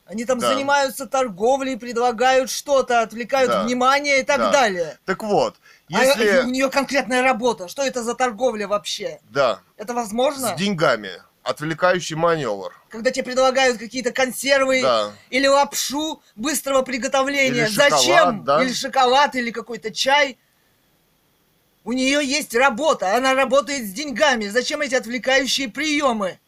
Они 0.06 0.24
там 0.24 0.40
Да. 0.40 0.48
занимаются 0.48 1.06
торговлей, 1.06 1.76
предлагают 1.78 2.50
что-то, 2.50 3.00
отвлекают 3.02 3.50
Да. 3.50 3.62
внимание 3.62 4.20
и 4.20 4.24
так 4.24 4.38
Да. 4.38 4.50
далее. 4.50 4.98
Так 5.04 5.22
вот, 5.22 5.54
А 5.92 6.04
если... 6.04 6.40
у 6.40 6.46
нее 6.50 6.68
конкретная 6.70 7.22
работа. 7.22 7.68
Что 7.68 7.82
это 7.82 8.02
за 8.02 8.14
торговля 8.14 8.66
вообще? 8.66 9.20
Да, 9.30 9.60
Это 9.76 9.94
возможно? 9.94 10.54
с 10.54 10.58
деньгами. 10.58 11.10
Отвлекающий 11.44 12.14
маневр. 12.14 12.72
Когда 12.88 13.10
тебе 13.10 13.24
предлагают 13.24 13.78
какие-то 13.78 14.12
консервы 14.12 14.82
Да. 14.82 15.12
или 15.30 15.46
лапшу 15.48 16.22
быстрого 16.36 16.82
приготовления. 16.82 17.62
Или 17.62 17.66
шоколад, 17.66 17.92
Зачем? 18.00 18.44
да. 18.44 18.62
Или 18.62 18.72
шоколад, 18.72 19.34
или 19.34 19.50
какой-то 19.50 19.92
чай. 19.92 20.38
У 21.84 21.92
нее 21.92 22.24
есть 22.24 22.54
работа, 22.54 23.16
она 23.16 23.34
работает 23.34 23.86
с 23.86 23.92
деньгами. 23.92 24.46
Зачем 24.46 24.80
эти 24.80 24.94
отвлекающие 24.94 25.68
приемы? 25.68 26.38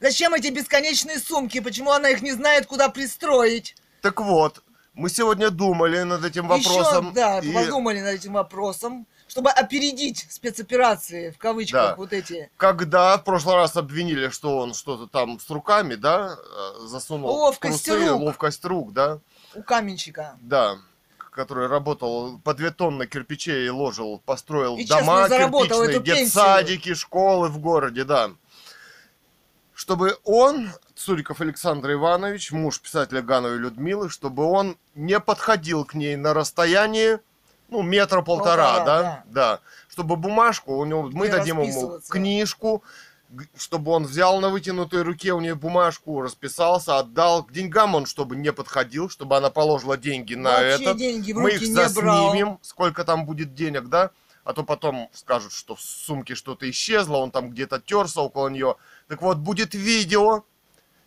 Зачем 0.00 0.32
эти 0.34 0.48
бесконечные 0.48 1.18
сумки? 1.18 1.60
Почему 1.60 1.90
она 1.90 2.08
их 2.10 2.22
не 2.22 2.32
знает, 2.32 2.66
куда 2.66 2.88
пристроить? 2.88 3.76
Так 4.00 4.20
вот, 4.20 4.62
мы 4.94 5.10
сегодня 5.10 5.50
думали 5.50 6.02
над 6.02 6.24
этим 6.24 6.46
вопросом. 6.48 7.06
Еще, 7.06 7.14
да, 7.14 7.40
и 7.40 7.52
подумали 7.52 8.00
над 8.00 8.14
этим 8.14 8.32
вопросом, 8.34 9.06
чтобы 9.26 9.50
опередить 9.50 10.26
спецоперации, 10.30 11.30
в 11.30 11.38
кавычках, 11.38 11.90
Да. 11.90 11.96
вот 11.96 12.12
эти. 12.14 12.50
когда 12.56 13.18
в 13.18 13.24
прошлый 13.24 13.56
раз 13.56 13.76
обвинили, 13.76 14.30
что 14.30 14.56
он 14.58 14.72
что-то 14.72 15.06
там 15.06 15.38
с 15.38 15.50
руками, 15.50 15.96
да, 15.96 16.36
э, 16.38 16.86
засунул 16.86 17.28
Ловкость 17.30 17.84
трусы, 17.84 18.08
рук. 18.08 18.20
ловкость 18.22 18.64
рук, 18.64 18.92
да, 18.94 19.18
У 19.54 19.62
каменщика. 19.62 20.36
да, 20.40 20.78
который 21.30 21.66
работал 21.66 22.38
по 22.38 22.54
две 22.54 22.70
тонны 22.70 23.06
кирпичей 23.06 23.68
ложил, 23.68 24.22
построил 24.24 24.76
И 24.76 24.84
дома 24.84 25.28
кирпичные, 25.28 26.00
детсадики, 26.00 26.94
школы 26.94 27.48
в 27.48 27.58
городе, 27.58 28.04
да. 28.04 28.30
Чтобы 29.74 30.16
он, 30.24 30.70
Цуриков 30.96 31.40
Александр 31.40 31.92
Иванович, 31.92 32.50
муж 32.50 32.80
писателя 32.80 33.22
Гановой 33.22 33.58
Людмилы, 33.58 34.10
чтобы 34.10 34.44
он 34.44 34.76
не 34.94 35.20
подходил 35.20 35.84
к 35.84 35.94
ней 35.94 36.16
на 36.16 36.34
расстоянии, 36.34 37.18
ну, 37.68 37.82
метра 37.82 38.22
полтора, 38.22 38.78
Полтора, 38.78 38.84
да? 38.84 39.02
да. 39.02 39.24
да? 39.26 39.60
Чтобы 39.88 40.16
бумажку, 40.16 40.76
у 40.76 40.84
него, 40.84 41.02
мы 41.12 41.26
Не 41.26 41.32
дадим 41.32 41.60
ему 41.60 42.00
книжку, 42.08 42.78
г- 42.78 42.84
чтобы 43.56 43.92
он 43.92 44.04
взял 44.04 44.40
на 44.40 44.48
вытянутой 44.48 45.02
руке 45.02 45.32
у 45.32 45.40
нее 45.40 45.54
бумажку, 45.54 46.22
расписался, 46.22 46.98
отдал. 46.98 47.44
К 47.44 47.52
деньгам 47.52 47.94
он, 47.94 48.06
чтобы 48.06 48.36
не 48.36 48.52
подходил, 48.52 49.10
чтобы 49.10 49.36
она 49.36 49.50
положила 49.50 49.96
деньги 49.96 50.34
на 50.34 50.50
Вообще 50.50 50.84
этот. 50.84 50.96
деньги 50.96 51.32
в 51.32 51.38
Мы 51.38 51.50
их 51.52 51.62
не 51.62 51.74
брал. 51.74 51.88
заснимем, 51.88 52.58
сколько 52.62 53.04
там 53.04 53.26
будет 53.26 53.54
денег, 53.54 53.88
да? 53.88 54.10
А 54.44 54.54
то 54.54 54.62
потом 54.62 55.10
скажут, 55.12 55.52
что 55.52 55.74
в 55.74 55.80
сумке 55.82 56.34
что-то 56.34 56.68
исчезло, 56.70 57.18
он 57.18 57.30
там 57.30 57.50
где-то 57.50 57.80
терся 57.80 58.22
около 58.22 58.48
нее. 58.48 58.76
Так 59.06 59.20
вот, 59.20 59.36
будет 59.36 59.74
видео, 59.74 60.44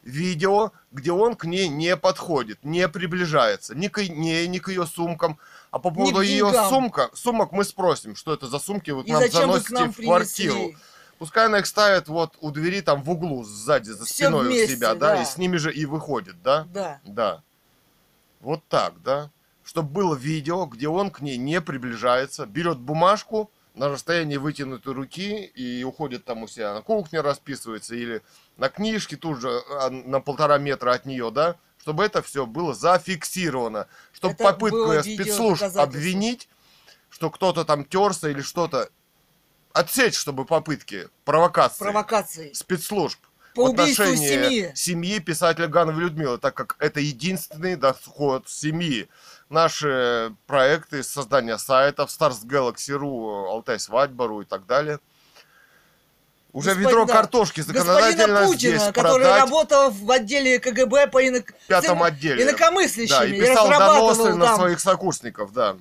видео, 0.03 0.71
где 0.91 1.11
он 1.11 1.35
к 1.35 1.45
ней 1.45 1.67
не 1.67 1.97
подходит, 1.97 2.63
не 2.63 2.87
приближается, 2.87 3.75
ни 3.75 3.87
к 3.87 3.97
ней, 4.03 4.47
ни 4.47 4.59
к 4.59 4.69
ее 4.69 4.85
сумкам. 4.85 5.39
А 5.71 5.79
по 5.79 5.89
поводу 5.89 6.21
ее 6.21 6.51
сумка, 6.69 7.09
сумок 7.15 7.51
мы 7.51 7.63
спросим, 7.63 8.15
что 8.15 8.33
это 8.33 8.45
за 8.45 8.59
сумки 8.59 8.91
вы 8.91 9.03
к 9.03 9.07
И 9.07 9.11
нам 9.11 9.21
вы 9.21 9.29
к 9.29 9.31
заносите 9.31 9.73
нам 9.73 9.93
в 9.93 9.97
квартиру. 9.97 10.53
принесли? 10.53 10.77
Пускай 11.21 11.45
она 11.45 11.59
их 11.59 11.67
ставит 11.67 12.07
вот 12.07 12.35
у 12.41 12.49
двери 12.49 12.81
там 12.81 13.03
в 13.03 13.11
углу 13.11 13.43
сзади, 13.43 13.91
за 13.91 14.05
Все 14.05 14.25
спиной 14.25 14.47
вместе, 14.47 14.73
у 14.73 14.77
себя, 14.77 14.95
да, 14.95 15.13
да. 15.13 15.21
и 15.21 15.25
с 15.25 15.37
ними 15.37 15.57
же 15.57 15.71
и 15.71 15.85
выходит, 15.85 16.41
да? 16.41 16.65
Да. 16.73 16.99
Да. 17.03 17.43
Вот 18.39 18.63
так, 18.67 19.03
да. 19.03 19.29
Чтобы 19.63 19.89
было 19.89 20.15
видео, 20.15 20.65
где 20.65 20.87
он 20.87 21.11
к 21.11 21.21
ней 21.21 21.37
не 21.37 21.61
приближается, 21.61 22.47
берет 22.47 22.79
бумажку 22.79 23.51
на 23.75 23.89
расстоянии 23.89 24.37
вытянутой 24.37 24.93
руки 24.95 25.45
и 25.45 25.83
уходит 25.83 26.25
там 26.25 26.41
у 26.41 26.47
себя 26.47 26.73
на 26.73 26.81
кухне 26.81 27.21
расписывается 27.21 27.93
или 27.93 28.23
на 28.57 28.69
книжке 28.69 29.15
тут 29.15 29.41
же 29.41 29.61
а, 29.79 29.91
на 29.91 30.21
полтора 30.21 30.57
метра 30.57 30.93
от 30.93 31.05
нее, 31.05 31.29
да, 31.29 31.55
чтобы 31.77 32.03
это 32.03 32.23
все 32.23 32.47
было 32.47 32.73
зафиксировано, 32.73 33.85
чтобы 34.11 34.33
Это 34.33 34.43
попытку 34.43 34.99
спецслужб 35.03 35.61
обвинить, 35.75 36.49
что 37.11 37.29
кто-то 37.29 37.63
там 37.63 37.85
терся 37.85 38.27
или 38.29 38.41
что-то 38.41 38.89
отсечь, 39.73 40.15
чтобы 40.17 40.45
попытки 40.45 41.07
провокации 41.25 41.79
Провокации. 41.83 42.53
спецслужб 42.53 43.19
По 43.55 43.65
в 43.65 43.69
убийству 43.69 44.03
отношении 44.03 44.71
семьи. 44.75 45.19
писателя 45.19 45.67
Гановой 45.67 46.03
Людмилы, 46.03 46.37
так 46.37 46.53
как 46.53 46.75
это 46.79 46.99
единственный 46.99 47.75
доход 47.75 48.47
семьи. 48.47 49.09
Наши 49.49 50.33
проекты 50.47 51.03
создания 51.03 51.57
сайтов 51.57 52.09
Stars 52.09 52.45
Galaxy.ru, 52.45 53.47
Алтай 53.49 53.79
Свадьба.ру 53.79 54.41
и 54.41 54.45
так 54.45 54.65
далее. 54.65 54.99
Уже 56.53 56.69
Господин- 56.71 56.89
ведро 56.89 57.05
да. 57.05 57.13
картошки 57.13 57.61
законодательно 57.61 58.27
Господина 58.27 58.47
Путина, 58.47 58.77
здесь 58.77 58.93
который 58.93 59.23
продать 59.23 59.39
работал 59.41 59.91
в 59.91 60.11
отделе 60.11 60.59
КГБ 60.59 61.07
по 61.07 61.23
инок... 61.23 61.53
пятом 61.67 62.03
отделе. 62.03 62.43
инакомыслящими 62.43 63.17
Да, 63.17 63.25
и 63.25 63.39
писал 63.39 63.69
доносы 63.69 64.33
на 64.35 64.45
там 64.47 64.55
своих 64.57 64.79
сокурсников, 64.81 65.53
да. 65.53 65.77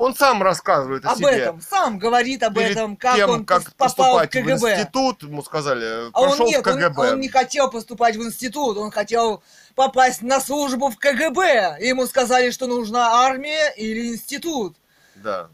Он 0.00 0.14
сам 0.14 0.42
рассказывает 0.42 1.04
о 1.04 1.10
об 1.10 1.18
себе. 1.18 1.28
этом, 1.28 1.60
сам 1.60 1.98
говорит 1.98 2.42
об 2.42 2.54
Перед 2.54 2.70
этом, 2.70 2.96
как 2.96 3.16
тем, 3.16 3.28
он 3.28 3.44
как 3.44 3.64
попал 3.74 3.74
в 3.74 3.76
поступать 3.76 4.30
в 4.30 4.32
КГБ. 4.32 4.52
институт, 4.72 5.22
ему 5.24 5.42
сказали, 5.42 6.10
А 6.14 6.20
он 6.22 6.38
нет, 6.46 6.60
в 6.60 6.62
КГБ. 6.62 7.00
Он, 7.02 7.08
он 7.14 7.20
не 7.20 7.28
хотел 7.28 7.70
поступать 7.70 8.16
в 8.16 8.22
институт, 8.22 8.78
он 8.78 8.90
хотел 8.90 9.42
попасть 9.74 10.22
на 10.22 10.40
службу 10.40 10.88
в 10.88 10.96
КГБ. 10.96 11.76
И 11.80 11.88
ему 11.88 12.06
сказали, 12.06 12.50
что 12.50 12.66
нужна 12.66 13.26
армия 13.26 13.74
или 13.76 14.08
институт. 14.14 14.78
Да. 15.16 15.50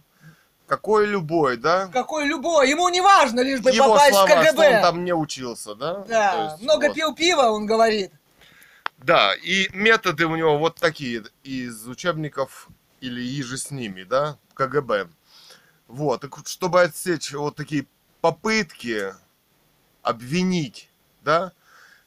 Какой 0.69 1.07
любой, 1.07 1.57
да? 1.57 1.89
Какой 1.93 2.25
любой, 2.27 2.71
ему 2.71 2.89
не 2.89 3.01
важно, 3.01 3.41
лишь 3.41 3.59
бы 3.61 3.71
Его 3.73 3.89
попасть 3.89 4.13
слова, 4.15 4.27
в 4.27 4.31
КГБ. 4.31 4.53
что 4.53 4.77
он 4.77 4.83
там 4.83 5.05
не 5.05 5.13
учился, 5.13 5.75
да? 5.75 5.95
То 5.95 6.09
Да, 6.09 6.45
есть 6.53 6.63
много 6.63 6.87
вот. 6.87 6.95
пил 6.95 7.15
пива, 7.17 7.51
он 7.51 7.67
говорит. 7.67 8.13
Да, 8.99 9.35
и 9.35 9.69
методы 9.73 10.27
у 10.27 10.37
него 10.37 10.57
вот 10.57 10.77
такие 10.77 11.25
из 11.43 11.87
учебников 11.89 12.69
или 13.01 13.21
иже 13.21 13.57
с 13.59 13.71
ними, 13.71 14.05
да, 14.05 14.39
КГБ. 14.55 15.09
Вот, 15.89 16.21
так 16.21 16.37
вот, 16.37 16.49
чтобы 16.49 16.83
отсечь 16.83 17.33
вот 17.33 17.57
такие 17.57 17.87
попытки 18.21 19.15
обвинить, 20.03 20.89
да, 21.23 21.53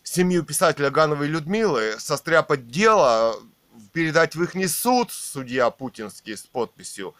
семью 0.03 0.43
писателя 0.43 0.89
Гановой 0.89 1.27
Людмилы, 1.27 1.95
состряпать 1.99 2.67
дело, 2.67 3.35
передать 3.93 4.35
в 4.35 4.43
их 4.43 4.69
суд 4.69 5.11
судья 5.11 5.69
путинский 5.69 6.35
с 6.35 6.43
подписью 6.43 7.15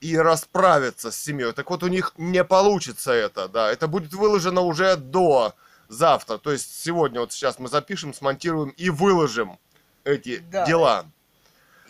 и 0.00 0.16
расправиться 0.16 1.10
с 1.10 1.16
семьей. 1.16 1.52
Так 1.52 1.70
вот, 1.70 1.82
у 1.82 1.88
них 1.88 2.12
не 2.16 2.44
получится 2.44 3.12
это, 3.12 3.48
да. 3.48 3.70
Это 3.70 3.88
будет 3.88 4.12
выложено 4.12 4.60
уже 4.60 4.96
до 4.96 5.54
завтра. 5.88 6.38
То 6.38 6.52
есть 6.52 6.82
сегодня, 6.82 7.20
вот 7.20 7.32
сейчас 7.32 7.58
мы 7.58 7.68
запишем, 7.68 8.14
смонтируем 8.14 8.70
и 8.70 8.90
выложим 8.90 9.58
эти 10.04 10.38
Да. 10.38 10.66
дела. 10.66 11.06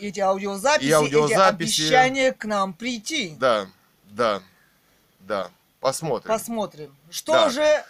Эти 0.00 0.20
аудиозаписи, 0.20 0.88
И 0.88 0.92
аудиозаписи. 0.92 1.82
эти 1.82 1.82
обещания 1.92 2.32
к 2.32 2.44
нам 2.44 2.72
прийти. 2.72 3.36
Да, 3.38 3.66
да, 4.10 4.40
да. 5.20 5.48
Посмотрим. 5.80 6.28
Посмотрим. 6.28 6.96
Что 7.10 7.32
Да. 7.32 7.50
же 7.50 7.84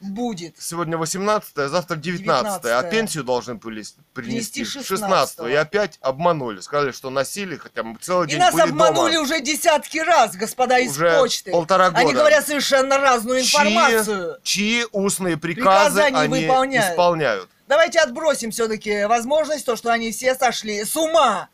будет. 0.00 0.54
Сегодня 0.58 0.96
18 0.96 1.58
а 1.58 1.68
завтра 1.68 1.96
19 1.96 2.64
а 2.64 2.82
19-е. 2.82 2.90
пенсию 2.90 3.24
должны 3.24 3.54
были 3.54 3.82
принести 4.14 4.60
Принести 4.62 4.64
16 4.64 5.40
и 5.46 5.54
опять 5.54 5.98
обманули. 6.00 6.60
Сказали, 6.60 6.92
что 6.92 7.10
носили, 7.10 7.56
хотя 7.56 7.82
мы 7.82 7.96
целый 8.00 8.26
И 8.26 8.30
день 8.30 8.40
нас 8.40 8.52
были 8.52 8.62
обманули 8.62 9.12
дома. 9.14 9.24
уже 9.24 9.40
десятки 9.40 9.98
раз, 9.98 10.36
господа 10.36 10.78
из 10.78 10.92
Уже 10.92 11.18
почты. 11.18 11.50
полтора 11.50 11.88
Они 11.88 12.04
года. 12.06 12.18
говорят 12.18 12.46
совершенно 12.46 12.96
разную 12.98 13.42
Чьи- 13.42 13.58
информацию. 13.58 14.38
Чьи 14.42 14.86
устные 14.92 15.36
приказы 15.36 15.96
Приказы 15.96 16.00
они 16.02 16.16
они 16.36 16.46
выполняют. 16.46 16.92
исполняют. 16.92 17.48
Давайте 17.70 18.00
отбросим 18.00 18.50
все-таки 18.50 19.04
возможность, 19.04 19.64
то, 19.64 19.76
что 19.76 19.92
они 19.92 20.10
все 20.10 20.34
сошли 20.34 20.84
с 20.84 20.96
ума. 20.96 21.48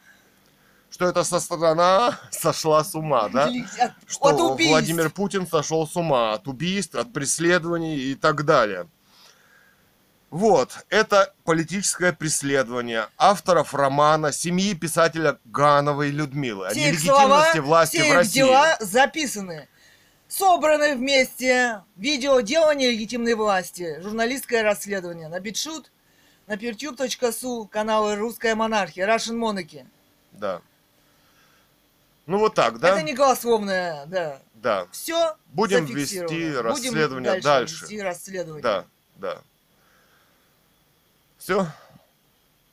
Что 0.89 1.05
эта 1.09 1.25
со 1.25 1.41
страна 1.41 2.19
сошла 2.31 2.83
с 2.85 2.95
ума, 2.95 3.29
да? 3.29 3.51
От- 3.79 3.93
Что 4.11 4.25
от 4.25 4.41
убийств. 4.41 4.71
Владимир 4.71 5.11
Путин 5.11 5.47
сошел 5.47 5.87
с 5.87 5.95
ума 5.95 6.33
от 6.33 6.49
убийств, 6.49 6.95
от 6.95 7.13
преследований 7.13 7.99
и 7.99 8.15
так 8.15 8.47
далее. 8.47 8.89
Вот, 10.31 10.87
это 10.89 11.35
политическое 11.45 12.15
преследование 12.15 13.09
авторов 13.19 13.75
романа 13.75 14.33
семьи 14.33 14.73
писателя 14.73 15.39
Гановой 15.45 16.09
Людмилы 16.13 16.69
о 16.69 16.71
Все 16.71 16.95
слова, 16.95 17.21
нелегитимности 17.25 17.59
власти 17.59 17.97
все 17.99 18.11
в 18.11 18.15
России. 18.15 18.33
дела 18.39 18.77
записаны. 18.81 19.69
Собраны 20.29 20.97
вместе. 20.97 21.83
Видео 21.97 22.41
«Дело 22.41 22.75
нелегитимной 22.75 23.35
власти». 23.35 24.01
Журналистское 24.01 24.63
расследование. 24.63 25.29
На 25.29 25.41
Битшут, 25.41 25.93
на 26.47 26.55
peertube.su, 26.55 27.69
каналы 27.69 28.17
«Русская 28.17 28.55
монархия», 28.55 29.07
Russian 29.07 29.37
Monarchy. 29.39 29.87
Да. 30.33 30.61
Ну 32.27 32.39
вот 32.39 32.55
так, 32.55 32.79
да? 32.79 32.91
Это 32.91 33.03
не 33.03 33.15
голословное, 33.15 34.07
да. 34.07 34.39
Да, 34.55 34.87
Все 34.91 35.37
Будем 35.53 35.85
вести 35.85 36.55
расследование 36.57 37.41
дальше. 37.41 37.83
Вести 37.85 38.01
расследование. 38.01 38.63
да, 38.63 38.85
да. 39.17 39.39
Все? 41.39 41.67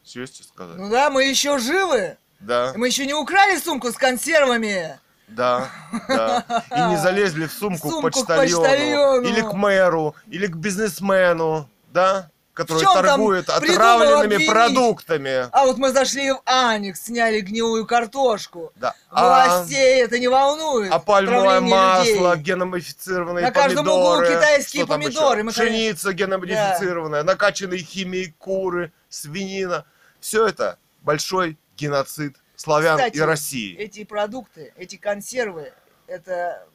Все 0.04 0.22
есть 0.22 0.44
сказать? 0.48 0.78
Ну 0.78 0.90
да, 0.90 1.10
мы 1.10 1.24
еще 1.26 1.58
живы. 1.60 2.18
Да, 2.40 2.74
Мы 2.76 2.88
еще 2.88 3.06
не 3.06 3.14
украли 3.14 3.58
сумку 3.58 3.92
с 3.92 3.96
консервами. 3.96 5.00
да, 5.28 5.70
да. 6.10 6.64
И 6.72 6.80
не 6.92 6.98
залезли 6.98 7.46
в 7.46 7.54
сумку, 7.54 7.90
Сумку 7.90 8.10
к 8.10 8.12
к 8.12 8.16
почтальону, 8.16 8.62
почтальону. 8.64 9.28
или 9.28 9.42
к 9.42 9.54
мэру, 9.54 10.16
или 10.28 10.48
к 10.48 10.56
бизнесмену, 10.56 11.70
да? 11.94 12.30
Торгует 12.56 13.46
придумал 13.48 13.74
отравленными 13.74 14.36
обвинить? 14.36 14.50
продуктами. 14.50 15.50
А 15.52 15.66
вот 15.66 15.78
мы 15.78 15.92
зашли 15.92 16.32
в 16.32 16.42
Аникс, 16.46 17.06
сняли 17.06 17.40
гнилую 17.42 17.86
картошку. 17.86 18.72
Да. 18.76 18.94
А, 19.10 19.48
Властей 19.48 20.04
это 20.04 20.20
не 20.20 20.28
волнует. 20.28 20.92
а 20.92 21.00
пальмовое 21.00 21.60
масло, 21.62 22.32
людей. 22.32 22.44
геномодифицированные 22.44 23.46
На 23.46 23.52
каждом 23.52 23.88
углу 23.88 24.18
помидоры. 24.18 24.36
китайские 24.36 24.86
помидоры, 24.86 25.44
мы 25.44 25.52
Пшеница 25.52 26.14
геномодифицированная, 26.14 27.24
накачанные 27.24 27.80
химией 27.80 28.34
куры, 28.38 28.92
свинина. 29.10 29.86
Все 30.20 30.48
это 30.48 30.78
большой 31.02 31.58
геноцид 31.76 32.38
славян 32.56 32.98
Кстати, 32.98 33.18
и 33.18 33.22
России. 33.22 33.76
Эти 33.78 34.04
продукты, 34.04 34.74
эти 34.78 34.96
консервы, 34.96 35.74
это 36.08 36.66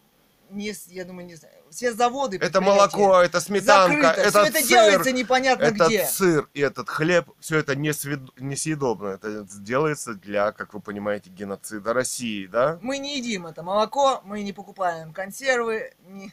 не, 0.51 0.75
я 0.89 1.05
думаю, 1.05 1.27
не 1.27 1.35
знаю. 1.35 1.55
Все 1.71 1.93
заводы. 1.93 2.39
Это 2.41 2.61
молоко, 2.61 3.21
это 3.21 3.41
сметанка, 3.41 4.09
закрыто. 4.09 4.21
это 4.21 4.31
Все 4.31 4.49
это 4.49 4.59
сыр, 4.61 4.69
делается 4.69 5.13
непонятно 5.13 5.65
этот 5.65 5.89
где. 5.89 6.07
сыр 6.07 6.49
и 6.55 6.61
этот 6.61 6.89
хлеб, 6.89 7.31
все 7.41 7.59
это 7.59 7.75
несвед- 7.75 8.31
несъедобно. 8.39 9.09
Это 9.09 9.45
делается 9.61 10.15
для, 10.15 10.53
как 10.53 10.75
вы 10.75 10.81
понимаете, 10.81 11.31
геноцида 11.31 11.93
России, 11.93 12.47
да? 12.47 12.79
Мы 12.83 12.99
не 12.99 13.19
едим 13.19 13.47
это 13.47 13.63
молоко, 13.63 14.21
мы 14.25 14.43
не 14.43 14.53
покупаем 14.53 15.13
консервы, 15.13 15.93
ни 16.07 16.33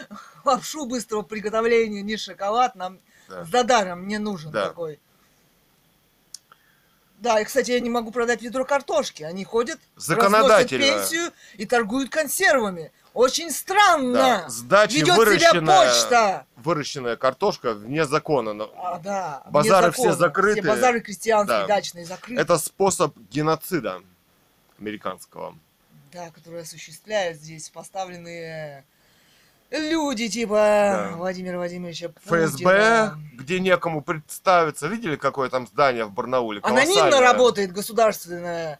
лапшу 0.44 0.86
быстрого 0.86 1.22
приготовления, 1.22 2.02
ни 2.02 2.16
шоколад. 2.16 2.74
Нам 2.76 3.00
Да. 3.28 3.44
за 3.44 3.64
даром 3.64 4.06
не 4.06 4.18
нужен 4.18 4.50
Да. 4.52 4.68
такой. 4.68 5.00
Да, 7.18 7.40
и, 7.40 7.44
кстати, 7.44 7.70
я 7.70 7.80
не 7.80 7.88
могу 7.88 8.10
продать 8.10 8.42
ведро 8.42 8.64
картошки. 8.64 9.22
Они 9.22 9.42
ходят, 9.44 9.78
Законодательно. 9.96 10.84
пенсию 10.84 11.32
и 11.54 11.64
торгуют 11.64 12.10
консервами. 12.10 12.92
Очень 13.16 13.50
странно. 13.50 14.12
Да. 14.12 14.48
С 14.50 14.60
дачи 14.60 14.96
Ведет 14.96 15.06
себя 15.06 15.16
выращенная, 15.16 15.86
почта. 15.88 16.46
выращенная 16.56 17.16
картошка 17.16 17.72
вне 17.72 18.04
закона. 18.04 18.68
А, 18.76 18.98
да, 18.98 19.42
Базары 19.48 19.90
все 19.90 20.02
закона. 20.12 20.18
закрыты. 20.18 20.60
Все 20.60 20.68
базары 20.70 21.00
крестьянские, 21.00 21.60
Да. 21.60 21.66
дачные 21.66 22.04
закрыты. 22.04 22.38
Это 22.42 22.58
способ 22.58 23.16
геноцида 23.30 24.02
американского. 24.78 25.56
Да, 26.12 26.28
которые 26.30 26.60
осуществляют 26.62 27.38
здесь 27.38 27.70
поставленные 27.70 28.84
люди 29.70 30.28
типа 30.28 30.54
Да. 31.12 31.16
Владимира 31.16 31.56
Владимировича 31.56 32.08
ФСБ, 32.22 32.52
Путина. 32.64 33.18
где 33.32 33.60
некому 33.60 34.02
представиться. 34.02 34.88
Видели, 34.88 35.16
какое 35.16 35.48
там 35.48 35.66
здание 35.66 36.04
в 36.04 36.12
Барнауле? 36.12 36.60
Анонимно 36.62 36.94
Колоссальное. 36.94 37.20
работает 37.20 37.72
государственная 37.72 38.78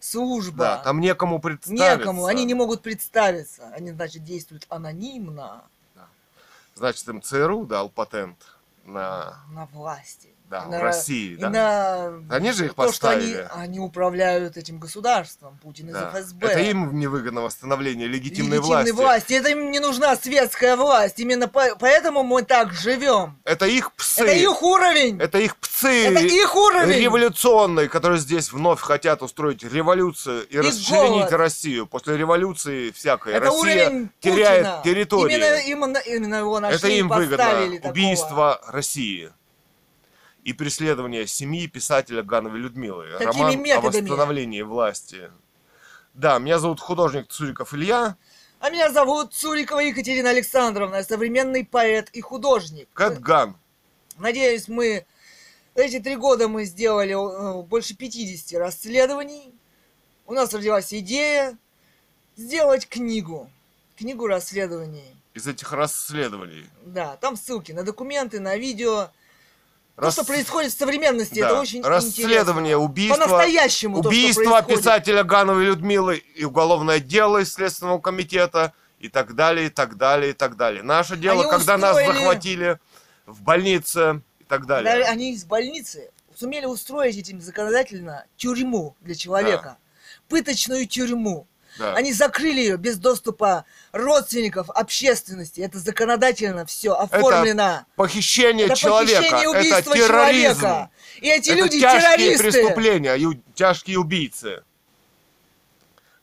служба. 0.00 0.64
Да, 0.64 0.76
там 0.78 1.00
некому 1.00 1.40
представиться. 1.40 1.98
Некому, 1.98 2.26
они 2.26 2.44
не 2.44 2.54
могут 2.54 2.82
представиться. 2.82 3.68
Они, 3.74 3.90
значит, 3.92 4.24
действуют 4.24 4.66
анонимно 4.68 5.62
Значит, 6.78 7.08
им 7.08 7.20
ЦРУ 7.20 7.66
дал 7.66 7.88
патент 7.88 8.36
на, 8.84 9.42
на 9.50 9.66
власти. 9.66 10.28
Да, 10.48 10.64
И 10.66 10.70
на- 10.70 10.78
в 10.78 10.82
России, 10.82 11.32
и 11.32 11.36
да. 11.36 11.50
на 11.50 12.06
Они 12.34 12.52
же 12.52 12.66
их 12.66 12.74
то, 12.74 12.90
что 12.92 13.10
они, 13.10 13.20
поставили. 13.32 13.48
они 13.54 13.78
управляют 13.80 14.56
этим 14.56 14.78
государством, 14.78 15.58
Путин 15.62 15.92
Да. 15.92 16.10
из 16.18 16.24
ФСБ. 16.26 16.46
Это 16.46 16.60
им 16.60 16.98
невыгодно 16.98 17.42
восстановление 17.42 18.06
легитимной, 18.08 18.56
легитимной 18.58 18.92
власти. 18.92 19.34
Это 19.34 19.50
им 19.50 19.70
не 19.70 19.78
нужна 19.80 20.16
светская 20.16 20.76
власть. 20.76 21.18
Именно 21.18 21.48
по- 21.48 21.76
поэтому 21.78 22.22
мы 22.22 22.42
так 22.42 22.72
живем. 22.72 23.38
Это 23.44 23.66
их 23.66 23.92
псы. 23.92 24.22
Это 24.22 24.32
их 24.32 24.62
уровень. 24.62 25.20
Это 25.20 25.38
их 25.38 25.56
псы. 25.56 26.06
Это 26.08 26.20
их 26.20 26.56
уровень. 26.56 26.98
революционные, 26.98 27.88
которые 27.88 28.18
здесь 28.18 28.50
вновь 28.52 28.80
хотят 28.80 29.22
устроить 29.22 29.62
революцию 29.62 30.46
и 30.48 30.54
Их 30.54 30.60
расчленить 30.64 31.10
голод. 31.10 31.32
Россию. 31.32 31.86
После 31.86 32.16
революции 32.16 32.90
всякой 32.90 33.34
Это 33.34 33.46
Россия 33.46 34.08
теряет 34.20 34.66
Путина. 34.66 34.82
территорию. 34.84 35.38
Именно, 35.38 35.56
именно, 35.60 35.98
именно 35.98 36.34
его 36.36 36.58
нашли 36.60 36.76
Это 36.78 36.88
и 36.88 36.98
им 36.98 37.08
выгодно. 37.08 37.36
поставили 37.36 37.76
такого. 37.76 37.90
Убийство 37.92 38.60
России. 38.68 39.30
И 40.48 40.54
преследование 40.54 41.26
семьи 41.26 41.66
писателя 41.66 42.22
Гановой 42.22 42.60
Людмилы. 42.60 43.04
Какими 43.18 43.42
Роман 43.42 43.52
о 43.52 43.56
методами? 43.56 44.08
восстановлении 44.08 44.62
власти. 44.62 45.30
Да, 46.14 46.38
меня 46.38 46.58
зовут 46.58 46.80
художник 46.80 47.28
Цуриков 47.28 47.74
Илья. 47.74 48.16
А 48.58 48.70
меня 48.70 48.90
зовут 48.90 49.34
Цурикова 49.34 49.80
Екатерина 49.80 50.30
Александровна, 50.30 51.02
современный 51.02 51.66
поэт 51.66 52.08
и 52.14 52.22
художник. 52.22 52.88
Кэтган. 52.94 53.58
Надеюсь, 54.16 54.68
мы 54.68 55.04
эти 55.74 56.00
три 56.00 56.16
года 56.16 56.48
мы 56.48 56.64
сделали 56.64 57.12
э, 57.12 57.62
больше 57.64 57.94
50 57.94 58.58
расследований. 58.58 59.52
У 60.24 60.32
нас 60.32 60.54
родилась 60.54 60.94
идея 60.94 61.58
сделать 62.38 62.88
книгу. 62.88 63.50
Книгу 63.98 64.26
расследований. 64.26 65.14
Из 65.34 65.46
этих 65.46 65.74
расследований. 65.74 66.64
Да, 66.86 67.16
там 67.16 67.36
ссылки 67.36 67.72
на 67.72 67.82
документы, 67.82 68.40
на 68.40 68.56
видео. 68.56 69.10
Рас- 69.98 70.14
То, 70.14 70.22
что 70.22 70.32
происходит 70.32 70.72
в 70.72 70.78
современности, 70.78 71.40
Да. 71.40 71.46
это 71.48 71.60
очень 71.60 71.82
Расследование 71.82 72.74
интересно. 72.74 72.78
убийства. 72.84 73.16
По-настоящему 73.16 74.00
то, 74.02 74.08
Убийство 74.08 74.42
происходит. 74.44 74.78
писателя 74.78 75.24
Гановой 75.24 75.64
Людмилы 75.64 76.16
и 76.18 76.44
уголовное 76.44 77.00
дело 77.00 77.38
из 77.38 77.52
Следственного 77.52 77.98
комитета 77.98 78.72
и 79.00 79.08
так 79.08 79.34
далее, 79.34 79.66
и 79.66 79.70
так 79.70 79.96
далее, 79.96 80.30
и 80.30 80.32
так 80.34 80.56
далее. 80.56 80.84
Наше 80.84 81.16
дело, 81.16 81.42
Они 81.42 81.50
когда 81.50 81.76
нас 81.78 81.96
устроили- 81.96 82.16
захватили 82.18 82.78
в 83.26 83.42
больнице 83.42 84.22
и 84.38 84.44
так 84.44 84.66
далее. 84.66 85.02
Да, 85.04 85.10
они 85.10 85.32
из 85.34 85.44
больницы 85.44 86.10
сумели 86.36 86.66
устроить 86.66 87.16
этим 87.16 87.40
законодательно 87.40 88.24
тюрьму 88.36 88.94
для 89.00 89.16
человека. 89.16 89.78
Пыточную 90.28 90.86
тюрьму. 90.86 91.46
Да. 91.78 91.94
Они 91.94 92.12
закрыли 92.12 92.60
ее 92.60 92.76
без 92.76 92.98
доступа 92.98 93.64
родственников, 93.92 94.68
общественности. 94.70 95.60
Это 95.60 95.78
законодательно 95.78 96.66
все 96.66 96.92
оформлено. 96.92 97.86
Похищение 97.96 98.66
это 98.66 98.76
человека, 98.76 99.20
похищение 99.22 99.50
это 99.50 99.58
убийства 99.58 99.94
терроризм. 99.96 100.60
человека. 100.60 100.90
И 101.20 101.28
эти 101.28 101.50
это 101.50 101.58
люди 101.58 101.80
тяжкие 101.80 102.10
террористы. 102.36 102.42
преступления, 102.62 103.14
и 103.14 103.26
тяжкие 103.54 103.98
убийцы. 103.98 104.62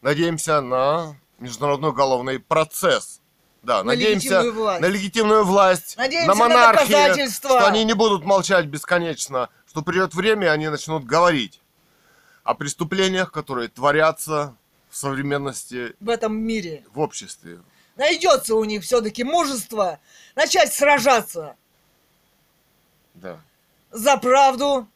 Надеемся 0.02 0.62
на 0.62 1.16
международный 1.40 1.90
уголовный 1.90 2.40
процесс. 2.40 3.22
Да, 3.64 3.80
На 3.80 3.94
надеемся 3.94 4.42
легитимную 4.42 4.80
на 4.82 4.86
легитимную 4.86 5.44
власть, 5.44 5.98
Надеемся 5.98 6.28
на 6.28 6.34
на 6.36 6.40
монархию, 6.40 6.88
доказательства. 6.88 7.50
что 7.50 7.66
они 7.68 7.84
не 7.84 7.94
будут 7.94 8.24
молчать 8.24 8.68
бесконечно, 8.68 9.50
что 9.68 9.82
придет 9.82 10.14
время, 10.14 10.46
и 10.46 10.50
они 10.52 10.68
начнут 10.70 11.04
говорить 11.04 11.62
о 12.44 12.54
преступлениях, 12.54 13.32
которые 13.32 13.70
творятся 13.70 14.56
в 14.96 14.98
современности, 14.98 15.94
в 16.00 16.10
этом 16.10 16.38
мире. 16.38 16.86
в 16.94 17.02
обществе. 17.02 17.60
Найдется 17.98 18.56
у 18.56 18.64
них 18.64 18.82
все-таки 18.84 19.26
мужество 19.26 20.00
начать 20.36 20.74
сражаться 20.74 21.58
Да. 23.14 23.42
за 23.92 24.16
правду, 24.16 24.88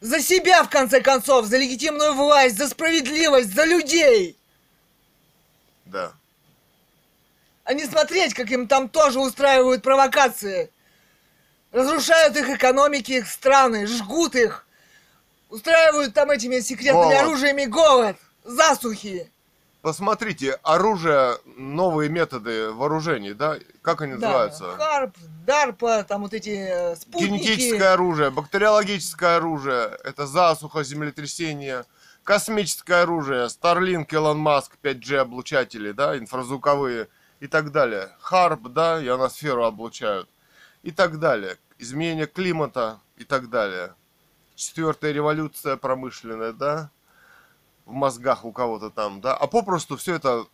за 0.00 0.20
себя, 0.20 0.64
в 0.64 0.68
конце 0.70 1.00
концов, 1.00 1.46
за 1.46 1.56
легитимную 1.56 2.14
власть, 2.14 2.56
за 2.58 2.66
справедливость, 2.68 3.54
за 3.54 3.64
людей. 3.64 4.36
Да. 5.84 6.12
А 7.62 7.74
не 7.74 7.84
смотреть, 7.86 8.34
как 8.34 8.50
им 8.50 8.66
там 8.66 8.88
тоже 8.88 9.20
устраивают 9.20 9.82
провокации. 9.84 10.72
разрушают 11.70 12.34
их 12.36 12.48
экономики, 12.48 13.12
их 13.12 13.28
страны, 13.28 13.86
жгут 13.86 14.34
их, 14.34 14.66
устраивают 15.48 16.12
там 16.14 16.30
этими 16.30 16.58
секретными 16.60 17.04
Голод. 17.12 17.20
оружиями 17.20 17.66
голод, 17.66 18.16
засухи. 18.48 19.30
Посмотрите, 19.80 20.58
оружие, 20.64 21.38
новые 21.56 22.10
методы 22.10 22.72
вооружений, 22.72 23.32
да? 23.32 23.58
Как 23.80 24.02
они 24.02 24.14
Да, 24.14 24.18
называются? 24.18 24.76
Харп, 24.76 25.16
Дарпа, 25.46 26.02
там 26.02 26.22
вот 26.22 26.34
эти 26.34 26.50
э, 26.50 26.96
спутники. 26.96 27.24
Генетическое 27.28 27.92
оружие, 27.92 28.30
бактериологическое 28.30 29.36
оружие, 29.36 29.96
это 30.02 30.26
засуха, 30.26 30.82
землетрясение, 30.82 31.84
космическое 32.24 33.02
оружие, 33.02 33.46
Starlink, 33.46 34.08
Илон 34.10 34.38
Маск, 34.38 34.72
5G 34.82 35.16
облучатели, 35.18 35.92
да, 35.92 36.18
инфразвуковые 36.18 37.06
и 37.38 37.46
так 37.46 37.70
далее. 37.70 38.10
Харп, 38.20 38.68
да, 38.68 39.02
ионосферу 39.02 39.64
облучают 39.64 40.28
и 40.82 40.90
так 40.90 41.20
далее. 41.20 41.56
Изменение 41.78 42.26
климата 42.26 42.98
и 43.16 43.24
так 43.24 43.48
далее. 43.48 43.94
Четвертая 44.56 45.12
революция 45.12 45.76
промышленная, 45.76 46.52
да, 46.52 46.90
в 47.88 47.92
мозгах 47.92 48.44
у 48.44 48.52
кого-то 48.52 48.90
там, 48.90 49.20
да, 49.20 49.34
а 49.34 49.46
попросту 49.46 49.96
все 49.96 50.14
это 50.16 50.44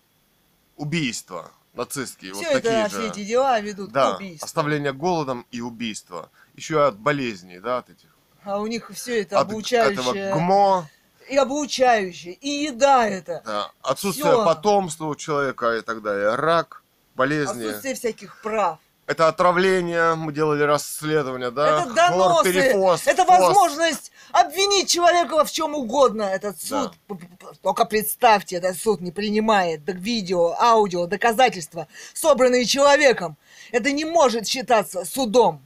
убийства 0.76 1.51
нацистские, 1.74 2.32
Все 2.35 2.45
вот 2.45 2.51
это, 2.53 2.62
такие 2.62 2.89
все 2.89 3.01
же. 3.03 3.09
эти 3.09 3.24
дела 3.24 3.59
ведут 3.61 3.91
Да, 3.93 4.12
к 4.12 4.16
убийству. 4.18 4.45
оставление 4.45 4.93
голодом 4.93 5.45
и 5.51 5.61
убийство. 5.61 6.30
Еще 6.55 6.74
и 6.74 6.78
от 6.78 6.97
болезней, 6.99 7.59
да, 7.59 7.78
от 7.78 7.91
этих. 7.91 8.09
А 8.45 8.61
у 8.61 8.66
них 8.68 8.91
все 8.95 9.22
это 9.22 9.41
От 9.41 9.51
обучающее. 9.51 9.95
этого 10.26 10.39
ГМО, 10.39 10.89
И 11.28 11.37
обучающее. 11.37 12.35
И 12.35 12.49
еда 12.66 13.09
это. 13.09 13.43
да, 13.45 13.70
отсутствие 13.82 14.30
Всё. 14.32 14.45
потомства 14.45 15.07
у 15.07 15.16
человека 15.16 15.74
и 15.76 15.80
так 15.80 16.01
далее, 16.03 16.37
рак, 16.37 16.82
болезни. 17.16 17.64
Отсутствие 17.64 17.95
всяких 17.97 18.41
прав. 18.41 18.78
Это 19.07 19.26
отравление, 19.28 20.14
мы 20.14 20.32
делали 20.32 20.62
расследование, 20.62 21.51
да, 21.51 21.82
это 21.82 21.93
доносы. 21.95 22.53
хлорперифоз, 22.53 23.07
Это 23.07 23.24
фос. 23.24 23.39
возможность 23.41 24.12
обвинить 24.35 24.91
человека 24.91 25.37
во 25.37 25.45
в 25.45 25.51
чем 25.53 25.74
угодно. 25.74 26.22
Этот 26.22 26.61
суд. 26.61 26.93
п- 27.07 27.16
Только 27.62 27.85
представьте, 27.85 28.57
этот 28.57 28.76
суд 28.78 29.01
не 29.01 29.12
принимает 29.12 29.82
видео, 29.87 30.55
аудио, 30.61 31.07
доказательства, 31.07 31.87
собранные 32.12 32.64
человеком. 32.64 33.37
Это 33.72 33.93
не 33.93 34.05
может 34.05 34.47
считаться 34.47 35.05
судом. 35.05 35.64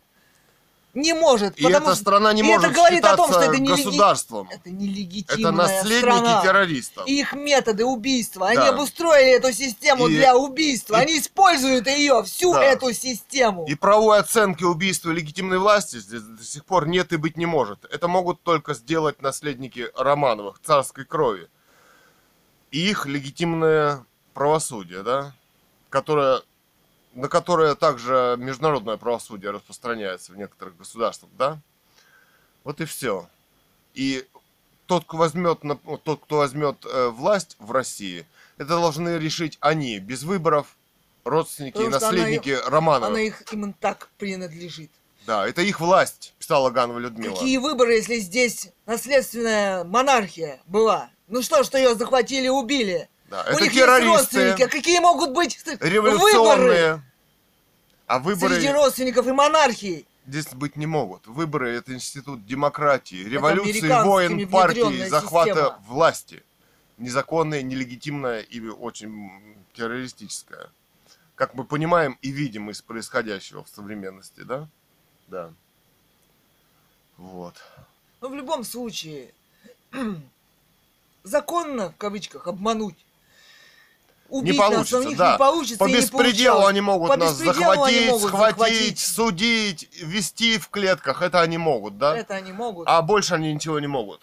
Не 0.99 1.13
может. 1.13 1.57
И 1.57 1.63
потому 1.63 1.87
эта 1.87 1.95
что- 1.95 2.03
страна 2.03 2.33
не 2.33 2.41
и 2.41 2.43
может 2.45 2.65
это 2.65 2.75
говорит 2.75 3.05
о 3.05 3.17
том, 3.17 3.31
что 3.31 3.41
это 3.41 3.57
не 3.59 3.69
леги- 3.69 3.85
государством. 3.85 4.49
Это 4.51 4.71
нелегитимная 4.71 5.39
Это 5.41 5.53
наследники 5.53 5.99
страна. 5.99 6.43
террористов. 6.43 7.07
И 7.07 7.21
их 7.21 7.33
методы 7.35 7.85
убийства. 7.85 8.49
Они 8.49 8.57
Да. 8.57 8.71
обустроили 8.71 9.31
эту 9.37 9.53
систему 9.53 10.09
И- 10.09 10.17
для 10.17 10.37
убийства. 10.37 10.97
и- 10.97 11.03
Они 11.03 11.19
используют 11.19 11.87
ее, 11.87 12.23
всю 12.25 12.53
Да. 12.53 12.65
эту 12.65 12.93
систему. 12.93 13.65
И 13.69 13.77
правовой 13.77 14.19
оценки 14.19 14.65
убийства 14.65 15.11
легитимной 15.13 15.59
власти 15.59 15.99
здесь 15.99 16.23
до 16.23 16.43
сих 16.43 16.65
пор 16.65 16.89
нет 16.89 17.13
и 17.13 17.17
быть 17.17 17.37
не 17.37 17.47
может. 17.47 17.85
Это 17.93 18.09
могут 18.09 18.43
только 18.43 18.75
сделать 18.75 19.23
наследники 19.23 19.91
Романовых, 19.97 20.61
царской 20.65 21.05
крови. 21.05 21.49
И 22.73 22.91
их 22.91 23.07
легитимное 23.07 24.05
правосудие, 24.35 25.03
да, 25.03 25.33
которое, 25.91 26.43
на 27.19 27.29
которое 27.29 27.75
также 27.75 28.37
международное 28.39 28.97
правосудие 28.97 29.51
распространяется 29.51 30.33
в 30.33 30.37
некоторых 30.37 30.77
государствах, 30.77 31.31
да. 31.37 31.59
Вот 32.63 32.81
и 32.81 32.85
все. 32.85 33.29
И 33.95 34.25
тот, 34.87 35.05
кто 35.05 35.17
возьмет, 35.17 35.61
тот, 36.05 36.23
кто 36.23 36.37
возьмет 36.37 36.77
э, 36.85 37.09
власть 37.09 37.57
в 37.59 37.73
России, 37.73 38.25
это 38.57 38.69
должны 38.69 39.19
решить 39.19 39.59
они, 39.61 39.99
без 39.99 40.23
выборов, 40.23 40.77
родственники 41.25 41.79
и 41.79 41.85
Потому 41.85 41.97
она 41.97 42.01
наследники 42.01 42.57
Романовых. 42.67 43.09
Она 43.09 43.21
их 43.21 43.43
именно 43.53 43.75
так 43.81 44.09
принадлежит. 44.19 44.91
Да, 45.27 45.47
это 45.47 45.61
их 45.63 45.81
власть, 45.81 46.35
писала 46.39 46.71
Ганова 46.71 46.99
Людмила. 46.99 47.35
Какие 47.35 47.59
выборы, 47.59 47.95
если 47.95 48.21
здесь 48.21 48.69
наследственная 48.87 49.83
монархия 49.83 50.61
была? 50.67 51.11
Ну 51.27 51.43
что, 51.43 51.65
что 51.65 51.79
ее 51.79 51.97
захватили, 51.97 52.49
убили? 52.49 53.09
Да, 53.29 53.43
У 53.43 53.55
это 53.55 53.63
них 53.65 53.73
есть 53.73 53.85
террористы, 53.85 54.17
родственники. 54.17 54.63
А 54.63 54.69
какие 54.69 55.01
могут 55.01 55.33
быть 55.33 55.59
выборы 55.67 55.91
революционные. 55.91 57.03
А 58.09 58.19
выборы 58.19 58.57
среди 58.57 58.73
родственников 58.73 59.27
и 59.27 59.33
монархии? 59.33 60.07
здесь 60.29 60.49
быть 60.55 60.77
не 60.77 60.87
могут. 60.87 61.27
Выборы 61.27 61.71
это 61.71 61.95
институт 61.95 62.47
демократии, 62.47 63.17
революции, 63.17 64.03
войн, 64.05 64.37
внедрённая 64.37 65.09
захвата 65.09 65.51
система. 65.51 65.79
власти. 65.87 66.43
Незаконная, 66.99 67.63
нелегитимная 67.63 68.41
и 68.41 68.61
очень 68.61 69.57
террористическая. 69.75 70.71
Как 71.35 71.55
мы 71.55 71.65
понимаем 71.65 72.19
и 72.21 72.31
видим 72.31 72.71
из 72.71 72.83
происходящего 72.83 73.63
в 73.63 73.69
современности, 73.69 74.41
да? 74.41 74.69
Да. 75.29 75.53
Вот. 77.17 77.55
Но 78.21 78.29
в 78.29 78.35
любом 78.35 78.65
случае, 78.65 79.33
законно, 81.23 81.91
в 81.91 81.97
кавычках, 81.97 82.49
обмануть. 82.49 82.97
Убить 84.29 84.53
Не 84.53 84.59
нас, 84.59 84.69
получится, 84.71 84.99
у 84.99 85.03
них 85.05 85.17
да. 85.17 85.33
не 85.33 85.39
получится 85.39 85.79
По 85.79 85.87
не 85.89 85.95
беспределу 85.95 86.67
они 86.67 86.81
могут 86.83 87.09
По 87.09 87.17
нас 87.17 87.41
беспределу 87.41 87.83
они 87.83 87.95
захватить, 87.95 88.09
могут 88.11 88.29
схватить, 88.29 88.59
захватить. 88.59 88.99
судить, 88.99 89.89
вести 90.03 90.59
в 90.59 90.69
клетках. 90.69 91.23
Это 91.23 91.41
они 91.41 91.57
могут, 91.57 91.97
да? 91.99 92.17
Это 92.17 92.35
они 92.35 92.53
могут. 92.53 92.87
А 92.89 93.01
больше 93.01 93.35
они 93.35 93.55
ничего 93.55 93.81
не 93.81 93.87
могут. 93.87 94.21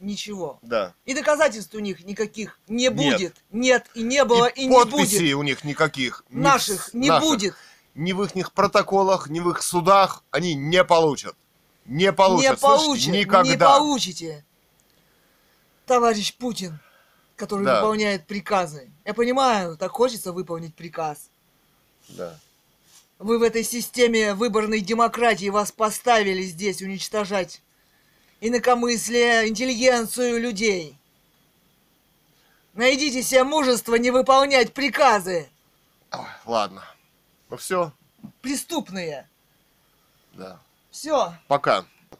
Ничего. 0.00 0.58
Да. 0.62 0.94
И 1.04 1.14
доказательств 1.14 1.74
у 1.74 1.78
них 1.78 2.04
никаких 2.04 2.58
не 2.66 2.84
Нет. 2.88 2.94
будет. 2.96 3.36
Нет, 3.52 3.86
и 3.94 4.02
не 4.02 4.24
было, 4.24 4.46
и, 4.46 4.62
и 4.62 4.66
не 4.66 4.74
подписей 4.74 5.18
будет. 5.34 5.36
у 5.36 5.42
них 5.42 5.64
никаких. 5.64 6.24
Наших 6.30 6.92
не 6.94 7.08
наших. 7.08 7.28
будет. 7.28 7.54
Ни 7.94 8.12
в 8.12 8.22
их 8.24 8.52
протоколах, 8.52 9.28
ни 9.28 9.40
в 9.40 9.50
их 9.50 9.62
судах 9.62 10.24
они 10.30 10.54
не 10.54 10.82
получат. 10.84 11.36
Не 11.84 12.12
получат. 12.12 12.50
не 12.52 12.56
получит. 12.56 13.12
Никогда. 13.12 13.50
Не 13.50 13.58
получите. 13.58 14.44
Товарищ 15.86 16.34
Путин, 16.36 16.78
который 17.36 17.64
Да. 17.66 17.76
выполняет 17.80 18.26
приказы. 18.26 18.89
Я 19.04 19.14
понимаю, 19.14 19.76
так 19.76 19.92
хочется 19.92 20.32
выполнить 20.32 20.74
приказ. 20.74 21.30
Да. 22.08 22.38
Вы 23.18 23.38
в 23.38 23.42
этой 23.42 23.64
системе 23.64 24.34
выборной 24.34 24.80
демократии 24.80 25.48
вас 25.48 25.72
поставили 25.72 26.42
здесь 26.42 26.82
уничтожать 26.82 27.60
инакомыслие, 28.40 29.48
интеллигенцию 29.48 30.40
людей. 30.40 30.96
Найдите 32.74 33.22
себе 33.22 33.44
мужество 33.44 33.96
не 33.96 34.10
выполнять 34.10 34.72
приказы. 34.72 35.48
Ой, 36.12 36.26
ладно. 36.46 36.82
Ну 37.50 37.56
все. 37.56 37.92
Преступные. 38.40 39.28
Да. 40.32 40.60
Все. 40.90 41.34
Пока. 41.48 41.84